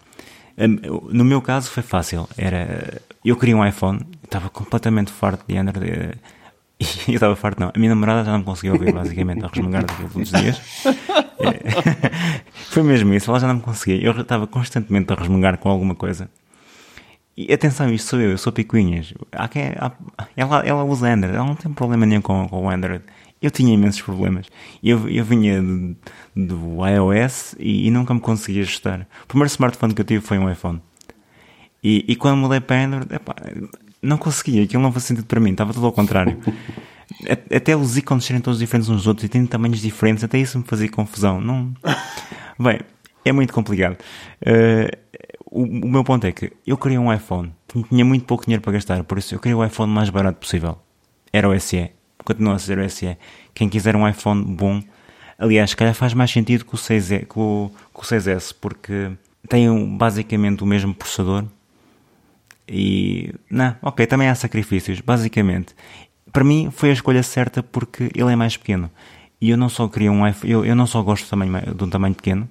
No 1.11 1.23
meu 1.23 1.41
caso 1.41 1.69
foi 1.69 1.83
fácil. 1.83 2.27
Era, 2.37 3.01
eu 3.23 3.35
queria 3.35 3.55
um 3.55 3.65
iPhone, 3.65 4.01
estava 4.23 4.49
completamente 4.49 5.11
farto 5.11 5.43
de 5.47 5.57
Android. 5.57 5.89
Eh, 5.89 6.15
e 7.07 7.11
eu 7.11 7.15
estava 7.15 7.35
farto, 7.35 7.59
não. 7.59 7.71
A 7.73 7.77
minha 7.77 7.89
namorada 7.89 8.23
já 8.23 8.31
não 8.31 8.39
me 8.39 8.45
conseguia 8.45 8.73
ouvir, 8.73 8.93
basicamente, 8.93 9.43
a 9.43 9.47
resmungar 9.47 9.85
todos 9.85 10.15
os 10.15 10.31
dias. 10.31 10.61
foi 12.69 12.83
mesmo 12.83 13.13
isso, 13.13 13.29
ela 13.29 13.39
já 13.39 13.47
não 13.47 13.55
me 13.55 13.61
conseguia. 13.61 14.01
Eu 14.03 14.19
estava 14.19 14.45
constantemente 14.47 15.11
a 15.11 15.15
resmungar 15.15 15.57
com 15.57 15.69
alguma 15.69 15.95
coisa. 15.95 16.29
E 17.41 17.53
atenção, 17.53 17.89
isto 17.89 18.09
sou 18.09 18.19
eu, 18.19 18.31
eu 18.31 18.37
sou 18.37 18.51
picuinhas. 18.51 19.13
Há 19.31 19.47
quem, 19.47 19.67
há, 19.77 19.93
ela, 20.35 20.59
ela 20.59 20.83
usa 20.83 21.07
Android, 21.07 21.37
ela 21.37 21.45
não 21.45 21.55
tem 21.55 21.71
problema 21.71 22.05
nenhum 22.05 22.21
com, 22.21 22.49
com 22.49 22.65
o 22.65 22.69
Android. 22.69 23.01
Eu 23.41 23.49
tinha 23.49 23.73
imensos 23.73 24.01
problemas. 24.01 24.47
Eu, 24.83 25.07
eu 25.07 25.23
vinha 25.23 25.61
do, 25.61 25.95
do 26.35 26.85
iOS 26.85 27.55
e, 27.57 27.87
e, 27.87 27.91
nunca 27.91 28.13
me 28.13 28.19
conseguia 28.19 28.61
ajustar. 28.61 29.07
O 29.23 29.27
primeiro 29.27 29.47
smartphone 29.47 29.93
que 29.93 30.01
eu 30.01 30.05
tive 30.05 30.19
foi 30.19 30.37
um 30.37 30.51
iPhone. 30.51 30.81
E, 31.81 32.03
e 32.09 32.15
quando 32.17 32.35
mudei 32.35 32.59
para 32.59 32.83
Android, 32.83 33.15
epá, 33.15 33.33
não 34.01 34.17
conseguia, 34.17 34.65
aquilo 34.65 34.83
não 34.83 34.91
fazia 34.91 35.07
sentido 35.07 35.25
para 35.25 35.39
mim, 35.39 35.51
estava 35.51 35.73
tudo 35.73 35.85
ao 35.85 35.93
contrário. 35.93 36.37
até 37.55 37.73
os 37.73 37.95
ícones 37.95 38.25
serem 38.25 38.41
todos 38.41 38.59
diferentes 38.59 38.89
uns 38.89 38.97
dos 38.97 39.07
outros 39.07 39.23
e 39.23 39.29
têm 39.29 39.45
tamanhos 39.45 39.79
diferentes, 39.79 40.25
até 40.25 40.37
isso 40.37 40.57
me 40.57 40.65
fazia 40.65 40.91
confusão. 40.91 41.39
Não... 41.39 41.73
Bem, 42.59 42.81
é 43.23 43.31
muito 43.31 43.53
complicado. 43.53 43.95
Uh, 44.41 44.91
o, 45.51 45.63
o, 45.63 45.89
meu 45.89 46.03
ponto 46.03 46.25
é 46.27 46.31
que 46.31 46.53
eu 46.65 46.77
queria 46.77 47.01
um 47.01 47.11
iPhone, 47.11 47.51
tinha 47.89 48.05
muito 48.05 48.25
pouco 48.25 48.45
dinheiro 48.45 48.61
para 48.61 48.73
gastar, 48.73 49.03
por 49.03 49.17
isso 49.17 49.33
eu 49.33 49.39
queria 49.39 49.57
o 49.57 49.65
iPhone 49.65 49.91
mais 49.91 50.09
barato 50.09 50.39
possível. 50.39 50.77
Era 51.33 51.49
o 51.49 51.59
SE, 51.59 51.91
continua 52.23 52.55
a 52.55 52.59
ser 52.59 52.77
o 52.77 52.89
SE. 52.89 53.17
Quem 53.53 53.67
quiser 53.67 53.95
um 53.95 54.07
iPhone 54.07 54.43
bom, 54.43 54.81
aliás, 55.37 55.71
se 55.71 55.75
calhar 55.75 55.93
faz 55.93 56.13
mais 56.13 56.31
sentido 56.31 56.65
com 56.65 56.75
o, 56.75 56.79
6, 56.79 57.25
com, 57.27 57.71
com 57.91 58.01
o 58.01 58.05
6S, 58.05 58.55
porque 58.59 59.11
tem 59.47 59.97
basicamente 59.97 60.63
o 60.63 60.67
mesmo 60.67 60.93
processador. 60.93 61.45
E, 62.67 63.33
não, 63.49 63.75
ok, 63.81 64.05
também 64.05 64.27
há 64.27 64.35
sacrifícios, 64.35 65.01
basicamente. 65.01 65.75
Para 66.31 66.43
mim 66.43 66.69
foi 66.71 66.91
a 66.91 66.93
escolha 66.93 67.23
certa 67.23 67.63
porque 67.63 68.11
ele 68.13 68.31
é 68.31 68.35
mais 68.35 68.55
pequeno. 68.55 68.91
E 69.41 69.49
eu 69.49 69.57
não 69.57 69.69
só 69.69 69.87
queria 69.87 70.11
um 70.11 70.27
iPhone, 70.27 70.51
eu, 70.51 70.65
eu 70.65 70.75
não 70.75 70.85
só 70.85 71.01
gosto 71.01 71.27
também 71.27 71.49
de 71.75 71.83
um 71.83 71.89
tamanho 71.89 72.13
pequeno, 72.13 72.47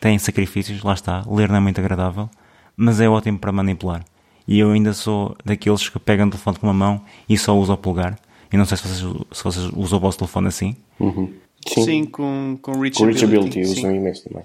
tem 0.00 0.18
sacrifícios, 0.18 0.82
lá 0.82 0.94
está, 0.94 1.24
ler 1.28 1.48
não 1.48 1.56
é 1.56 1.60
muito 1.60 1.80
agradável, 1.80 2.28
mas 2.76 3.00
é 3.00 3.08
ótimo 3.08 3.38
para 3.38 3.52
manipular. 3.52 4.04
E 4.46 4.58
eu 4.58 4.70
ainda 4.70 4.94
sou 4.94 5.36
daqueles 5.44 5.88
que 5.88 5.98
pegam 5.98 6.26
o 6.26 6.30
telefone 6.30 6.58
com 6.58 6.66
uma 6.66 6.72
mão 6.72 7.02
e 7.28 7.36
só 7.36 7.56
usa 7.56 7.74
o 7.74 7.76
polegar. 7.76 8.18
E 8.52 8.56
não 8.56 8.64
sei 8.64 8.78
se 8.78 8.88
vocês, 8.88 9.16
se 9.30 9.44
vocês 9.44 9.70
usam 9.76 9.98
o 9.98 10.00
vosso 10.00 10.18
telefone 10.18 10.48
assim. 10.48 10.76
Uhum. 10.98 11.32
Sim. 11.66 11.84
sim, 11.84 12.04
com, 12.06 12.58
com 12.62 12.72
reachability. 12.80 12.98
Com 12.98 13.04
reachability, 13.04 13.60
usam 13.62 13.94
imenso 13.94 14.28
também. 14.28 14.44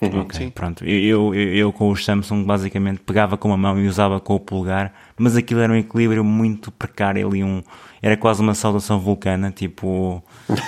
Uhum. 0.00 0.20
Ok, 0.20 0.38
sim. 0.38 0.50
pronto. 0.50 0.84
Eu, 0.84 1.34
eu, 1.34 1.54
eu, 1.54 1.72
com 1.72 1.90
o 1.90 1.96
Samsung 1.96 2.44
basicamente 2.44 3.00
pegava 3.00 3.36
com 3.36 3.48
uma 3.48 3.56
mão 3.56 3.78
e 3.78 3.86
usava 3.86 4.20
com 4.20 4.34
o 4.34 4.40
polegar, 4.40 4.94
mas 5.16 5.36
aquilo 5.36 5.60
era 5.60 5.72
um 5.72 5.76
equilíbrio 5.76 6.22
muito 6.22 6.70
precário 6.70 7.26
ali, 7.26 7.42
um, 7.42 7.62
era 8.06 8.16
quase 8.16 8.40
uma 8.40 8.54
saudação 8.54 9.00
vulcana, 9.00 9.50
tipo 9.50 10.22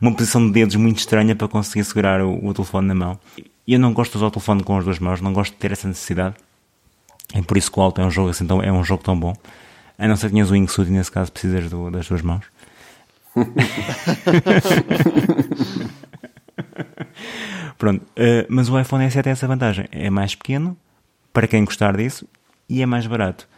uma 0.00 0.14
posição 0.14 0.46
de 0.46 0.52
dedos 0.52 0.76
muito 0.76 0.98
estranha 0.98 1.34
para 1.34 1.48
conseguir 1.48 1.82
segurar 1.82 2.22
o, 2.22 2.46
o 2.46 2.54
telefone 2.54 2.86
na 2.86 2.94
mão. 2.94 3.18
Eu 3.66 3.80
não 3.80 3.92
gosto 3.92 4.12
de 4.12 4.18
usar 4.18 4.28
o 4.28 4.30
telefone 4.30 4.62
com 4.62 4.78
as 4.78 4.84
duas 4.84 5.00
mãos, 5.00 5.20
não 5.20 5.32
gosto 5.32 5.54
de 5.54 5.58
ter 5.58 5.72
essa 5.72 5.88
necessidade. 5.88 6.36
É 7.34 7.42
por 7.42 7.56
isso 7.56 7.72
que 7.72 7.80
o 7.80 7.82
Alto 7.82 8.00
é 8.00 8.04
um 8.04 8.10
jogo 8.10 8.30
assim 8.30 8.46
tão, 8.46 8.62
é 8.62 8.70
um 8.70 8.84
jogo 8.84 9.02
tão 9.02 9.18
bom. 9.18 9.34
A 9.98 10.06
não 10.06 10.14
ser 10.14 10.28
que 10.28 10.34
tenhas 10.34 10.48
o 10.48 10.52
Wingsuit 10.52 10.88
e 10.88 10.92
nesse 10.92 11.10
caso 11.10 11.32
precisas 11.32 11.68
do, 11.68 11.90
das 11.90 12.06
duas 12.06 12.22
mãos. 12.22 12.44
Pronto, 17.76 18.04
uh, 18.04 18.46
mas 18.48 18.68
o 18.68 18.78
iPhone 18.78 19.10
SE 19.10 19.20
tem 19.24 19.32
essa 19.32 19.48
vantagem. 19.48 19.88
É 19.90 20.08
mais 20.08 20.36
pequeno, 20.36 20.76
para 21.32 21.48
quem 21.48 21.64
gostar 21.64 21.96
disso, 21.96 22.28
e 22.68 22.80
é 22.80 22.86
mais 22.86 23.08
barato. 23.08 23.48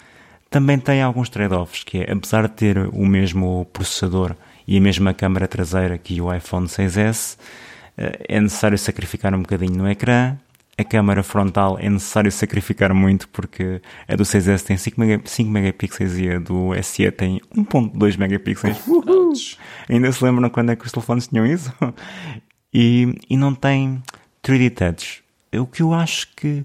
Também 0.50 0.78
tem 0.78 1.02
alguns 1.02 1.28
trade-offs, 1.28 1.84
que 1.84 1.98
é, 1.98 2.12
apesar 2.12 2.48
de 2.48 2.54
ter 2.54 2.78
o 2.78 3.06
mesmo 3.06 3.66
processador 3.72 4.34
e 4.66 4.78
a 4.78 4.80
mesma 4.80 5.12
câmara 5.12 5.46
traseira 5.46 5.98
que 5.98 6.20
o 6.20 6.32
iPhone 6.32 6.66
6S, 6.66 7.36
uh, 7.36 8.16
é 8.28 8.40
necessário 8.40 8.78
sacrificar 8.78 9.34
um 9.34 9.42
bocadinho 9.42 9.76
no 9.76 9.90
ecrã. 9.90 10.36
A 10.76 10.84
câmara 10.84 11.22
frontal 11.22 11.76
é 11.80 11.90
necessário 11.90 12.30
sacrificar 12.30 12.94
muito 12.94 13.28
porque 13.30 13.82
a 14.06 14.14
do 14.14 14.22
6S 14.22 14.62
tem 14.62 14.76
5, 14.76 15.00
mega, 15.00 15.20
5 15.24 15.50
megapixels 15.50 16.16
e 16.16 16.30
a 16.30 16.38
do 16.38 16.70
SE 16.82 17.10
tem 17.10 17.40
1.2 17.54 18.16
megapixels. 18.16 19.58
Ainda 19.88 20.12
se 20.12 20.24
lembram 20.24 20.48
quando 20.48 20.70
é 20.70 20.76
que 20.76 20.86
os 20.86 20.92
telefones 20.92 21.26
tinham 21.26 21.44
isso? 21.44 21.72
e, 22.72 23.18
e 23.28 23.36
não 23.36 23.54
tem 23.54 24.00
3D 24.42 24.70
Touch. 24.70 25.24
O 25.52 25.66
que 25.66 25.82
eu 25.82 25.92
acho 25.92 26.28
que 26.36 26.64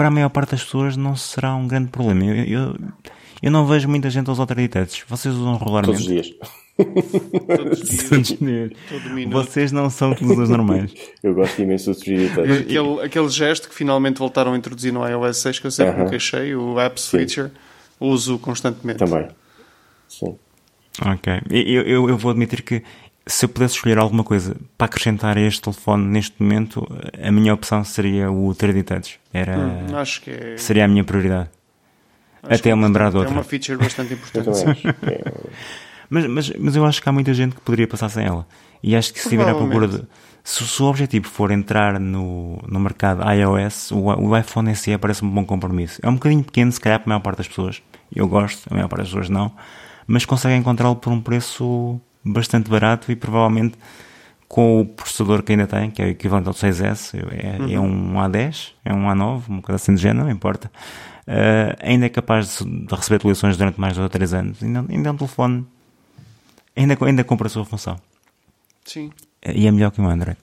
para 0.00 0.08
a 0.08 0.10
maior 0.10 0.30
parte 0.30 0.52
das 0.52 0.64
pessoas 0.64 0.96
não 0.96 1.14
será 1.14 1.54
um 1.54 1.68
grande 1.68 1.90
problema. 1.90 2.24
Eu, 2.24 2.44
eu, 2.44 2.76
eu 3.42 3.50
não 3.50 3.66
vejo 3.66 3.86
muita 3.86 4.08
gente 4.08 4.30
a 4.30 4.32
usar 4.32 4.46
3D 4.46 4.70
Touch. 4.70 5.04
Vocês 5.06 5.34
usam 5.34 5.58
regularmente? 5.58 5.92
Todos 5.92 6.00
os 6.00 6.06
dias. 6.06 6.34
Todos 7.54 8.10
os 8.10 8.38
dias. 8.38 8.72
Vocês 9.28 9.72
não 9.72 9.90
são 9.90 10.12
usuários 10.18 10.48
normais. 10.48 10.94
eu 11.22 11.34
gosto 11.34 11.60
imenso 11.60 11.92
do 11.92 12.00
3D 12.00 12.34
Touch. 12.34 12.50
Aquele, 12.50 13.00
aquele 13.02 13.28
gesto 13.28 13.68
que 13.68 13.74
finalmente 13.74 14.16
voltaram 14.16 14.54
a 14.54 14.56
introduzir 14.56 14.90
no 14.90 15.06
iOS 15.06 15.36
6 15.36 15.58
que 15.58 15.66
eu 15.66 15.70
sempre 15.70 15.92
uh 15.92 15.98
-huh. 15.98 16.04
me 16.04 16.10
queixei, 16.10 16.54
o 16.54 16.80
Apps 16.80 17.02
Sim. 17.02 17.18
Feature, 17.18 17.50
uso 18.00 18.38
constantemente. 18.38 19.00
Também. 19.00 19.28
Sim. 20.08 20.34
Ok. 21.04 21.42
Eu, 21.50 21.82
eu, 21.82 22.08
eu 22.08 22.16
vou 22.16 22.30
admitir 22.30 22.62
que 22.62 22.82
se 23.26 23.44
eu 23.44 23.48
pudesse 23.48 23.74
escolher 23.74 23.98
alguma 23.98 24.24
coisa 24.24 24.56
para 24.76 24.86
acrescentar 24.86 25.36
a 25.36 25.40
este 25.40 25.62
telefone 25.62 26.06
neste 26.06 26.42
momento, 26.42 26.86
a 27.22 27.30
minha 27.30 27.54
opção 27.54 27.84
seria 27.84 28.30
o 28.30 28.54
3D 28.54 28.84
Touch. 28.84 29.20
Era, 29.32 29.56
hum, 29.56 29.96
acho 29.96 30.22
que 30.22 30.30
é... 30.30 30.56
Seria 30.56 30.84
a 30.84 30.88
minha 30.88 31.04
prioridade. 31.04 31.50
Acho 32.42 32.60
Até 32.60 32.74
me 32.74 32.82
lembrar 32.82 33.10
de 33.10 33.18
outra. 33.18 33.32
É 33.32 33.36
uma 33.36 33.44
feature 33.44 33.76
bastante 33.76 34.14
importante. 34.14 34.82
mas, 36.08 36.26
mas, 36.26 36.50
mas 36.58 36.76
eu 36.76 36.84
acho 36.84 37.02
que 37.02 37.08
há 37.08 37.12
muita 37.12 37.34
gente 37.34 37.54
que 37.54 37.60
poderia 37.60 37.86
passar 37.86 38.08
sem 38.08 38.24
ela. 38.24 38.46
E 38.82 38.96
acho 38.96 39.12
que 39.12 39.20
se 39.20 39.26
estiver 39.26 39.48
à 39.48 39.54
procura 39.54 39.86
de. 39.86 40.02
Se, 40.42 40.66
se, 40.66 40.82
o 40.82 40.86
objetivo 40.86 41.28
for 41.28 41.50
entrar 41.50 42.00
no, 42.00 42.58
no 42.66 42.80
mercado 42.80 43.22
iOS, 43.30 43.90
o, 43.90 44.06
o 44.06 44.36
iPhone 44.36 44.74
SE 44.74 44.96
parece 44.96 45.22
um 45.22 45.28
bom 45.28 45.44
compromisso. 45.44 46.00
É 46.02 46.08
um 46.08 46.14
bocadinho 46.14 46.42
pequeno, 46.42 46.72
se 46.72 46.80
calhar, 46.80 46.98
para 46.98 47.08
a 47.08 47.10
maior 47.10 47.20
parte 47.20 47.38
das 47.38 47.48
pessoas. 47.48 47.82
Eu 48.14 48.26
gosto, 48.26 48.66
a 48.70 48.74
maior 48.74 48.88
parte 48.88 49.02
das 49.02 49.08
pessoas 49.08 49.28
não. 49.28 49.52
Mas 50.06 50.24
consegue 50.24 50.54
encontrá-lo 50.54 50.96
por 50.96 51.12
um 51.12 51.20
preço 51.20 52.00
bastante 52.24 52.70
barato 52.70 53.10
e 53.10 53.16
provavelmente 53.16 53.76
com 54.50 54.80
o 54.80 54.84
processador 54.84 55.42
que 55.44 55.52
ainda 55.52 55.66
tem, 55.66 55.90
que 55.90 56.02
é 56.02 56.06
o 56.06 56.08
equivalente 56.08 56.48
ao 56.48 56.54
6S, 56.54 57.14
é, 57.14 57.62
uhum. 57.62 57.70
é 57.70 57.80
um 57.80 58.14
A10, 58.14 58.72
é 58.84 58.92
um 58.92 59.06
A9, 59.06 59.48
uma 59.48 59.62
coisa 59.62 59.76
assim 59.76 59.94
de 59.94 60.02
género, 60.02 60.24
não 60.24 60.32
importa. 60.32 60.68
Uh, 61.20 61.78
ainda 61.80 62.06
é 62.06 62.08
capaz 62.08 62.58
de, 62.58 62.64
de, 62.64 62.92
receber 62.92 63.14
atualizações 63.16 63.56
durante 63.56 63.80
mais 63.80 63.94
de 63.94 64.08
3 64.08 64.34
anos. 64.34 64.60
Ainda, 64.60 64.84
ainda 64.88 65.08
é 65.08 65.12
um 65.12 65.16
telefone, 65.16 65.64
ainda, 66.74 66.98
ainda 67.00 67.22
cumpre 67.22 67.46
a 67.46 67.50
sua 67.50 67.64
função. 67.64 67.96
Sim. 68.84 69.12
E 69.46 69.68
é 69.68 69.70
melhor 69.70 69.92
que 69.92 70.00
um 70.00 70.08
Android. 70.08 70.36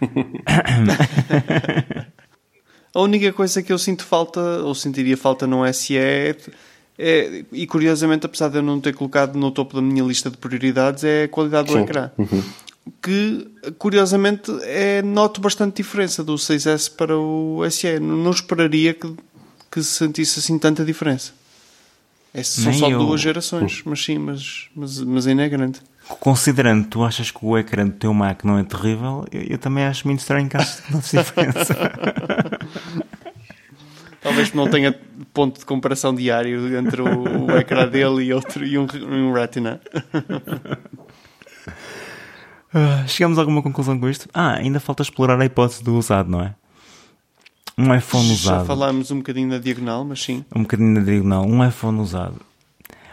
a 2.94 3.00
única 3.00 3.30
coisa 3.34 3.62
que 3.62 3.70
eu 3.70 3.78
sinto 3.78 4.06
falta, 4.06 4.40
ou 4.40 4.74
sentiria 4.74 5.18
falta 5.18 5.46
no 5.46 5.70
SE 5.74 5.98
é 5.98 6.34
é, 7.02 7.44
e 7.50 7.66
curiosamente, 7.66 8.26
apesar 8.26 8.48
de 8.48 8.58
eu 8.58 8.62
não 8.62 8.78
ter 8.78 8.94
colocado 8.94 9.36
no 9.36 9.50
topo 9.50 9.74
da 9.74 9.80
minha 9.80 10.04
lista 10.04 10.30
de 10.30 10.36
prioridades, 10.36 11.02
é 11.02 11.24
a 11.24 11.28
qualidade 11.28 11.68
do 11.68 11.72
Sim. 11.72 11.80
ecrã. 11.80 12.10
Uhum. 12.18 12.42
Que, 13.02 13.48
curiosamente, 13.78 14.52
é, 14.62 15.00
noto 15.00 15.40
bastante 15.40 15.76
diferença 15.76 16.22
do 16.22 16.34
6S 16.34 16.94
para 16.94 17.16
o 17.16 17.62
SE. 17.70 17.98
Não, 17.98 18.16
não 18.18 18.30
esperaria 18.30 18.92
que, 18.92 19.14
que 19.70 19.82
se 19.82 19.92
sentisse 19.92 20.40
assim 20.40 20.58
tanta 20.58 20.84
diferença. 20.84 21.32
É, 22.34 22.42
são 22.42 22.70
Nem 22.70 22.78
só 22.78 22.90
eu... 22.90 22.98
duas 22.98 23.20
gerações, 23.20 23.82
mas 23.84 24.04
sim, 24.04 24.18
mas, 24.18 24.68
mas, 24.76 25.00
mas 25.00 25.26
ainda 25.26 25.42
é 25.42 25.48
grande. 25.48 25.80
Considerando 26.18 26.86
tu 26.86 27.02
achas 27.02 27.30
que 27.30 27.38
o 27.42 27.56
ecrã 27.56 27.86
do 27.86 27.92
teu 27.92 28.12
Mac 28.12 28.44
não 28.44 28.58
é 28.58 28.64
terrível, 28.64 29.24
eu, 29.32 29.42
eu 29.42 29.58
também 29.58 29.84
acho 29.84 30.06
muito 30.06 30.20
estranho 30.20 30.48
que 30.48 30.56
haja 30.56 30.76
diferença. 30.92 31.74
Talvez 34.20 34.52
não 34.52 34.68
tenha 34.68 34.94
ponto 35.32 35.58
de 35.58 35.64
comparação 35.66 36.14
diário 36.14 36.76
entre 36.76 37.02
o, 37.02 37.46
o 37.46 37.50
ecrã 37.58 37.86
dele 37.86 38.24
e 38.24 38.32
outro 38.32 38.64
e 38.64 38.78
um, 38.78 38.86
um 39.10 39.32
Retina. 39.32 39.80
Uh, 42.72 43.08
chegamos 43.08 43.38
a 43.38 43.42
alguma 43.42 43.62
conclusão 43.62 43.98
com 43.98 44.08
isto? 44.08 44.28
Ah, 44.32 44.54
ainda 44.54 44.78
falta 44.78 45.02
explorar 45.02 45.40
a 45.40 45.44
hipótese 45.44 45.82
do 45.82 45.96
usado, 45.96 46.30
não 46.30 46.40
é? 46.40 46.54
Um 47.76 47.94
iPhone 47.94 48.30
usado. 48.32 48.60
Já 48.60 48.64
falámos 48.64 49.10
um 49.10 49.16
bocadinho 49.16 49.48
na 49.48 49.58
diagonal, 49.58 50.04
mas 50.04 50.22
sim. 50.22 50.44
Um 50.54 50.62
bocadinho 50.62 50.90
na 50.90 51.00
diagonal. 51.00 51.46
Um 51.46 51.66
iPhone 51.66 52.00
usado. 52.00 52.40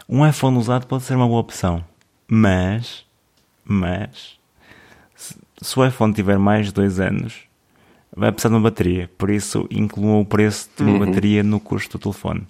Um 0.08 0.26
iPhone 0.26 0.58
usado 0.58 0.86
pode 0.86 1.04
ser 1.04 1.14
uma 1.14 1.26
boa 1.26 1.40
opção. 1.40 1.84
Mas, 2.28 3.04
mas, 3.64 4.38
se, 5.16 5.34
se 5.60 5.78
o 5.78 5.84
iPhone 5.84 6.12
tiver 6.12 6.38
mais 6.38 6.66
de 6.66 6.72
dois 6.72 7.00
anos, 7.00 7.47
vai 8.18 8.32
precisar 8.32 8.50
de 8.50 8.54
uma 8.56 8.62
bateria, 8.62 9.10
por 9.16 9.30
isso 9.30 9.66
incluam 9.70 10.20
o 10.20 10.24
preço 10.24 10.68
de 10.76 10.82
uma 10.82 10.92
uhum. 10.92 11.06
bateria 11.06 11.42
no 11.42 11.60
custo 11.60 11.96
do 11.96 12.02
telefone. 12.02 12.46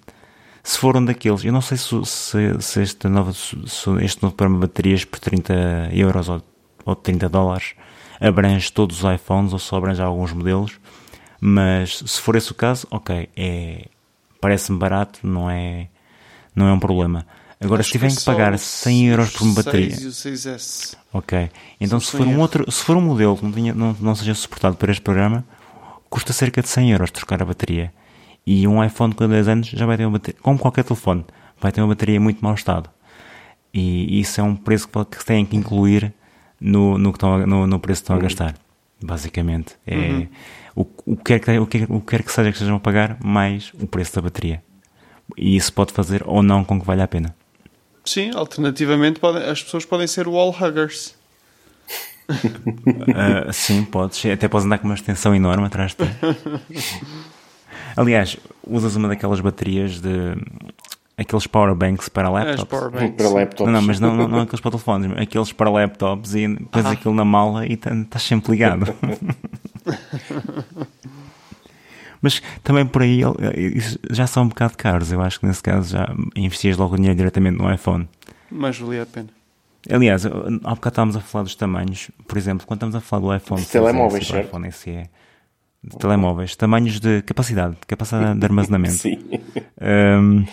Se 0.63 0.77
for 0.77 0.97
um 0.97 1.05
daqueles, 1.05 1.45
eu 1.45 1.53
não 1.53 1.61
sei 1.61 1.77
se, 1.77 2.05
se, 2.05 2.61
se 2.61 2.81
este, 2.81 3.07
novo, 3.07 3.33
se 3.33 3.89
este 4.01 4.21
novo 4.21 4.35
programa 4.35 4.59
de 4.59 4.67
baterias 4.67 5.05
por 5.05 5.19
30 5.19 5.89
euros 5.93 6.27
ou, 6.27 6.41
ou 6.85 6.95
30 6.95 7.29
dólares 7.29 7.73
abrange 8.19 8.71
todos 8.71 9.03
os 9.03 9.13
iPhones 9.13 9.53
ou 9.53 9.59
só 9.59 9.77
abrange 9.77 10.01
alguns 10.01 10.33
modelos, 10.33 10.79
mas 11.39 12.03
se 12.05 12.19
for 12.19 12.35
esse 12.35 12.51
o 12.51 12.55
caso, 12.55 12.85
ok, 12.91 13.29
é, 13.35 13.87
parece-me 14.41 14.77
barato, 14.77 15.19
não 15.23 15.49
é, 15.49 15.87
não 16.53 16.67
é 16.67 16.73
um 16.73 16.79
problema. 16.79 17.25
Agora, 17.61 17.81
Acho 17.81 17.89
se 17.89 17.91
tiverem 17.93 18.15
que, 18.15 18.21
que 18.21 18.25
pagar 18.25 18.57
100 18.57 19.07
euros 19.07 19.31
por 19.31 19.43
uma 19.43 19.53
bateria. 19.55 19.95
E 19.99 20.07
o 20.07 20.11
6S. 20.11 20.95
Ok. 21.11 21.49
Então, 21.79 21.99
se 21.99 22.11
for, 22.11 22.25
um 22.25 22.39
outro, 22.39 22.71
se 22.71 22.83
for 22.83 22.95
um 22.95 23.01
modelo 23.01 23.35
que 23.35 23.43
não, 23.43 23.51
tinha, 23.51 23.73
não, 23.73 23.95
não 23.99 24.15
seja 24.15 24.33
suportado 24.33 24.77
por 24.77 24.89
este 24.89 25.01
programa, 25.01 25.43
custa 26.09 26.33
cerca 26.33 26.61
de 26.61 26.67
100 26.67 26.91
euros 26.91 27.11
trocar 27.11 27.41
a 27.41 27.45
bateria. 27.45 27.93
E 28.45 28.67
um 28.67 28.83
iPhone 28.83 29.13
com 29.13 29.27
10 29.27 29.47
anos 29.47 29.67
já 29.67 29.85
vai 29.85 29.97
ter 29.97 30.05
uma 30.05 30.13
bateria, 30.13 30.39
como 30.41 30.57
qualquer 30.57 30.83
telefone, 30.83 31.25
vai 31.59 31.71
ter 31.71 31.81
uma 31.81 31.89
bateria 31.89 32.19
muito 32.19 32.43
mau 32.43 32.53
estado. 32.53 32.89
E 33.73 34.19
isso 34.19 34.41
é 34.41 34.43
um 34.43 34.55
preço 34.55 34.87
que 34.87 35.23
têm 35.23 35.45
que 35.45 35.55
incluir 35.55 36.13
no, 36.59 36.97
no, 36.97 37.11
que 37.11 37.17
estão, 37.17 37.45
no, 37.45 37.67
no 37.67 37.79
preço 37.79 38.01
que 38.01 38.05
estão 38.05 38.15
a 38.15 38.19
gastar. 38.19 38.55
Basicamente. 39.01 39.75
É, 39.85 39.95
uhum. 39.95 40.27
o, 40.75 40.87
o, 41.05 41.15
que 41.15 41.23
quer 41.23 41.39
que, 41.39 41.59
o, 41.59 41.67
que, 41.67 41.85
o 41.87 42.01
que 42.01 42.07
quer 42.07 42.23
que 42.23 42.31
seja 42.31 42.49
que 42.49 42.57
estejam 42.57 42.77
a 42.77 42.79
pagar, 42.79 43.17
mais 43.23 43.71
o 43.79 43.87
preço 43.87 44.15
da 44.15 44.21
bateria. 44.21 44.63
E 45.37 45.55
isso 45.55 45.71
pode 45.71 45.93
fazer 45.93 46.23
ou 46.25 46.41
não 46.41 46.63
com 46.63 46.79
que 46.79 46.85
valha 46.85 47.03
a 47.03 47.07
pena. 47.07 47.35
Sim, 48.03 48.31
alternativamente 48.33 49.19
podem, 49.19 49.43
as 49.43 49.61
pessoas 49.61 49.85
podem 49.85 50.07
ser 50.07 50.27
wall 50.27 50.49
huggers. 50.49 51.15
Uh, 52.29 53.51
sim, 53.53 53.83
podes. 53.85 54.25
Até 54.25 54.47
podes 54.47 54.65
andar 54.65 54.77
com 54.79 54.87
uma 54.87 54.93
extensão 54.95 55.33
enorme 55.35 55.65
atrás 55.65 55.95
de 55.95 56.05
ti. 56.05 56.11
Aliás, 57.95 58.37
usas 58.65 58.95
uma 58.95 59.07
daquelas 59.07 59.39
baterias 59.41 59.99
de. 59.99 60.35
aqueles 61.17 61.47
powerbanks 61.47 62.07
para 62.09 62.29
laptops. 62.29 62.63
powerbanks. 62.65 63.15
Para 63.17 63.29
laptops. 63.29 63.65
Não, 63.65 63.73
não, 63.73 63.81
mas 63.87 63.99
não, 63.99 64.15
não, 64.15 64.27
não 64.27 64.39
aqueles 64.41 64.61
para 64.61 64.71
telefones, 64.71 65.11
aqueles 65.17 65.51
para 65.51 65.69
laptops 65.69 66.35
e 66.35 66.47
pões 66.71 66.85
Ah. 66.85 66.91
aquilo 66.91 67.13
na 67.13 67.25
mala 67.25 67.65
e 67.65 67.75
tá- 67.75 67.93
estás 67.93 68.23
sempre 68.23 68.51
ligado. 68.51 68.93
mas 72.21 72.41
também 72.63 72.85
por 72.85 73.01
aí 73.01 73.21
já 74.11 74.27
são 74.27 74.43
um 74.43 74.47
bocado 74.49 74.77
caros. 74.77 75.11
Eu 75.11 75.21
acho 75.21 75.39
que 75.39 75.45
nesse 75.47 75.63
caso 75.63 75.91
já 75.93 76.13
investias 76.35 76.77
logo 76.77 76.93
o 76.93 76.97
dinheiro 76.97 77.17
diretamente 77.17 77.57
no 77.57 77.73
iPhone. 77.73 78.07
Mas 78.51 78.77
valia 78.79 79.03
a 79.03 79.05
pena. 79.05 79.29
Aliás, 79.89 80.25
há 80.25 80.29
bocado 80.29 80.89
estávamos 80.89 81.15
a 81.15 81.21
falar 81.21 81.43
dos 81.43 81.55
tamanhos. 81.55 82.09
Por 82.27 82.37
exemplo, 82.37 82.65
quando 82.67 82.79
estamos 82.79 82.95
a 82.95 83.01
falar 83.01 83.21
do 83.21 83.35
iPhone 83.35 83.61
De 83.61 83.67
telemóveis, 83.67 84.23
6S, 84.23 84.27
do 84.27 84.33
certo? 84.33 84.47
iPhone 84.47 84.71
SE, 84.71 85.09
de 85.83 85.97
telemóveis, 85.97 86.55
tamanhos 86.55 86.99
de 86.99 87.21
capacidade, 87.21 87.77
capacidade 87.87 88.39
de 88.39 88.45
armazenamento. 88.45 88.95
Sim. 88.99 89.19
Hum, 89.81 90.45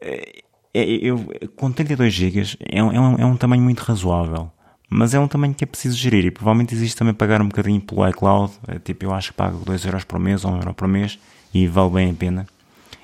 é- 0.00 0.42
é- 0.74 0.84
eu, 1.02 1.18
com 1.56 1.72
32 1.72 2.12
GB 2.12 2.56
é, 2.60 2.82
um- 2.82 2.92
é 2.92 3.00
um, 3.00 3.14
é 3.16 3.24
um 3.24 3.36
tamanho 3.36 3.62
muito 3.62 3.80
razoável, 3.80 4.50
mas 4.88 5.14
é 5.14 5.18
um 5.20 5.26
tamanho 5.26 5.54
que 5.54 5.64
é 5.64 5.66
preciso 5.66 5.96
gerir 5.96 6.26
e 6.26 6.30
provavelmente 6.30 6.74
existe 6.74 6.96
também 6.96 7.14
pagar 7.14 7.40
um 7.40 7.48
bocadinho 7.48 7.80
pelo 7.80 8.06
iCloud. 8.08 8.52
É, 8.68 8.78
tipo, 8.78 9.04
eu 9.04 9.14
acho 9.14 9.30
que 9.30 9.36
pago 9.36 9.64
2 9.64 9.84
euros 9.84 10.04
por 10.04 10.18
mês 10.18 10.44
ou 10.44 10.52
1 10.52 10.56
euro 10.56 10.74
por 10.74 10.86
mês 10.86 11.18
e 11.54 11.66
vale 11.66 11.90
bem 11.90 12.10
a 12.10 12.14
pena. 12.14 12.46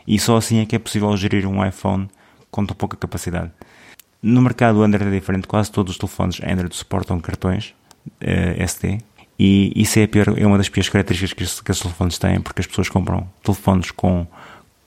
E 0.07 0.19
só 0.19 0.37
assim 0.37 0.61
é 0.61 0.67
que 0.67 0.77
é 0.77 0.79
possível 0.79 1.17
gerir 1.17 1.47
um 1.49 1.65
iPhone 1.67 2.09
com 2.51 2.65
tão 2.65 2.77
pouca 2.77 2.97
capacidade. 2.97 3.51
No 4.27 4.43
mercado 4.43 4.83
Android 4.83 5.09
é 5.15 5.19
diferente, 5.21 5.47
quase 5.47 5.71
todos 5.71 5.93
os 5.93 5.99
telefones 5.99 6.41
Android 6.43 6.75
suportam 6.75 7.21
cartões 7.21 7.75
eh, 8.21 8.57
SD 8.59 8.99
e 9.39 9.73
isso 9.77 9.99
é, 9.99 10.07
pior, 10.07 10.35
é 10.37 10.47
uma 10.47 10.57
das 10.59 10.69
piores 10.69 10.89
características 10.89 11.33
que, 11.35 11.43
estes- 11.45 11.61
que 11.61 11.71
esses 11.71 11.83
telefones 11.83 12.19
têm, 12.19 12.41
porque 12.41 12.61
as 12.61 12.67
pessoas 12.67 12.89
compram 12.89 13.29
telefones 13.43 13.91
com 13.91 14.27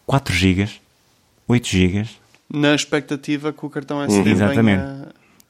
4 0.06 0.34
GB, 0.34 0.70
8 1.48 1.68
GB 1.68 2.06
Na 2.52 2.74
expectativa 2.76 3.54
que 3.54 3.66
o 3.66 3.70
cartão 3.70 4.02
SD 4.04 4.24
venha... 4.24 4.34
Exatamente. 4.36 4.84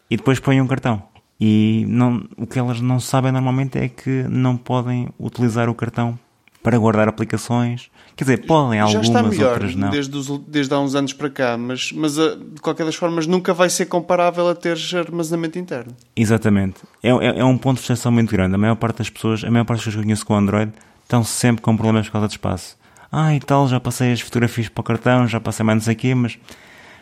e 0.10 0.18
depois 0.18 0.40
põem 0.40 0.60
um 0.62 0.68
cartão. 0.68 1.02
E 1.40 1.86
não, 1.88 2.28
o 2.38 2.46
que 2.46 2.60
elas 2.60 2.82
não 2.82 3.00
sabem 3.00 3.32
normalmente 3.32 3.78
é 3.78 3.88
que 3.88 4.24
não 4.30 4.58
podem 4.58 5.08
utilizar 5.18 5.70
o 5.70 5.74
cartão 5.74 6.20
para 6.62 6.78
guardar 6.78 7.08
aplicações. 7.08 7.90
Quer 8.16 8.24
dizer, 8.26 8.46
podem 8.46 8.80
Já 8.80 8.86
algumas, 8.86 9.08
está 9.08 9.24
melhor 9.24 9.52
outras 9.54 9.76
não. 9.76 9.90
desde, 9.90 10.18
os- 10.18 10.38
desde 10.48 10.74
há 10.74 10.80
uns 10.80 10.94
anos 10.96 11.14
para 11.14 11.30
cá, 11.30 11.58
mas, 11.58 11.92
mas 11.94 12.20
ah, 12.20 12.36
de 12.36 12.60
qualquer 12.62 12.86
das 12.86 12.96
formas 12.96 13.26
nunca 13.26 13.54
vai 13.54 13.70
ser 13.70 13.86
comparável 13.86 14.48
a 14.50 14.56
teres 14.56 14.94
armazenamento 14.94 15.58
interno. 15.58 15.96
Exatamente. 16.16 16.82
É, 17.02 17.10
é, 17.10 17.40
é 17.40 17.46
um 17.46 17.58
ponto 17.58 17.76
de 17.78 17.82
frustração 17.82 18.12
muito 18.12 18.32
grande. 18.32 18.56
A 18.56 18.58
maior 18.58 18.76
parte 18.76 18.98
das 18.98 19.10
pessoas, 19.10 19.44
a 19.44 19.50
maior 19.50 19.64
parte 19.66 19.78
das 19.80 19.86
pessoas 19.86 19.96
que 19.96 20.00
eu 20.02 20.04
conheço 20.04 20.26
com 20.26 20.36
Android, 20.36 20.72
estão 21.04 21.24
sempre 21.24 21.62
com 21.62 21.76
problemas 21.78 22.08
por 22.08 22.14
causa 22.14 22.28
de 22.28 22.34
espaço. 22.34 22.78
Ah, 23.12 23.34
e 23.34 23.40
tal, 23.40 23.68
já 23.68 23.80
passei 23.80 24.12
as 24.12 24.22
fotografias 24.22 24.70
para 24.70 24.82
o 24.82 24.84
cartão, 24.84 25.28
já 25.28 25.40
passei 25.40 25.66
mais 25.66 25.78
não 25.78 25.84
sei 25.84 25.94
o 25.94 25.98
quê, 25.98 26.14
mas 26.14 26.38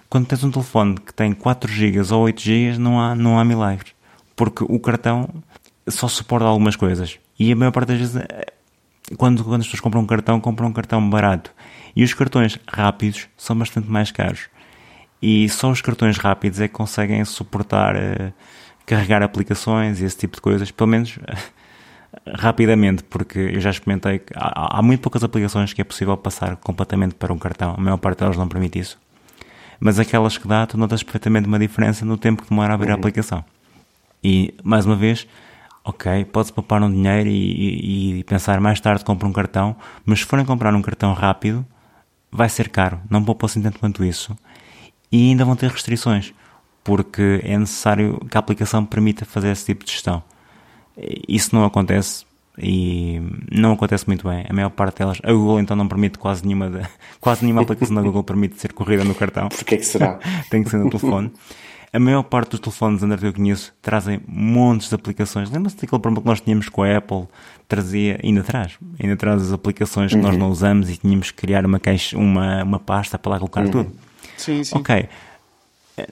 quando 0.10 0.26
tens 0.28 0.44
um 0.44 0.52
telefone 0.52 0.96
que 0.96 1.14
tem 1.14 1.34
4 1.34 1.70
GB 1.72 2.00
ou 2.14 2.22
8 2.22 2.42
GB, 2.42 2.78
não 2.78 3.00
há, 3.02 3.14
não 3.16 3.38
há 3.40 3.44
milagres. 3.44 3.92
Porque 4.36 4.64
o 4.64 4.80
cartão 4.80 5.28
só 5.90 6.08
suporta 6.08 6.46
algumas 6.46 6.76
coisas. 6.76 7.18
E 7.40 7.52
a 7.52 7.56
maior 7.56 7.72
parte 7.72 7.90
das 7.90 7.98
vezes, 7.98 8.22
quando, 9.16 9.44
quando 9.44 9.62
as 9.62 9.68
pessoas 9.68 9.80
compram 9.80 10.02
um 10.02 10.06
cartão, 10.06 10.40
compram 10.40 10.68
um 10.68 10.74
cartão 10.74 11.10
barato. 11.10 11.54
E 11.96 12.04
os 12.04 12.14
cartões 12.14 12.60
rápidos 12.68 13.28
são 13.38 13.58
bastante 13.58 13.90
mais 13.90 14.12
caros. 14.12 14.50
E 15.22 15.48
só 15.50 15.72
os 15.72 15.82
cartões 15.82 16.18
rápidos 16.18 16.60
é 16.60 16.68
que 16.68 16.74
conseguem 16.74 17.24
suportar 17.26 17.96
eh, 17.96 18.34
carregar 18.86 19.24
aplicações 19.24 20.00
e 20.00 20.06
esse 20.06 20.18
tipo 20.18 20.36
de 20.36 20.42
coisas, 20.42 20.70
pelo 20.70 20.90
menos 20.90 21.18
rapidamente, 22.36 23.04
porque 23.04 23.40
eu 23.40 23.60
já 23.60 23.70
experimentei 23.70 24.20
que 24.20 24.34
há, 24.36 24.78
há 24.78 24.82
muito 24.82 25.02
poucas 25.02 25.24
aplicações 25.24 25.74
que 25.74 25.82
é 25.82 25.84
possível 25.84 26.16
passar 26.18 26.56
completamente 26.58 27.16
para 27.16 27.34
um 27.34 27.38
cartão. 27.40 27.74
A 27.76 27.82
maior 27.82 27.98
parte 27.98 28.20
delas 28.20 28.38
não 28.38 28.48
permite 28.48 28.78
isso. 28.78 29.00
Mas 29.80 30.00
aquelas 30.00 30.38
que 30.38 30.48
dá, 30.48 30.66
tu 30.66 30.78
notas 30.78 31.04
perfeitamente 31.04 31.48
uma 31.48 31.60
diferença 31.60 32.06
no 32.06 32.18
tempo 32.18 32.44
que 32.44 32.50
demora 32.50 32.74
a 32.74 32.76
abrir 32.76 32.92
a 32.92 32.96
aplicação. 32.96 33.44
E, 34.24 34.54
mais 34.64 34.86
uma 34.86 34.96
vez, 34.96 35.28
ok, 35.88 36.26
pode-se 36.26 36.54
poupar 36.54 36.82
um 36.84 36.92
dinheiro 36.92 37.30
e, 37.30 37.34
e- 37.34 38.20
e 38.20 38.24
pensar 38.24 38.60
mais 38.60 38.80
tarde 38.80 39.04
compro 39.06 39.28
um 39.28 39.34
cartão, 39.34 39.76
mas 40.06 40.20
se 40.20 40.26
forem 40.26 40.46
comprar 40.46 40.74
um 40.76 40.82
cartão 40.82 41.14
rápido, 41.14 41.66
vai 42.32 42.50
ser 42.50 42.70
caro. 42.70 43.00
Não 43.10 43.24
poupam 43.24 43.46
assim 43.46 43.62
tanto 43.62 43.80
quanto 43.80 44.04
isso. 44.04 44.38
E 45.12 45.30
ainda 45.30 45.46
vão 45.46 45.56
ter 45.56 45.70
restrições, 45.72 46.34
porque 46.84 47.40
é 47.44 47.58
necessário 47.58 48.20
que 48.30 48.38
a 48.38 48.40
aplicação 48.40 48.86
permita 48.86 49.24
fazer 49.26 49.50
esse 49.52 49.66
tipo 49.66 49.86
de 49.86 49.92
gestão. 49.92 50.22
Isso 51.28 51.56
não 51.56 51.64
acontece 51.64 52.26
e 52.58 53.22
não 53.52 53.74
acontece 53.74 54.08
muito 54.08 54.28
bem. 54.28 54.46
A 54.50 54.54
maior 54.54 54.70
parte 54.72 54.98
delas, 54.98 55.20
a 55.24 55.32
Google 55.32 55.60
então 55.60 55.78
não 55.78 55.88
permite 55.88 56.18
quase 56.18 56.44
nenhuma, 56.46 56.70
da- 56.70 56.90
quase 57.22 57.44
nenhuma 57.44 57.62
aplicação 57.62 57.96
da 57.96 58.02
Google 58.02 58.24
permite 58.24 58.60
ser 58.60 58.74
corrida 58.74 59.04
no 59.04 59.14
cartão. 59.16 59.48
Porquê 59.48 59.76
é 59.76 59.78
que 59.78 59.86
será? 59.86 60.20
Tem 60.50 60.64
que 60.64 60.70
ser 60.70 60.78
no 60.78 60.90
telefone. 60.90 61.32
A 61.98 62.00
maior 62.00 62.22
parte 62.22 62.52
dos 62.52 62.60
telefones 62.60 63.02
Android 63.02 63.22
que 63.22 63.28
eu 63.28 63.34
conheço 63.34 63.74
trazem 63.82 64.22
montes 64.28 64.88
de 64.88 64.94
aplicações. 64.94 65.50
Lembra-se 65.50 65.78
daquele 65.78 66.00
problema 66.00 66.22
que 66.22 66.28
nós 66.28 66.40
tínhamos 66.40 66.70
com 66.70 66.84
a 66.84 66.96
Apple? 66.96 67.28
Trazia, 67.68 68.20
ainda 68.24 68.44
traz, 68.44 68.78
ainda 69.02 69.18
traz 69.18 69.42
as 69.42 69.52
aplicações 69.52 70.12
que 70.12 70.20
nós 70.20 70.38
não 70.38 70.52
usamos 70.52 70.92
e 70.92 70.98
tínhamos 70.98 71.32
que 71.32 71.38
criar 71.38 71.66
uma 71.66 71.80
caixa, 71.80 72.16
uma, 72.16 72.64
uma 72.64 72.78
pasta 72.78 73.18
para 73.18 73.32
lá 73.32 73.38
colocar 73.40 73.68
tudo. 73.68 73.92
Sim, 74.38 74.64
sim. 74.64 74.78
Ok. 74.78 75.10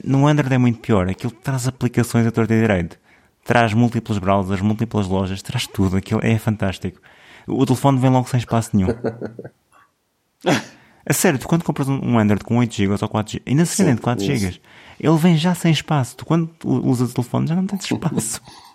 No 0.02 0.26
Android 0.26 0.52
é 0.52 0.58
muito 0.58 0.80
pior. 0.80 1.08
Aquilo 1.08 1.30
traz 1.30 1.68
aplicações 1.68 2.26
a 2.26 2.32
torta 2.32 2.52
e 2.52 2.60
direito. 2.60 2.98
Traz 3.44 3.72
múltiplos 3.72 4.18
browsers, 4.18 4.60
múltiplas 4.60 5.06
lojas, 5.06 5.40
traz 5.40 5.68
tudo. 5.68 5.98
Aquilo 5.98 6.18
é 6.20 6.36
fantástico. 6.36 7.00
O 7.46 7.64
telefone 7.64 8.00
vem 8.00 8.10
logo 8.10 8.28
sem 8.28 8.38
espaço 8.38 8.76
nenhum. 8.76 8.88
A 11.08 11.12
sério, 11.12 11.38
tu 11.38 11.46
quando 11.46 11.62
compras 11.62 11.88
um 11.88 12.18
Android 12.18 12.42
com 12.42 12.58
8 12.58 12.74
GB 12.74 12.96
ou 13.00 13.08
4 13.08 13.32
GB, 13.34 13.44
ainda 13.46 13.64
se 13.64 13.84
vende 13.84 13.96
de 13.96 14.02
4 14.02 14.24
isso. 14.24 14.46
GB, 14.46 14.60
ele 14.98 15.16
vem 15.16 15.36
já 15.36 15.54
sem 15.54 15.72
espaço. 15.72 16.16
Tu 16.16 16.24
quando 16.24 16.50
usas 16.64 17.10
o 17.10 17.14
telefone 17.14 17.46
já 17.46 17.54
não 17.54 17.66
tens 17.66 17.84
espaço. 17.84 18.40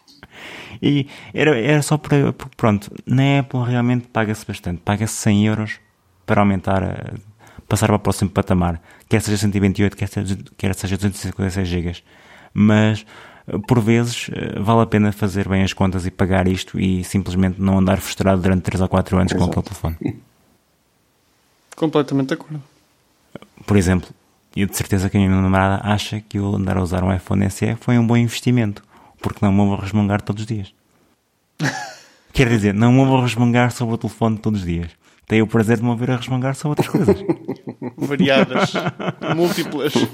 E 0.81 1.07
era, 1.33 1.55
era 1.59 1.81
só 1.83 1.95
para, 1.95 2.33
pronto, 2.57 2.91
na 3.05 3.39
Apple 3.39 3.63
realmente 3.63 4.07
paga-se 4.07 4.43
bastante. 4.45 4.81
Paga-se 4.81 5.13
100 5.13 5.47
euros 5.47 5.79
para 6.25 6.41
aumentar, 6.41 6.83
a, 6.83 7.13
passar 7.67 7.87
para 7.87 7.97
o 7.97 7.99
próximo 7.99 8.31
patamar. 8.31 8.81
Quer 9.07 9.21
seja 9.21 9.37
128, 9.37 9.95
quer 9.95 10.07
seja, 10.07 10.37
quer 10.57 10.73
seja 10.73 10.97
256 10.97 11.67
GB. 11.67 12.03
Mas, 12.53 13.05
por 13.67 13.79
vezes, 13.79 14.29
eh, 14.33 14.59
vale 14.59 14.81
a 14.81 14.85
pena 14.87 15.11
fazer 15.11 15.47
bem 15.47 15.61
as 15.61 15.71
contas 15.71 16.05
e 16.07 16.11
pagar 16.11 16.47
isto 16.47 16.79
e 16.79 17.03
simplesmente 17.03 17.61
não 17.61 17.77
andar 17.77 17.99
frustrado 17.99 18.41
durante 18.41 18.63
3 18.63 18.81
ou 18.81 18.89
4 18.89 19.17
anos 19.17 19.33
com 19.33 19.39
Exato. 19.39 19.59
aquele 19.59 19.65
telefone. 19.65 20.21
Completamente 21.75 22.27
de 22.29 22.33
acordo. 22.33 22.63
Por 23.65 23.77
exemplo, 23.77 24.09
eu 24.55 24.67
de 24.67 24.75
certeza 24.75 25.09
que 25.09 25.17
a 25.17 25.19
minha 25.19 25.31
namorada 25.31 25.81
acha 25.83 26.19
que 26.19 26.37
eu 26.37 26.55
andar 26.55 26.77
a 26.77 26.81
usar 26.81 27.03
um 27.03 27.13
iPhone 27.13 27.49
SE 27.49 27.75
foi 27.79 27.97
um 27.97 28.05
bom 28.05 28.17
investimento, 28.17 28.83
porque 29.21 29.39
não 29.41 29.51
me 29.51 29.59
vou 29.59 29.75
resmungar 29.77 30.21
todos 30.21 30.41
os 30.41 30.47
dias. 30.47 30.73
Quer 32.33 32.49
dizer, 32.49 32.73
não 32.73 32.91
me 32.91 33.05
vou 33.05 33.21
resmungar 33.21 33.71
sobre 33.71 33.95
o 33.95 33.97
telefone 33.97 34.37
todos 34.37 34.61
os 34.61 34.65
dias. 34.65 34.91
Tenho 35.27 35.45
o 35.45 35.47
prazer 35.47 35.77
de 35.77 35.83
me 35.83 35.89
ouvir 35.89 36.11
a 36.11 36.17
resmungar 36.17 36.55
sobre 36.55 36.81
outras 36.81 36.89
coisas. 36.89 37.25
Variadas, 37.97 38.73
múltiplas. 39.35 39.93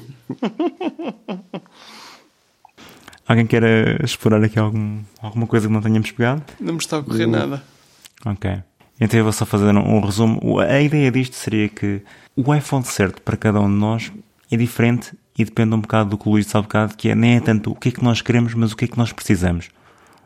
Alguém 3.27 3.45
quer 3.45 4.01
explorar 4.03 4.41
aqui 4.41 4.57
algum, 4.57 5.01
alguma 5.21 5.45
coisa 5.45 5.67
que 5.67 5.73
não 5.73 5.81
tenhamos 5.81 6.11
pegado? 6.11 6.43
Não 6.61 6.73
me 6.73 6.79
está 6.79 6.95
a 6.95 6.99
ocorrer 6.99 7.27
nada. 7.27 7.61
Ok. 8.25 8.63
Então 9.01 9.19
eu 9.19 9.25
vou 9.25 9.33
só 9.33 9.45
fazer 9.45 9.65
um, 9.65 9.97
um 9.97 9.99
resumo. 9.99 10.59
A 10.61 10.79
ideia 10.79 11.11
disto 11.11 11.35
seria 11.35 11.67
que 11.67 12.01
o 12.37 12.55
iPhone 12.55 12.85
certo 12.85 13.21
para 13.21 13.35
cada 13.35 13.59
um 13.59 13.69
de 13.69 13.75
nós 13.75 14.11
é 14.51 14.57
diferente 14.57 15.13
e 15.37 15.45
depende 15.45 15.75
um 15.75 15.81
bocado 15.81 16.11
do 16.11 16.17
que 16.17 16.27
o 16.27 16.31
Luís 16.31 16.45
disse 16.45 16.57
há 16.57 16.61
bocado, 16.61 16.95
que 16.95 17.09
é, 17.09 17.15
nem 17.15 17.35
é 17.35 17.39
tanto 17.39 17.71
o 17.71 17.75
que 17.75 17.89
é 17.89 17.91
que 17.91 18.03
nós 18.03 18.21
queremos, 18.21 18.53
mas 18.53 18.71
o 18.71 18.75
que 18.75 18.85
é 18.85 18.87
que 18.87 18.97
nós 18.97 19.13
precisamos. 19.13 19.69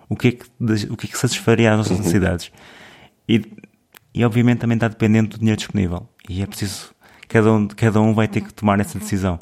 O 0.07 0.15
que 0.15 0.28
é 0.30 0.32
que, 0.32 0.45
o 0.89 0.97
que, 0.97 1.07
é 1.07 1.09
que 1.09 1.17
satisfaria 1.17 1.72
as 1.72 1.78
nossas 1.78 1.97
necessidades. 1.97 2.51
E, 3.28 3.41
e 4.13 4.24
obviamente 4.24 4.59
também 4.59 4.76
está 4.76 4.88
dependente 4.88 5.32
do 5.32 5.39
dinheiro 5.39 5.57
disponível. 5.57 6.07
E 6.30 6.41
é 6.41 6.45
preciso, 6.45 6.91
cada 7.28 7.51
um, 7.51 7.67
cada 7.67 7.99
um 8.01 8.13
vai 8.13 8.28
ter 8.28 8.41
que 8.41 8.53
tomar 8.53 8.80
essa 8.80 8.97
decisão. 8.99 9.39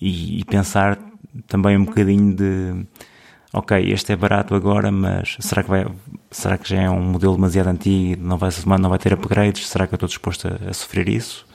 E, 0.00 0.40
e 0.40 0.44
pensar 0.44 0.98
também 1.46 1.76
um 1.76 1.84
bocadinho 1.84 2.34
de 2.34 2.86
ok, 3.52 3.92
este 3.92 4.12
é 4.12 4.16
barato 4.16 4.54
agora, 4.54 4.90
mas 4.90 5.36
será 5.40 5.62
que, 5.62 5.70
vai, 5.70 5.86
será 6.30 6.58
que 6.58 6.68
já 6.68 6.82
é 6.82 6.90
um 6.90 7.02
modelo 7.02 7.34
demasiado 7.34 7.68
antigo, 7.68 8.22
não 8.22 8.36
vai, 8.36 8.50
não 8.78 8.90
vai 8.90 8.98
ter 8.98 9.12
upgrades? 9.14 9.66
Será 9.68 9.86
que 9.86 9.94
eu 9.94 9.96
estou 9.96 10.08
disposto 10.08 10.48
a, 10.48 10.70
a 10.70 10.72
sofrer 10.74 11.08
isso? 11.08 11.47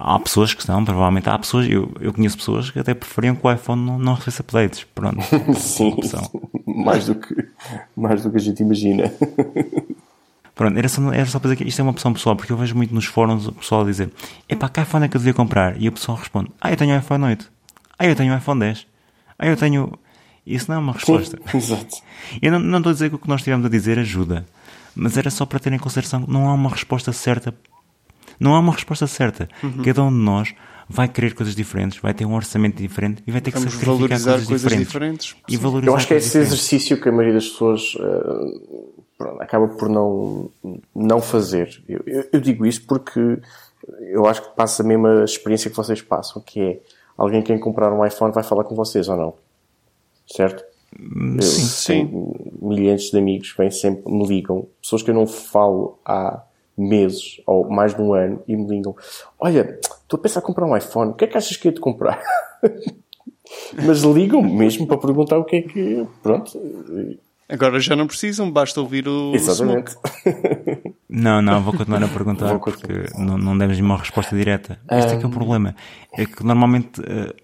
Há 0.00 0.18
pessoas 0.18 0.54
que 0.54 0.66
não, 0.68 0.84
provavelmente 0.84 1.28
há 1.28 1.38
pessoas, 1.38 1.68
eu, 1.68 1.92
eu 2.00 2.12
conheço 2.12 2.36
pessoas 2.36 2.70
que 2.70 2.78
até 2.78 2.94
preferiam 2.94 3.34
que 3.34 3.46
o 3.46 3.52
iPhone 3.52 3.84
não, 3.84 3.98
não 3.98 4.14
recebesse 4.14 4.40
updates. 4.40 4.84
Pronto. 4.94 5.22
Sim, 5.54 5.92
opção. 5.92 6.30
mais 6.66 7.06
do, 7.06 7.14
que, 7.14 7.48
mais 7.94 8.22
do 8.22 8.30
que 8.30 8.36
a 8.36 8.40
gente 8.40 8.62
imagina. 8.62 9.12
Pronto, 10.54 10.78
era 10.78 10.88
só, 10.88 11.12
era 11.12 11.26
só 11.26 11.38
para 11.38 11.50
dizer 11.50 11.64
que 11.64 11.68
isto 11.68 11.80
é 11.80 11.82
uma 11.82 11.92
opção 11.92 12.12
pessoal, 12.12 12.36
porque 12.36 12.52
eu 12.52 12.56
vejo 12.56 12.74
muito 12.74 12.94
nos 12.94 13.06
fóruns 13.06 13.46
o 13.46 13.52
pessoal 13.52 13.84
dizer: 13.84 14.10
epá, 14.48 14.68
que 14.68 14.80
iPhone 14.80 15.04
é 15.04 15.08
que 15.08 15.16
eu 15.16 15.18
devia 15.18 15.34
comprar? 15.34 15.80
E 15.80 15.88
o 15.88 15.92
pessoal 15.92 16.18
responde: 16.18 16.50
ah, 16.60 16.70
eu 16.70 16.76
tenho 16.76 16.94
um 16.94 16.98
iPhone 16.98 17.24
8. 17.24 17.50
Ah, 17.98 18.06
eu 18.06 18.14
tenho 18.14 18.32
um 18.32 18.36
iPhone 18.36 18.60
10. 18.60 18.86
Ah, 19.38 19.46
eu 19.46 19.56
tenho. 19.56 19.98
Isso 20.46 20.70
não 20.70 20.76
é 20.76 20.78
uma 20.78 20.92
resposta. 20.92 21.38
Sim, 21.50 21.56
exato. 21.56 21.96
Eu 22.40 22.52
não, 22.52 22.58
não 22.58 22.78
estou 22.78 22.90
a 22.90 22.92
dizer 22.92 23.08
que 23.08 23.16
o 23.16 23.18
que 23.18 23.28
nós 23.28 23.40
estivemos 23.40 23.64
a 23.64 23.68
dizer 23.68 23.98
ajuda, 23.98 24.46
mas 24.94 25.16
era 25.16 25.30
só 25.30 25.46
para 25.46 25.58
ter 25.58 25.72
em 25.72 25.78
consideração 25.78 26.22
que 26.22 26.30
não 26.30 26.48
há 26.48 26.54
uma 26.54 26.70
resposta 26.70 27.12
certa. 27.12 27.54
Não 28.42 28.54
há 28.54 28.58
uma 28.58 28.72
resposta 28.72 29.06
certa. 29.06 29.48
Uhum. 29.62 29.82
Cada 29.82 30.02
um 30.02 30.10
de 30.10 30.16
nós 30.18 30.54
vai 30.88 31.08
querer 31.08 31.34
coisas 31.34 31.54
diferentes, 31.54 31.98
vai 32.00 32.12
ter 32.12 32.26
um 32.26 32.34
orçamento 32.34 32.76
diferente 32.76 33.22
e 33.26 33.30
vai 33.32 33.40
ter 33.40 33.50
que 33.52 33.58
Vamos 33.58 33.72
sacrificar 33.72 33.94
valorizar 33.96 34.30
coisas, 34.32 34.48
coisas 34.48 34.62
diferentes. 34.78 34.92
diferentes. 34.92 35.36
E 35.48 35.52
Sim. 35.52 35.58
valorizar 35.58 35.90
Eu 35.92 35.96
acho 35.96 36.06
que 36.06 36.14
é 36.14 36.16
esse 36.18 36.26
diferentes. 36.26 36.52
exercício 36.52 37.00
que 37.00 37.08
a 37.08 37.12
maioria 37.12 37.34
das 37.34 37.48
pessoas 37.48 37.94
pronto, 39.18 39.40
acaba 39.42 39.68
por 39.68 39.88
não, 39.88 40.50
não 40.94 41.20
fazer. 41.20 41.82
Eu, 41.88 42.00
eu- 42.06 42.24
eu 42.32 42.40
digo 42.40 42.66
isso 42.66 42.82
porque 42.86 43.38
eu 44.10 44.26
acho 44.26 44.42
que 44.42 44.54
passa 44.56 44.82
a 44.82 44.86
mesma 44.86 45.24
experiência 45.24 45.70
que 45.70 45.76
vocês 45.76 46.02
passam, 46.02 46.42
que 46.44 46.60
é 46.60 46.80
alguém 47.16 47.40
que 47.42 47.52
quer 47.52 47.58
comprar 47.58 47.92
um 47.92 48.04
iPhone 48.04 48.32
vai 48.32 48.42
falar 48.44 48.64
com 48.64 48.74
vocês 48.74 49.08
ou 49.08 49.16
não. 49.16 49.34
Certo? 50.26 50.62
Eu 51.36 51.42
Sim. 51.42 52.06
tenho 52.06 52.50
milhares 52.60 53.04
de 53.10 53.18
amigos 53.18 53.52
que 53.52 53.58
vêm 53.58 53.70
sempre, 53.70 54.12
me 54.12 54.26
ligam, 54.26 54.66
pessoas 54.82 55.02
que 55.02 55.10
eu 55.10 55.14
não 55.14 55.26
falo 55.26 55.98
há 56.04 56.42
meses 56.76 57.40
ou 57.46 57.68
mais 57.70 57.94
de 57.94 58.00
um 58.00 58.14
ano 58.14 58.42
e 58.46 58.56
me 58.56 58.66
ligam: 58.66 58.94
Olha, 59.38 59.78
estou 59.82 60.18
a 60.18 60.22
pensar 60.22 60.40
em 60.40 60.44
comprar 60.44 60.66
um 60.66 60.76
iPhone, 60.76 61.10
o 61.12 61.14
que 61.14 61.24
é 61.24 61.28
que 61.28 61.36
achas 61.36 61.56
que 61.56 61.68
é 61.68 61.70
de 61.70 61.80
comprar? 61.80 62.20
Mas 63.84 64.00
ligam 64.02 64.42
mesmo 64.42 64.86
para 64.86 64.98
perguntar 64.98 65.38
o 65.38 65.44
que 65.44 65.56
é 65.56 65.62
que. 65.62 66.06
Pronto. 66.22 66.58
Agora 67.48 67.78
já 67.80 67.94
não 67.94 68.06
precisam, 68.06 68.50
basta 68.50 68.80
ouvir 68.80 69.06
o 69.06 69.34
Exatamente. 69.34 69.90
Smoke. 69.90 70.92
Não, 71.14 71.42
não, 71.42 71.62
vou 71.62 71.74
continuar 71.74 72.02
a 72.02 72.08
perguntar 72.08 72.46
Vou 72.46 72.58
porque 72.58 72.86
continuar. 72.86 73.26
não, 73.26 73.36
não 73.36 73.58
demos 73.58 73.78
uma 73.78 73.98
resposta 73.98 74.34
direta. 74.34 74.80
Este 74.90 75.12
é 75.12 75.16
que 75.18 75.24
é 75.24 75.26
o 75.26 75.30
problema. 75.30 75.76
É 76.10 76.24
que 76.24 76.42
normalmente 76.42 77.02
eh, 77.06 77.34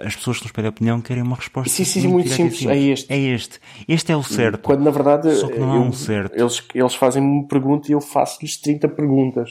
as 0.00 0.14
pessoas 0.16 0.38
que 0.38 0.44
nos 0.44 0.52
pedem 0.52 0.68
opinião 0.70 1.00
querem 1.00 1.22
uma 1.22 1.36
resposta 1.36 1.70
Sim, 1.70 1.84
sim, 1.84 2.00
sim, 2.02 2.08
muito 2.08 2.28
direta 2.28 2.42
e 2.42 2.50
simples. 2.50 2.70
É 2.76 2.78
este. 2.78 3.12
É 3.12 3.18
este. 3.18 3.60
Este 3.88 4.12
é 4.12 4.16
o 4.16 4.22
certo. 4.22 4.58
Quando 4.62 4.82
na 4.82 4.90
verdade 4.90 5.34
Só 5.36 5.48
que 5.48 5.58
não 5.58 5.72
há 5.72 5.76
eu- 5.76 5.82
um 5.82 5.92
certo. 5.92 6.34
Eles, 6.38 6.62
eles 6.74 6.94
fazem-me 6.94 7.28
uma 7.28 7.48
pergunta 7.48 7.88
e 7.88 7.92
eu 7.92 8.00
faço-lhes 8.00 8.56
30 8.60 8.88
perguntas. 8.88 9.50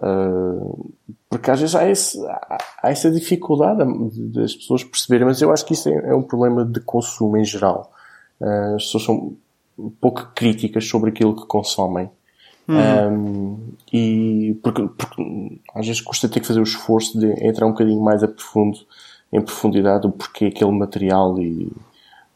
Ah, 0.00 0.60
porque 1.28 1.50
às 1.50 1.60
vezes 1.60 1.74
há, 1.74 1.88
esse, 1.88 2.18
há, 2.26 2.58
há 2.82 2.90
essa 2.90 3.10
dificuldade 3.10 3.82
de- 4.10 4.28
das 4.28 4.54
pessoas 4.54 4.82
perceberem, 4.84 5.26
mas 5.26 5.40
eu 5.42 5.52
acho 5.52 5.64
que 5.64 5.74
isso 5.74 5.88
é, 5.88 6.10
é 6.10 6.14
um 6.14 6.22
problema 6.22 6.64
de 6.64 6.80
consumo 6.80 7.36
em 7.36 7.44
geral. 7.44 7.90
Ah, 8.40 8.74
as 8.76 8.84
pessoas 8.84 9.04
são 9.04 9.36
um 9.78 9.90
pouco 9.90 10.30
críticas 10.34 10.86
sobre 10.86 11.10
aquilo 11.10 11.34
que 11.34 11.46
consomem. 11.46 12.10
Um, 12.68 13.58
e 13.92 14.56
porque, 14.62 14.82
porque 14.96 15.60
às 15.74 15.86
vezes 15.86 16.00
custa 16.00 16.28
ter 16.28 16.40
que 16.40 16.46
fazer 16.46 16.60
o 16.60 16.62
esforço 16.62 17.18
de 17.18 17.26
entrar 17.46 17.66
um 17.66 17.70
bocadinho 17.72 18.00
mais 18.00 18.22
a 18.22 18.28
profundo, 18.28 18.78
em 19.32 19.40
profundidade, 19.40 20.06
o 20.06 20.10
porquê 20.10 20.46
aquele 20.46 20.72
material 20.72 21.38
e, 21.40 21.72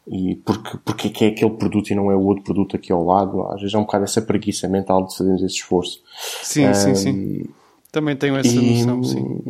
e 0.08 0.36
porque, 0.36 0.78
porque 0.84 1.08
é 1.08 1.10
que 1.10 1.24
é 1.24 1.28
aquele 1.28 1.50
produto 1.50 1.90
e 1.90 1.94
não 1.94 2.10
é 2.10 2.16
o 2.16 2.22
outro 2.22 2.44
produto 2.44 2.76
aqui 2.76 2.92
ao 2.92 3.04
lado. 3.04 3.42
Às 3.48 3.60
vezes 3.60 3.74
é 3.74 3.78
um 3.78 3.82
bocado 3.82 4.04
essa 4.04 4.22
preguiça 4.22 4.68
mental 4.68 5.04
de 5.06 5.16
fazermos 5.16 5.42
esse 5.42 5.56
esforço. 5.56 6.02
Sim, 6.42 6.72
sim, 6.72 6.94
sim. 6.94 7.44
Também 7.92 8.16
tenho 8.16 8.36
essa 8.36 8.48
E, 8.48 8.84
noção, 8.84 9.04
sim. 9.04 9.40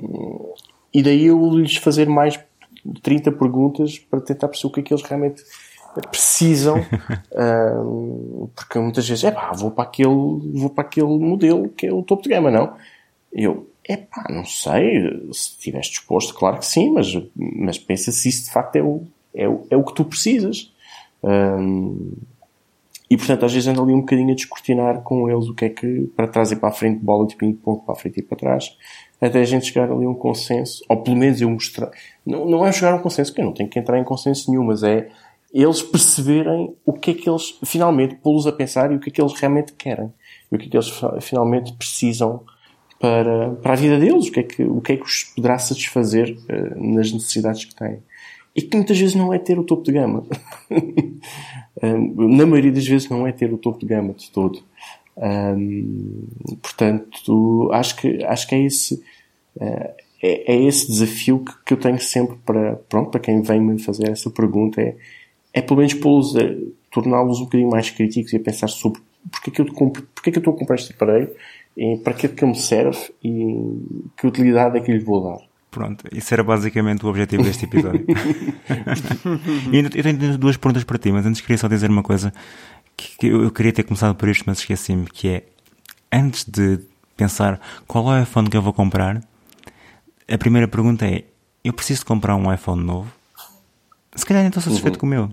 e 0.92 1.02
daí 1.02 1.26
eu 1.26 1.58
lhes 1.58 1.76
fazer 1.76 2.08
mais 2.08 2.38
de 2.84 3.00
30 3.00 3.32
perguntas 3.32 3.98
para 3.98 4.20
tentar 4.20 4.48
perceber 4.48 4.68
o 4.68 4.72
que 4.74 4.80
é 4.80 4.82
que 4.82 4.94
eles 4.94 5.04
realmente 5.04 5.42
precisam. 6.10 6.76
Ahm, 7.34 8.48
porque 8.54 8.78
muitas 8.78 9.08
vezes, 9.08 9.24
é 9.24 9.30
pá, 9.30 9.52
vou 9.52 9.70
para 9.70 9.84
aquele, 9.84 10.08
vou 10.54 10.70
para 10.70 10.84
aquele 10.84 11.18
modelo 11.18 11.68
que 11.70 11.86
é 11.86 11.92
o 11.92 12.02
topo 12.02 12.22
de 12.22 12.28
gama, 12.28 12.50
não? 12.50 12.74
Eu, 13.32 13.68
é 13.88 13.96
pá, 13.96 14.26
não 14.30 14.44
sei, 14.44 15.00
se 15.32 15.50
estiveres 15.50 15.88
disposto, 15.88 16.34
claro 16.34 16.58
que 16.58 16.66
sim, 16.66 16.90
mas, 16.90 17.06
mas 17.34 17.78
pensa 17.78 18.10
se 18.10 18.28
isso 18.28 18.44
de 18.44 18.50
facto 18.50 18.76
é 18.76 18.82
o, 18.82 19.04
é 19.34 19.48
o, 19.48 19.66
é 19.70 19.76
o 19.76 19.84
que 19.84 19.94
tu 19.94 20.04
precisas. 20.04 20.72
E 23.08 23.16
portanto, 23.16 23.44
às 23.44 23.52
vezes 23.52 23.68
ando 23.68 23.82
ali 23.82 23.92
um 23.92 24.00
bocadinho 24.00 24.32
a 24.32 24.34
descortinar 24.34 25.02
com 25.02 25.30
eles 25.30 25.48
o 25.48 25.54
que 25.54 25.66
é 25.66 25.68
que 25.68 26.10
para 26.16 26.26
trás 26.26 26.50
e 26.50 26.56
para 26.56 26.70
a 26.70 26.72
frente, 26.72 26.98
bola 26.98 27.26
de 27.26 27.36
ping-pong 27.36 27.84
para 27.84 27.94
a 27.94 27.96
frente 27.96 28.18
e 28.18 28.22
para 28.22 28.36
trás, 28.36 28.76
até 29.20 29.40
a 29.40 29.44
gente 29.44 29.66
chegar 29.66 29.90
ali 29.90 30.04
a 30.04 30.08
um 30.08 30.14
consenso, 30.14 30.84
ou 30.88 30.96
pelo 31.02 31.16
menos 31.16 31.40
eu 31.40 31.48
mostrar. 31.48 31.90
Não, 32.24 32.44
não 32.44 32.66
é 32.66 32.72
chegar 32.72 32.92
a 32.92 32.96
um 32.96 33.02
consenso, 33.02 33.30
porque 33.30 33.42
eu 33.42 33.46
não 33.46 33.52
tenho 33.52 33.68
que 33.68 33.78
entrar 33.78 33.98
em 33.98 34.04
consenso 34.04 34.50
nenhum, 34.50 34.64
mas 34.64 34.82
é 34.82 35.08
eles 35.54 35.82
perceberem 35.82 36.74
o 36.84 36.92
que 36.92 37.12
é 37.12 37.14
que 37.14 37.30
eles, 37.30 37.58
finalmente, 37.64 38.16
pô-los 38.16 38.46
a 38.46 38.52
pensar 38.52 38.92
e 38.92 38.96
o 38.96 39.00
que 39.00 39.08
é 39.08 39.12
que 39.12 39.22
eles 39.22 39.32
realmente 39.34 39.72
querem. 39.72 40.12
E 40.50 40.56
o 40.56 40.58
que 40.58 40.66
é 40.66 40.68
que 40.68 40.76
eles 40.76 40.92
finalmente 41.20 41.72
precisam 41.74 42.42
para, 42.98 43.50
para 43.50 43.72
a 43.72 43.76
vida 43.76 43.98
deles, 43.98 44.28
o 44.28 44.32
que 44.32 44.40
é 44.40 44.42
que, 44.42 44.62
o 44.62 44.80
que, 44.80 44.92
é 44.92 44.96
que 44.96 45.04
os 45.04 45.24
poderá 45.24 45.58
satisfazer 45.58 46.36
eh, 46.48 46.74
nas 46.76 47.12
necessidades 47.12 47.64
que 47.64 47.74
têm. 47.74 47.98
E 48.54 48.62
que 48.62 48.74
muitas 48.76 48.98
vezes 48.98 49.14
não 49.14 49.34
é 49.34 49.38
ter 49.38 49.58
o 49.58 49.64
topo 49.64 49.82
de 49.82 49.92
gama. 49.92 50.24
Na 52.16 52.46
maioria 52.46 52.72
das 52.72 52.86
vezes 52.86 53.08
não 53.10 53.26
é 53.26 53.32
ter 53.32 53.52
o 53.52 53.58
topo 53.58 53.78
de 53.78 53.84
gama 53.84 54.14
de 54.14 54.30
todo. 54.30 54.62
Um, 55.16 56.26
portanto, 56.62 57.70
acho 57.72 57.96
que, 57.96 58.24
acho 58.24 58.48
que 58.48 58.54
é 58.54 58.64
esse, 58.64 58.94
uh, 59.56 59.94
é, 60.22 60.54
é 60.54 60.62
esse 60.62 60.88
desafio 60.88 61.40
que, 61.40 61.52
que 61.66 61.74
eu 61.74 61.76
tenho 61.76 62.00
sempre 62.00 62.36
para, 62.46 62.76
pronto, 62.88 63.10
para 63.10 63.20
quem 63.20 63.42
vem 63.42 63.60
me 63.60 63.78
fazer 63.78 64.10
essa 64.10 64.30
pergunta 64.30 64.80
é, 64.80 64.96
é 65.52 65.60
pelo 65.60 65.78
menos 65.78 65.94
pô-los 65.94 66.34
torná-los 66.90 67.40
um 67.40 67.44
bocadinho 67.44 67.70
mais 67.70 67.90
críticos 67.90 68.32
e 68.32 68.36
a 68.36 68.40
pensar 68.40 68.68
sobre 68.68 69.00
porque 69.30 69.50
é 69.50 69.52
que 69.52 69.60
eu, 69.60 69.72
compro, 69.72 70.02
porque 70.14 70.30
é 70.30 70.32
que 70.32 70.38
eu 70.38 70.40
estou 70.40 70.54
a 70.54 70.58
comprar 70.58 70.76
este 70.76 70.92
aparelho, 70.92 71.30
e 71.76 71.96
para 71.98 72.14
que 72.14 72.26
é 72.26 72.28
que 72.28 72.42
ele 72.44 72.52
me 72.52 72.58
serve 72.58 72.98
e 73.22 73.30
que 74.16 74.26
utilidade 74.26 74.78
é 74.78 74.80
que 74.80 74.90
lhe 74.92 74.98
vou 74.98 75.22
dar. 75.22 75.38
Pronto, 75.70 76.04
isso 76.10 76.32
era 76.32 76.42
basicamente 76.42 77.04
o 77.04 77.08
objetivo 77.08 77.42
deste 77.42 77.66
episódio. 77.66 78.06
e 79.72 79.76
ainda- 79.76 79.90
eu 79.94 80.02
tenho 80.02 80.38
duas 80.38 80.56
perguntas 80.56 80.84
para 80.84 80.96
ti, 80.98 81.12
mas 81.12 81.26
antes 81.26 81.40
queria 81.40 81.58
só 81.58 81.68
dizer 81.68 81.90
uma 81.90 82.02
coisa 82.02 82.32
que, 82.96 83.16
que 83.18 83.26
eu, 83.26 83.50
queria 83.50 83.72
ter 83.72 83.82
começado 83.82 84.14
por 84.14 84.28
isto, 84.28 84.44
mas 84.46 84.58
esqueci-me, 84.58 85.06
que 85.06 85.28
é 85.28 85.44
antes 86.10 86.44
de 86.44 86.80
pensar 87.16 87.60
qual 87.86 88.10
é 88.14 88.20
o 88.20 88.22
iPhone 88.22 88.48
que 88.48 88.56
eu 88.56 88.62
vou 88.62 88.72
comprar, 88.72 89.22
a 90.28 90.38
primeira 90.38 90.66
pergunta 90.66 91.06
é 91.06 91.24
eu 91.62 91.72
preciso 91.72 92.06
comprar 92.06 92.36
um 92.36 92.52
iPhone 92.52 92.82
novo? 92.82 93.12
Se 94.14 94.24
calhar 94.24 94.42
nem 94.42 94.48
estou 94.48 94.62
satisfeito 94.62 94.98
com 94.98 95.04
o 95.04 95.08
meu. 95.08 95.30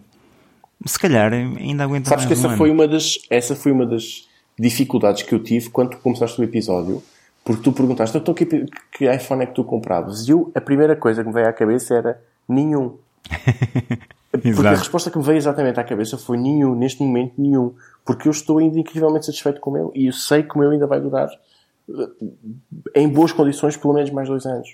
Se 0.86 1.00
calhar 1.00 1.32
ainda 1.32 1.86
aguento 1.86 2.08
Sabes 2.10 2.26
mais 2.26 2.40
que 2.40 2.46
um 2.46 2.50
essa 2.50 2.58
foi, 2.58 2.70
ano. 2.70 2.80
uma 2.82 2.88
das, 2.88 3.18
essa 3.30 3.56
foi 3.56 3.72
uma 3.72 3.86
das 3.86 4.28
dificuldades 4.58 5.24
que 5.24 5.34
eu 5.34 5.42
tive 5.42 5.70
quando 5.70 5.92
tu 5.92 5.98
começaste 5.98 6.40
o 6.40 6.44
episódio, 6.44 7.04
porque 7.44 7.64
tu 7.64 7.72
perguntaste, 7.72 8.18
então 8.18 8.34
que, 8.34 8.46
que 8.46 9.14
iPhone 9.14 9.44
é 9.44 9.46
que 9.46 9.54
tu 9.54 9.64
compravas? 9.64 10.28
E 10.28 10.32
eu, 10.32 10.52
a 10.56 10.62
primeira 10.62 10.96
coisa 10.96 11.22
que 11.22 11.28
me 11.28 11.34
veio 11.34 11.48
à 11.48 11.54
cabeça 11.54 11.96
era 11.96 12.22
nenhum. 12.48 12.98
Porque 14.42 14.68
a 14.68 14.72
resposta 14.72 15.12
que 15.12 15.18
me 15.18 15.24
veio 15.24 15.38
exatamente 15.38 15.80
à 15.80 15.84
cabeça 15.84 16.18
foi 16.18 16.38
nenhum, 16.38 16.74
neste 16.74 17.04
momento 17.04 17.34
nenhum. 17.38 17.76
Porque 18.04 18.28
eu 18.28 18.32
estou 18.32 18.58
ainda 18.58 18.80
incrivelmente 18.80 19.28
satisfeito 19.28 19.62
com 19.62 19.70
o 19.70 19.74
meu 19.74 19.92
e 19.94 20.08
eu 20.08 20.14
sei 20.14 20.42
que 20.42 20.56
o 20.56 20.60
meu 20.60 20.72
ainda 20.72 20.88
vai 20.88 21.00
durar 21.00 21.30
eh, 21.88 22.10
em 22.96 23.08
boas 23.08 23.32
condições 23.32 23.78
pelo 23.78 23.94
menos 23.94 24.10
mais 24.10 24.28
dois 24.28 24.46
anos. 24.48 24.68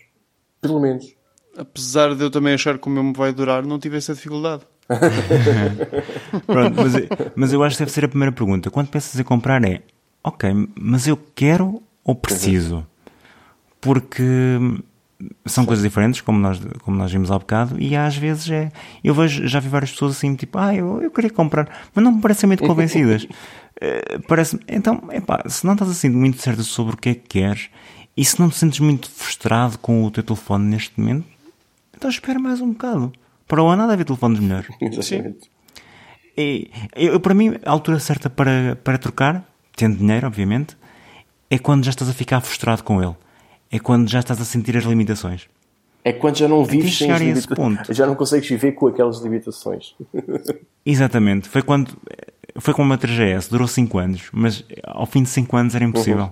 Pelo 0.62 0.80
menos. 0.80 1.14
Apesar 1.58 2.16
de 2.16 2.24
eu 2.24 2.32
também 2.32 2.54
achar 2.54 2.78
que 2.80 2.88
o 2.88 2.90
meu 2.90 3.04
me 3.04 3.14
vai 3.14 3.34
durar, 3.34 3.66
não 3.66 3.78
tive 3.78 3.98
essa 3.98 4.14
dificuldade. 4.14 4.64
Pronto, 6.46 6.76
mas, 6.76 6.94
mas 7.36 7.54
eu 7.54 7.64
acho 7.64 7.78
que 7.78 7.84
deve 7.84 7.92
ser 7.92 8.06
a 8.06 8.08
primeira 8.08 8.32
pergunta. 8.32 8.70
Quando 8.72 8.88
pensas 8.88 9.20
em 9.20 9.24
comprar 9.24 9.64
é, 9.64 9.82
ok, 10.24 10.68
mas 10.80 11.08
eu 11.08 11.18
quero 11.36 11.82
ou 12.04 12.16
preciso? 12.16 12.86
Porque 13.80 14.24
são 15.46 15.66
coisas 15.66 15.84
diferentes, 15.84 16.22
como 16.22 16.40
nós, 16.40 16.60
como 16.84 16.98
nós 16.98 17.12
vimos 17.12 17.30
há 17.30 17.38
bocado, 17.38 17.80
e 17.80 17.96
às 17.96 18.16
vezes 18.16 18.50
é. 18.50 18.72
Eu 19.04 19.14
vejo, 19.14 19.48
já 19.48 19.60
vi 19.60 19.70
várias 19.70 19.92
pessoas 19.92 20.18
assim, 20.18 20.36
tipo, 20.36 20.58
ah, 20.58 20.74
eu, 20.74 21.02
eu 21.02 21.12
queria 21.12 21.30
comprar, 21.30 21.70
mas 21.94 22.04
não 22.04 22.14
me 22.14 22.22
parecem 22.22 22.48
muito 22.48 22.66
convencidas. 22.66 23.28
Eh, 23.82 24.20
parece 24.28 24.60
então, 24.68 25.02
epá, 25.10 25.42
se 25.48 25.66
não 25.66 25.72
estás 25.72 25.90
assim 25.90 26.10
muito 26.10 26.42
certo 26.42 26.64
sobre 26.64 26.96
o 26.96 26.98
que 26.98 27.10
é 27.10 27.14
que 27.14 27.30
queres, 27.30 27.70
e 28.18 28.26
se 28.26 28.38
não 28.38 28.50
te 28.50 28.58
sentes 28.58 28.82
muito 28.82 29.10
frustrado 29.10 29.78
com 29.78 30.04
o 30.04 30.12
teu 30.12 30.22
telefone 30.22 30.66
neste 30.66 31.00
momento, 31.00 31.26
então 31.96 32.10
espera 32.10 32.38
mais 32.38 32.60
um 32.60 32.74
bocado. 32.74 33.14
Para 33.50 33.64
o 33.64 33.68
ano 33.68 33.82
há 33.82 33.88
de 33.88 33.94
haver 33.94 34.06
telefones 34.06 34.40
melhores. 34.40 34.70
Exatamente. 34.80 35.50
E, 36.38 36.70
eu, 36.96 37.20
para 37.20 37.34
mim, 37.34 37.56
a 37.66 37.72
altura 37.72 38.00
certa 38.00 38.30
para, 38.30 38.78
para 38.84 38.98
trocar, 39.00 39.44
tendo 39.76 39.98
dinheiro, 39.98 40.28
obviamente, 40.28 40.78
é 41.50 41.58
quando 41.58 41.84
já 41.84 41.90
estás 41.90 42.10
a 42.10 42.14
ficar 42.14 42.40
frustrado 42.42 42.84
com 42.84 43.02
ele. 43.02 43.16
É 43.72 43.80
quando 43.80 44.08
já 44.08 44.20
estás 44.20 44.40
a 44.40 44.46
sentir 44.46 44.78
as 44.78 44.84
limitações. 44.84 45.50
É 46.04 46.14
quando 46.14 46.38
já 46.38 46.48
não 46.48 46.64
vives 46.64 46.96
sem 46.96 47.12
as 47.12 47.46
ponto. 47.48 47.92
Já 47.92 48.06
não 48.06 48.16
consegues 48.16 48.48
viver 48.48 48.74
com 48.74 48.88
aquelas 48.88 49.20
limitações. 49.20 49.96
Exatamente. 50.86 51.50
Foi 51.50 51.64
quando. 51.64 51.98
Foi 52.58 52.74
como 52.74 52.86
uma 52.86 52.98
3GS, 52.98 53.50
durou 53.50 53.68
5 53.68 53.98
anos, 53.98 54.30
mas 54.32 54.64
ao 54.84 55.06
fim 55.06 55.24
de 55.24 55.30
5 55.30 55.58
anos 55.58 55.76
era 55.76 55.84
impossível. 55.84 56.32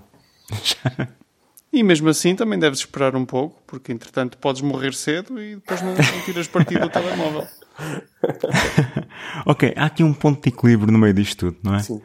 E 1.72 1.84
mesmo 1.84 2.10
assim 2.10 2.36
também 2.36 2.58
deves 2.58 2.80
esperar 2.80 3.16
um 3.16 3.26
pouco, 3.26 3.62
porque 3.68 3.92
entretanto 3.92 4.38
podes 4.38 4.62
morrer 4.62 4.94
cedo 4.94 5.40
e 5.40 5.56
depois 5.56 5.82
não, 5.82 5.94
não 5.94 6.22
tiras 6.26 6.48
partido 6.48 6.82
do 6.82 6.90
telemóvel. 6.90 7.48
ok, 9.46 9.74
há 9.76 9.86
aqui 9.86 10.04
um 10.04 10.14
ponto 10.14 10.42
de 10.42 10.50
equilíbrio 10.50 10.92
no 10.92 10.98
meio 10.98 11.14
disto 11.14 11.52
tudo, 11.52 11.58
não 11.64 11.76
é? 11.76 11.80
Sim. 11.84 12.02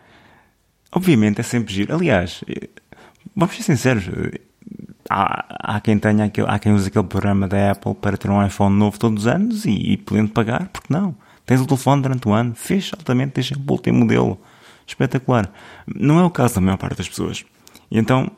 obviamente 0.90 1.40
é 1.40 1.44
sempre 1.44 1.72
giro. 1.72 1.94
Aliás, 1.94 2.42
eh, 2.48 2.68
vamos 3.34 3.54
ser 3.56 3.62
sinceros, 3.62 4.08
eh, 4.08 4.40
há, 5.08 5.76
há 5.76 5.80
quem 5.80 5.98
tenha 5.98 6.24
aquele, 6.24 6.48
há 6.48 6.58
quem 6.58 6.72
use 6.72 6.88
aquele 6.88 7.06
programa 7.06 7.46
da 7.46 7.70
Apple 7.70 7.94
para 7.94 8.16
ter 8.16 8.30
um 8.30 8.44
iPhone 8.44 8.76
novo 8.76 8.98
todos 8.98 9.24
os 9.24 9.26
anos 9.26 9.64
e, 9.64 9.92
e 9.92 9.96
podendo 9.96 10.30
pagar, 10.30 10.68
porque 10.68 10.92
não? 10.92 11.14
Tens 11.46 11.60
o 11.60 11.66
telefone 11.66 12.02
durante 12.02 12.28
o 12.28 12.32
ano, 12.32 12.54
fecha 12.54 12.96
altamente, 12.96 13.34
deixa 13.34 13.56
o 13.56 13.72
último 13.72 14.00
modelo. 14.00 14.40
Espetacular. 14.86 15.50
Não 15.86 16.18
é 16.18 16.24
o 16.24 16.30
caso 16.30 16.56
da 16.56 16.60
maior 16.60 16.76
parte 16.76 16.98
das 16.98 17.08
pessoas. 17.08 17.44
E 17.90 17.98
então, 17.98 18.30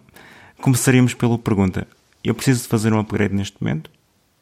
começaríamos 0.65 1.13
pela 1.13 1.39
pergunta: 1.39 1.87
eu 2.25 2.35
preciso 2.35 2.63
de 2.63 2.69
fazer 2.69 2.93
um 2.95 2.99
upgrade 2.99 3.35
neste 3.35 3.63
momento? 3.63 3.91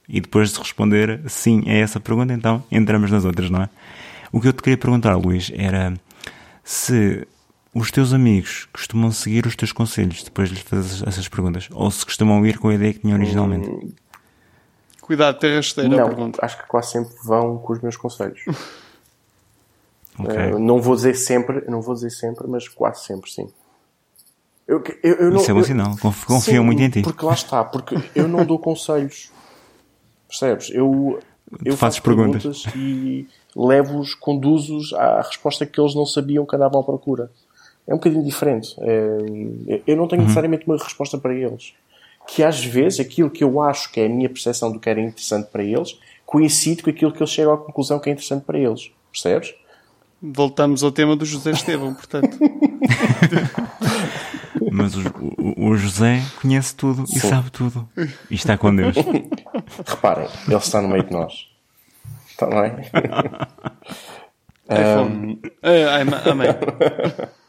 E 0.08 0.20
depois 0.20 0.52
de 0.52 0.58
responder 0.58 1.20
sim 1.28 1.64
a 1.66 1.72
essa 1.72 1.98
pergunta, 1.98 2.32
então 2.32 2.62
entramos 2.70 3.10
nas 3.10 3.24
outras, 3.24 3.50
não 3.50 3.62
é? 3.62 3.68
O 4.30 4.40
que 4.40 4.46
eu 4.46 4.52
te 4.52 4.62
queria 4.62 4.78
perguntar, 4.78 5.16
Luís, 5.16 5.50
era 5.54 5.94
se 6.62 7.26
os 7.74 7.90
teus 7.90 8.12
amigos 8.12 8.68
costumam 8.72 9.10
seguir 9.10 9.46
os 9.46 9.56
teus 9.56 9.72
conselhos 9.72 10.22
depois 10.22 10.48
de 10.48 10.54
lhes 10.54 10.64
fazer 10.64 11.08
essas 11.08 11.28
perguntas? 11.28 11.68
Ou 11.72 11.90
se 11.90 12.04
costumam 12.04 12.44
ir 12.46 12.58
com 12.58 12.68
a 12.68 12.74
ideia 12.74 12.92
que 12.92 13.00
tinham 13.00 13.18
originalmente? 13.18 13.68
Hum, 13.68 13.92
Cuidado, 15.00 15.38
ter 15.40 15.56
rasteira 15.56 15.88
não, 15.88 16.04
a 16.04 16.06
pergunta. 16.06 16.44
acho 16.44 16.56
que 16.58 16.66
quase 16.68 16.92
sempre 16.92 17.14
vão 17.24 17.58
com 17.58 17.72
os 17.72 17.80
meus 17.80 17.96
conselhos. 17.96 18.40
okay. 20.18 20.52
uh, 20.52 20.58
não 20.58 20.80
vou 20.80 20.94
dizer 20.94 21.16
sempre, 21.16 21.64
não 21.68 21.82
vou 21.82 21.94
dizer 21.94 22.10
sempre, 22.10 22.46
mas 22.46 22.68
quase 22.68 23.04
sempre 23.04 23.30
sim. 23.30 23.48
Eu, 24.66 24.82
eu, 25.02 25.14
eu 25.14 25.36
Isso 25.36 25.48
não, 25.48 25.56
é 25.56 25.60
bom 25.60 25.64
sinal. 25.64 25.96
Confio 26.26 26.64
muito 26.64 26.82
em 26.82 26.88
ti. 26.88 27.02
Porque 27.02 27.24
lá 27.24 27.34
está, 27.34 27.64
porque 27.64 27.96
eu 28.14 28.28
não 28.28 28.44
dou 28.44 28.58
conselhos. 28.58 29.30
Percebes? 30.28 30.70
Eu, 30.70 31.20
eu 31.64 31.76
faço 31.76 32.02
perguntas. 32.02 32.62
perguntas 32.62 32.74
e 32.76 33.26
levo-os, 33.54 34.14
conduzo-os 34.14 34.92
à 34.94 35.20
resposta 35.20 35.66
que 35.66 35.80
eles 35.80 35.94
não 35.94 36.06
sabiam 36.06 36.46
que 36.46 36.56
andavam 36.56 36.80
à 36.80 36.84
procura. 36.84 37.30
É 37.86 37.92
um 37.92 37.96
bocadinho 37.96 38.24
diferente. 38.24 38.74
É, 38.80 39.82
eu 39.86 39.96
não 39.96 40.06
tenho 40.06 40.20
uhum. 40.22 40.28
necessariamente 40.28 40.64
uma 40.66 40.78
resposta 40.78 41.18
para 41.18 41.34
eles. 41.34 41.74
Que 42.26 42.42
às 42.42 42.64
vezes 42.64 43.00
aquilo 43.00 43.28
que 43.28 43.42
eu 43.42 43.60
acho 43.60 43.90
que 43.90 44.00
é 44.00 44.06
a 44.06 44.08
minha 44.08 44.28
percepção 44.28 44.72
do 44.72 44.78
que 44.78 44.88
era 44.88 45.00
interessante 45.00 45.50
para 45.50 45.64
eles 45.64 45.98
coincide 46.24 46.82
com 46.82 46.88
aquilo 46.88 47.12
que 47.12 47.18
eles 47.18 47.30
chegam 47.30 47.52
à 47.52 47.58
conclusão 47.58 47.98
que 47.98 48.08
é 48.08 48.12
interessante 48.12 48.44
para 48.44 48.58
eles. 48.58 48.90
Percebes? 49.10 49.54
Voltamos 50.22 50.84
ao 50.84 50.92
tema 50.92 51.16
do 51.16 51.24
José 51.26 51.50
Estevão, 51.50 51.92
portanto. 51.94 52.38
Mas 54.72 54.96
o, 54.96 55.00
o, 55.38 55.68
o, 55.68 55.76
José 55.76 56.22
conhece 56.40 56.74
tudo 56.74 57.06
Sim. 57.06 57.18
e 57.18 57.20
sabe 57.20 57.50
tudo. 57.50 57.86
E 58.30 58.34
está 58.34 58.56
com 58.56 58.74
Deus. 58.74 58.96
Reparem, 59.86 60.28
ele 60.46 60.56
está 60.56 60.80
no 60.80 60.88
meio 60.88 61.04
de 61.04 61.12
nós. 61.12 61.46
Está 62.28 62.46
bem? 62.46 62.72
um... 64.70 65.38
É, 65.62 65.84
amém. 66.30 66.48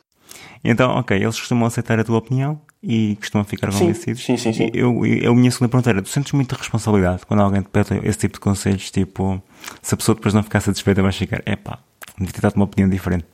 Então, 0.65 0.91
ok, 0.91 1.17
eles 1.17 1.37
costumam 1.37 1.67
aceitar 1.67 1.99
a 1.99 2.05
tua 2.05 2.17
opinião 2.17 2.61
e 2.81 3.17
costumam 3.17 3.43
ficar 3.43 3.69
convencidos. 3.69 4.23
Sim, 4.23 4.37
sim, 4.37 4.53
sim. 4.53 4.71
Eu, 4.73 5.05
eu, 5.05 5.33
a 5.33 5.35
minha 5.35 5.51
segunda 5.51 5.69
pergunta 5.69 5.89
era: 5.89 6.01
tu 6.01 6.07
sentes 6.07 6.31
muita 6.31 6.55
responsabilidade 6.55 7.25
quando 7.25 7.41
alguém 7.41 7.61
te 7.61 7.67
pede 7.67 7.99
esse 8.07 8.19
tipo 8.19 8.35
de 8.35 8.39
conselhos? 8.39 8.89
Tipo, 8.89 9.43
se 9.81 9.93
a 9.93 9.97
pessoa 9.97 10.15
depois 10.15 10.33
não 10.33 10.41
ficar 10.41 10.61
satisfeita, 10.61 11.01
vais 11.01 11.17
ficar, 11.17 11.43
epá, 11.45 11.79
devia 12.17 12.33
ter 12.33 12.39
dado 12.39 12.55
uma 12.55 12.63
opinião 12.63 12.89
diferente. 12.89 13.25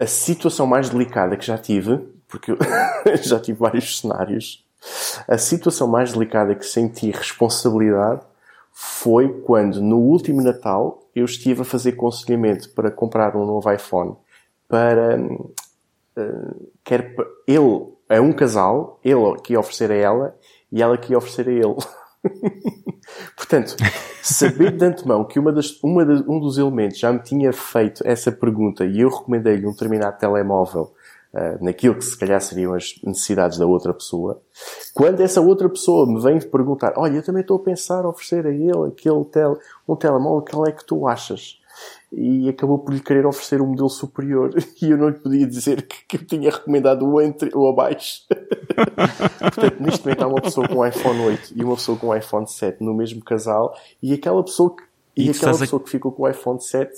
A 0.00 0.06
situação 0.06 0.66
mais 0.66 0.90
delicada 0.90 1.36
que 1.36 1.46
já 1.46 1.56
tive, 1.56 2.00
porque 2.36 2.52
eu 3.04 3.16
já 3.16 3.40
tive 3.40 3.58
vários 3.58 3.98
cenários, 3.98 4.64
a 5.26 5.38
situação 5.38 5.88
mais 5.88 6.12
delicada 6.12 6.54
que 6.54 6.66
senti 6.66 7.10
responsabilidade 7.10 8.20
foi 8.72 9.40
quando, 9.40 9.80
no 9.80 9.96
último 9.96 10.42
Natal, 10.42 11.02
eu 11.14 11.24
estive 11.24 11.62
a 11.62 11.64
fazer 11.64 11.92
conselhamento 11.92 12.70
para 12.70 12.90
comprar 12.90 13.34
um 13.34 13.46
novo 13.46 13.72
iPhone 13.72 14.14
para. 14.68 15.18
Uh, 15.18 16.70
quer 16.84 17.14
ele 17.46 17.86
é 18.08 18.20
um 18.20 18.32
casal, 18.32 19.00
ele 19.02 19.36
que 19.42 19.54
ia 19.54 19.60
oferecer 19.60 19.90
a 19.90 19.94
ela 19.94 20.36
e 20.70 20.82
ela 20.82 20.96
que 20.98 21.12
ia 21.12 21.18
oferecer 21.18 21.48
a 21.48 21.52
ele. 21.52 21.76
Portanto, 23.36 23.76
saber 24.22 24.72
de 24.72 24.84
antemão 24.84 25.24
que 25.24 25.38
uma 25.38 25.52
das, 25.52 25.82
uma 25.82 26.02
um 26.04 26.38
dos 26.38 26.58
elementos 26.58 26.98
já 26.98 27.12
me 27.12 27.20
tinha 27.20 27.52
feito 27.52 28.02
essa 28.04 28.30
pergunta 28.30 28.84
e 28.84 29.00
eu 29.00 29.08
recomendei-lhe 29.08 29.66
um 29.66 29.72
determinado 29.72 30.18
telemóvel 30.18 30.92
uh, 31.34 31.64
naquilo 31.64 31.94
que 31.94 32.04
se 32.04 32.16
calhar 32.16 32.40
seriam 32.40 32.74
as 32.74 32.94
necessidades 33.04 33.58
da 33.58 33.66
outra 33.66 33.92
pessoa, 33.94 34.40
quando 34.94 35.20
essa 35.20 35.40
outra 35.40 35.68
pessoa 35.68 36.06
me 36.06 36.20
vem 36.20 36.40
perguntar, 36.40 36.94
olha, 36.96 37.16
eu 37.16 37.22
também 37.22 37.42
estou 37.42 37.58
a 37.58 37.62
pensar 37.62 38.04
a 38.04 38.08
oferecer 38.08 38.46
a 38.46 38.50
ele 38.50 38.88
aquele 38.88 39.24
tel, 39.26 39.58
um 39.88 39.96
telemóvel, 39.96 40.44
qual 40.50 40.66
é 40.66 40.72
que 40.72 40.84
tu 40.84 41.06
achas? 41.06 41.60
e 42.12 42.48
acabou 42.48 42.78
por 42.78 42.94
lhe 42.94 43.00
querer 43.00 43.26
oferecer 43.26 43.60
um 43.60 43.66
modelo 43.66 43.88
superior 43.88 44.50
e 44.80 44.90
eu 44.90 44.96
não 44.96 45.08
lhe 45.08 45.18
podia 45.18 45.46
dizer 45.46 45.82
que, 45.82 45.96
que 46.06 46.16
eu 46.16 46.26
tinha 46.26 46.50
recomendado 46.50 47.06
o 47.06 47.20
entre 47.20 47.50
ou 47.54 47.68
abaixo. 47.68 48.22
Portanto, 49.38 49.80
neste 49.80 50.04
momento 50.04 50.22
há 50.22 50.26
uma 50.26 50.40
pessoa 50.40 50.68
com 50.68 50.76
um 50.76 50.86
iPhone 50.86 51.20
8 51.20 51.52
e 51.54 51.64
uma 51.64 51.74
pessoa 51.74 51.98
com 51.98 52.08
um 52.08 52.14
iPhone 52.14 52.46
7 52.46 52.82
no 52.82 52.94
mesmo 52.94 53.22
casal 53.22 53.76
e 54.02 54.12
aquela 54.12 54.42
pessoa 54.42 54.74
que, 54.74 54.82
e, 55.16 55.26
e 55.26 55.30
aquela 55.30 55.58
pessoa 55.58 55.80
a... 55.80 55.84
que 55.84 55.90
ficou 55.90 56.12
com 56.12 56.22
o 56.22 56.28
iPhone 56.28 56.60
7 56.60 56.92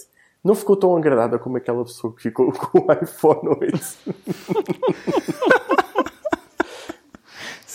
não 0.44 0.54
ficou 0.54 0.76
tão 0.76 0.96
agradada 0.96 1.38
como 1.38 1.56
aquela 1.56 1.84
pessoa 1.84 2.14
que 2.14 2.22
ficou 2.22 2.50
com 2.52 2.78
o 2.78 2.92
iPhone 2.92 3.56
8. 3.60 3.78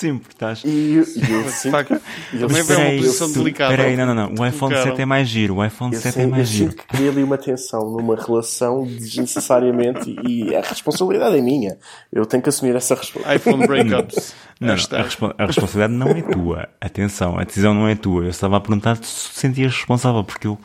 Sim, 0.04 0.18
porque 0.18 0.34
estás. 0.34 0.64
E 0.66 0.96
eu, 0.96 1.04
e 1.04 1.32
eu 1.32 1.50
sinto, 1.50 2.02
Também 2.38 2.64
vem 2.64 2.78
uma 2.78 3.02
posição 3.04 3.32
delicada. 3.32 3.74
Peraí, 3.74 3.96
não, 3.96 4.08
não, 4.08 4.14
não. 4.14 4.34
O 4.38 4.46
iPhone 4.46 4.76
7 4.76 5.02
é 5.02 5.06
mais 5.06 5.30
giro. 5.30 5.56
O 5.56 5.66
iPhone 5.66 5.96
7 5.96 6.20
é 6.20 6.28
mais 6.28 6.50
giro. 6.50 6.66
Eu 6.66 6.72
sinto 6.72 6.82
que 6.82 6.88
cria 6.88 7.10
ali 7.10 7.24
uma 7.24 7.38
tensão 7.38 7.90
numa 7.90 8.16
relação 8.18 8.84
desnecessariamente 8.84 10.14
e 10.28 10.54
a 10.54 10.60
responsabilidade 10.60 11.38
é 11.38 11.42
minha. 11.42 11.78
Eu 12.12 12.26
tenho 12.26 12.44
que 12.44 12.50
assumir 12.50 12.76
essa 12.76 12.96
responsabilidade. 12.96 13.40
iPhone 13.40 13.66
breakups. 13.66 14.36
Não, 14.60 14.68
não 14.68 14.74
a, 14.74 15.04
respo 15.04 15.34
a, 15.38 15.46
responsabilidade 15.46 15.94
não 15.94 16.10
é 16.10 16.22
tua. 16.22 16.70
Atenção, 16.82 17.40
a 17.40 17.46
decisão 17.46 17.74
não 17.74 17.88
é 17.88 17.96
tua. 17.96 18.24
Eu 18.24 18.30
estava 18.30 18.58
a 18.58 18.60
perguntar 18.60 18.98
se 18.98 19.40
sentias 19.40 19.74
responsável, 19.74 20.24
porque 20.24 20.48
eu 20.48 20.58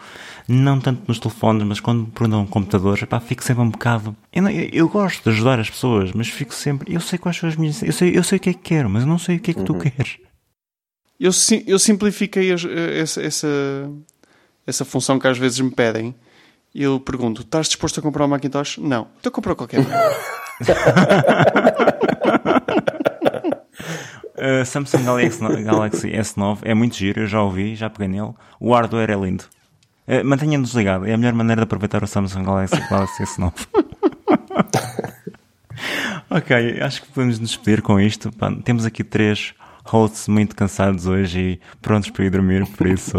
não 0.49 0.81
tanto 0.81 1.03
nos 1.07 1.19
telefones, 1.19 1.63
mas 1.63 1.79
quando 1.79 2.01
me 2.01 2.07
perguntam 2.07 2.47
computadores, 2.47 3.05
pá, 3.05 3.21
fico 3.21 3.45
sempre 3.45 3.63
um 3.63 3.69
bocado. 3.69 4.17
Eu, 4.33 4.43
não, 4.43 4.51
eu, 4.51 4.69
eu, 4.73 4.89
gosto 4.89 5.23
de 5.23 5.29
ajudar 5.29 5.61
as 5.61 5.69
pessoas, 5.69 6.11
mas 6.13 6.29
fico 6.29 6.55
sempre. 6.55 6.95
Eu 6.95 7.01
sei 7.01 7.19
quais 7.19 7.37
são 7.37 7.49
as 7.49 7.55
minhas. 7.55 7.83
Eu 7.83 7.93
sei, 7.93 8.17
eu 8.17 8.25
sei 8.25 8.39
o 8.39 8.41
que 8.41 8.51
é 8.51 8.55
que 8.55 8.61
quero, 8.61 8.89
mas 8.89 9.03
eu 9.03 9.09
não 9.09 9.19
sei 9.19 9.37
o 9.37 9.41
que 9.41 9.51
é 9.51 9.55
que 9.55 9.61
uhum. 9.61 9.67
tu 9.67 9.75
queres. 9.75 10.17
Eu, 11.21 11.33
eu 11.67 11.79
simplifiquei 11.79 12.51
essa, 12.51 13.21
essa, 13.21 13.49
essa 14.67 14.85
função 14.87 15.19
que 15.19 15.27
às 15.29 15.37
vezes 15.37 15.61
me 15.61 15.71
pedem. 15.71 16.15
Eu 16.75 16.99
pergunto: 16.99 17.43
estás 17.43 17.67
disposto 17.67 18.01
a 18.01 18.03
comprar 18.03 18.25
um 18.25 18.29
Macintosh? 18.29 18.79
Não. 18.79 19.09
Então 19.21 19.31
compra 19.31 19.55
qualquer 19.55 19.81
Uh, 24.37 24.65
Samsung 24.67 25.05
Galaxy, 25.05 25.63
Galaxy 25.63 26.11
S9 26.11 26.59
é 26.63 26.75
muito 26.75 26.97
giro, 26.97 27.21
eu 27.21 27.27
já 27.27 27.43
ouvi, 27.43 27.77
já 27.77 27.91
peguei 27.91 28.09
nele. 28.09 28.33
O 28.59 28.73
hardware 28.73 29.11
é 29.11 29.15
lindo. 29.15 29.45
Uh, 30.09 30.25
Mantenha-nos 30.25 30.73
ligado, 30.73 31.07
é 31.07 31.13
a 31.13 31.19
melhor 31.19 31.35
maneira 31.35 31.61
de 31.61 31.65
aproveitar 31.65 32.03
o 32.03 32.07
Samsung 32.07 32.43
Galaxy, 32.43 32.81
Galaxy 32.89 33.25
S9. 33.25 33.53
ok, 36.31 36.81
acho 36.81 37.03
que 37.03 37.09
podemos 37.09 37.39
nos 37.39 37.51
despedir 37.51 37.83
com 37.83 38.01
isto. 38.01 38.33
Pá, 38.33 38.51
temos 38.65 38.87
aqui 38.87 39.05
três 39.05 39.53
hosts 39.85 40.27
muito 40.27 40.57
cansados 40.57 41.07
hoje 41.07 41.39
e 41.39 41.61
prontos 41.83 42.09
para 42.09 42.25
ir 42.25 42.31
dormir, 42.31 42.67
por 42.69 42.87
isso. 42.87 43.19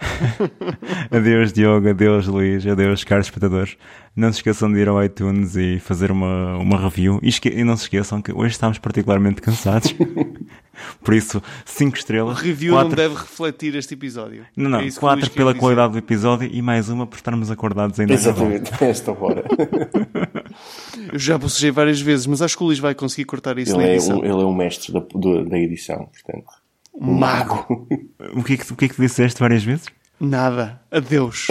adeus 1.10 1.52
Diogo, 1.52 1.88
adeus 1.88 2.26
Luís, 2.26 2.66
adeus 2.66 3.04
caros 3.04 3.26
espectadores. 3.26 3.76
Não 4.14 4.32
se 4.32 4.38
esqueçam 4.38 4.72
de 4.72 4.78
ir 4.78 4.88
ao 4.88 5.02
iTunes 5.02 5.56
e 5.56 5.78
fazer 5.80 6.10
uma, 6.10 6.56
uma 6.56 6.78
review. 6.78 7.18
E, 7.22 7.28
esque 7.28 7.48
e 7.48 7.64
não 7.64 7.76
se 7.76 7.84
esqueçam 7.84 8.22
que 8.22 8.32
hoje 8.32 8.52
estamos 8.52 8.78
particularmente 8.78 9.40
cansados. 9.40 9.94
Por 11.02 11.14
isso, 11.14 11.42
5 11.64 11.96
estrelas. 11.96 12.38
O 12.38 12.40
review 12.40 12.74
quatro... 12.74 12.90
não 12.90 12.96
deve 12.96 13.14
refletir 13.14 13.74
este 13.76 13.94
episódio. 13.94 14.44
Não, 14.56 14.70
não. 14.70 14.90
4 14.90 15.26
é 15.26 15.28
pela 15.28 15.54
qualidade 15.54 15.92
do 15.92 15.98
episódio 15.98 16.48
e 16.52 16.60
mais 16.60 16.88
uma 16.88 17.06
por 17.06 17.16
estarmos 17.16 17.50
acordados 17.50 17.98
ainda. 17.98 18.12
Exatamente, 18.12 18.72
esta 18.84 19.12
hora. 19.12 19.44
Eu 21.12 21.18
já 21.18 21.38
bocejei 21.38 21.70
várias 21.70 22.00
vezes, 22.00 22.26
mas 22.26 22.42
acho 22.42 22.56
que 22.56 22.62
o 22.62 22.66
Luís 22.66 22.78
vai 22.78 22.94
conseguir 22.94 23.24
cortar 23.24 23.58
isso 23.58 23.76
ele 23.76 23.82
na 23.82 23.92
edição. 23.92 24.16
É 24.16 24.20
um, 24.20 24.24
ele 24.24 24.42
é 24.42 24.46
um 24.46 24.54
mestre 24.54 24.92
da, 24.92 25.00
da 25.00 25.58
edição, 25.58 26.08
portanto. 26.12 26.63
Um 26.94 27.12
mago. 27.12 27.86
O 28.34 28.42
que, 28.42 28.54
é 28.54 28.56
que, 28.56 28.72
o 28.72 28.76
que 28.76 28.84
é 28.86 28.88
que 28.88 29.00
disseste 29.00 29.38
várias 29.38 29.62
vezes? 29.62 29.86
Nada. 30.18 30.80
Adeus. 30.90 31.48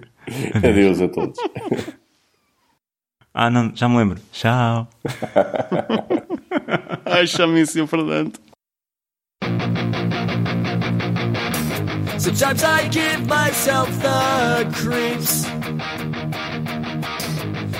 Adeus 0.54 1.00
a 1.00 1.08
todos. 1.08 1.38
Ah, 3.38 3.50
não, 3.50 3.70
já 3.76 3.86
me 3.86 3.98
lembro. 3.98 4.18
Tchau. 4.32 4.88
Ai, 7.04 7.26
chame-se 7.26 7.78
o 7.82 7.86
Fernando. 7.86 8.32
Sometimes 12.18 12.64
I 12.64 12.88
give 12.90 13.26
myself 13.28 13.90
the 14.00 14.64
creeps. 14.72 15.44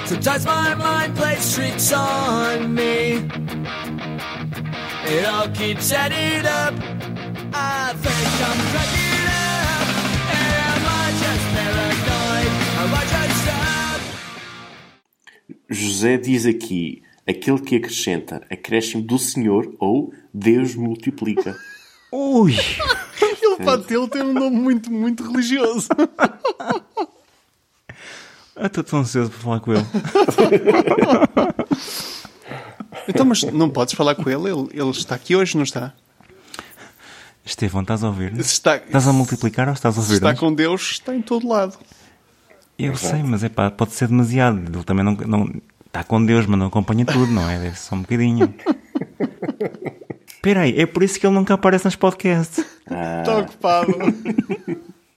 Sometimes 0.05 0.45
my 0.45 0.75
mind 0.75 1.17
plays 1.17 1.55
tricks 1.55 1.91
on 1.91 2.75
me. 2.75 3.23
It 5.09 5.25
all 5.25 5.49
keeps 5.51 5.93
adding 5.93 6.45
up. 6.45 6.75
I 7.55 7.95
think 7.95 8.41
I'm 8.43 8.59
cracking 8.73 9.27
up. 9.31 9.87
Am 10.35 10.83
I 10.85 11.13
just 11.23 11.47
paranoid? 11.55 12.51
Am 12.81 12.93
I 12.93 13.05
just 13.07 13.47
José 15.71 16.19
diz 16.19 16.45
aqui: 16.45 17.05
aquele 17.25 17.61
que 17.61 17.77
acrescenta 17.77 18.45
acréscimo 18.51 19.01
do 19.03 19.17
Senhor 19.17 19.73
ou 19.79 20.13
Deus 20.35 20.75
multiplica. 20.75 21.57
Ui! 22.11 22.57
Ele, 23.23 23.57
pá, 23.65 23.75
ele 23.89 24.09
tem 24.09 24.23
um 24.23 24.33
nome 24.33 24.57
muito, 24.57 24.93
muito 24.93 25.23
religioso. 25.31 25.87
Eu 28.57 28.67
estou 28.67 28.83
tão 28.83 28.99
ansioso 29.01 29.31
para 29.31 29.39
falar 29.39 29.61
com 29.61 29.73
ele. 29.73 29.85
Então, 33.09 33.24
mas 33.26 33.42
não 33.42 33.68
podes 33.70 33.94
falar 33.94 34.14
com 34.14 34.28
ele? 34.28 34.51
Ele, 34.51 34.68
ele 34.72 34.90
está 34.90 35.14
aqui 35.14 35.36
hoje, 35.36 35.57
não 35.57 35.64
está? 35.64 35.92
Estevão, 37.44 37.82
estás 37.82 38.03
a 38.03 38.09
ouvir? 38.09 38.36
Está, 38.38 38.76
Estás 38.76 39.07
a 39.07 39.12
multiplicar 39.12 39.68
ou 39.68 39.74
estás 39.74 39.97
a 39.97 40.01
ouvir? 40.01 40.14
está 40.14 40.34
com 40.34 40.53
Deus, 40.53 40.90
está 40.92 41.14
em 41.14 41.22
todo 41.22 41.47
lado. 41.47 41.78
Eu 42.78 42.97
sei, 42.97 43.22
mas 43.22 43.44
é 43.44 43.49
pá, 43.49 43.70
pode 43.70 43.92
ser 43.92 44.09
demasiado. 44.09 44.59
Ele 44.59 44.84
também 44.84 45.05
não, 45.05 45.12
não 45.12 45.51
está 45.86 46.03
com 46.03 46.24
Deus, 46.24 46.44
mas 46.47 46.59
não 46.59 46.66
acompanha 46.66 47.07
tudo, 47.07 47.30
não 47.32 47.49
é? 47.49 47.59
Deve 47.59 47.76
ser 47.76 47.84
só 47.88 47.94
um 47.94 48.03
bocadinho. 48.03 48.53
Espera 50.28 50.62
aí, 50.62 50.78
é 50.78 50.86
por 50.86 51.03
isso 51.03 51.18
que 51.18 51.26
ele 51.26 51.34
nunca 51.34 51.55
aparece 51.55 51.84
nos 51.84 51.97
podcasts. 51.97 52.64
Está 52.84 53.38
ocupado. 53.38 53.92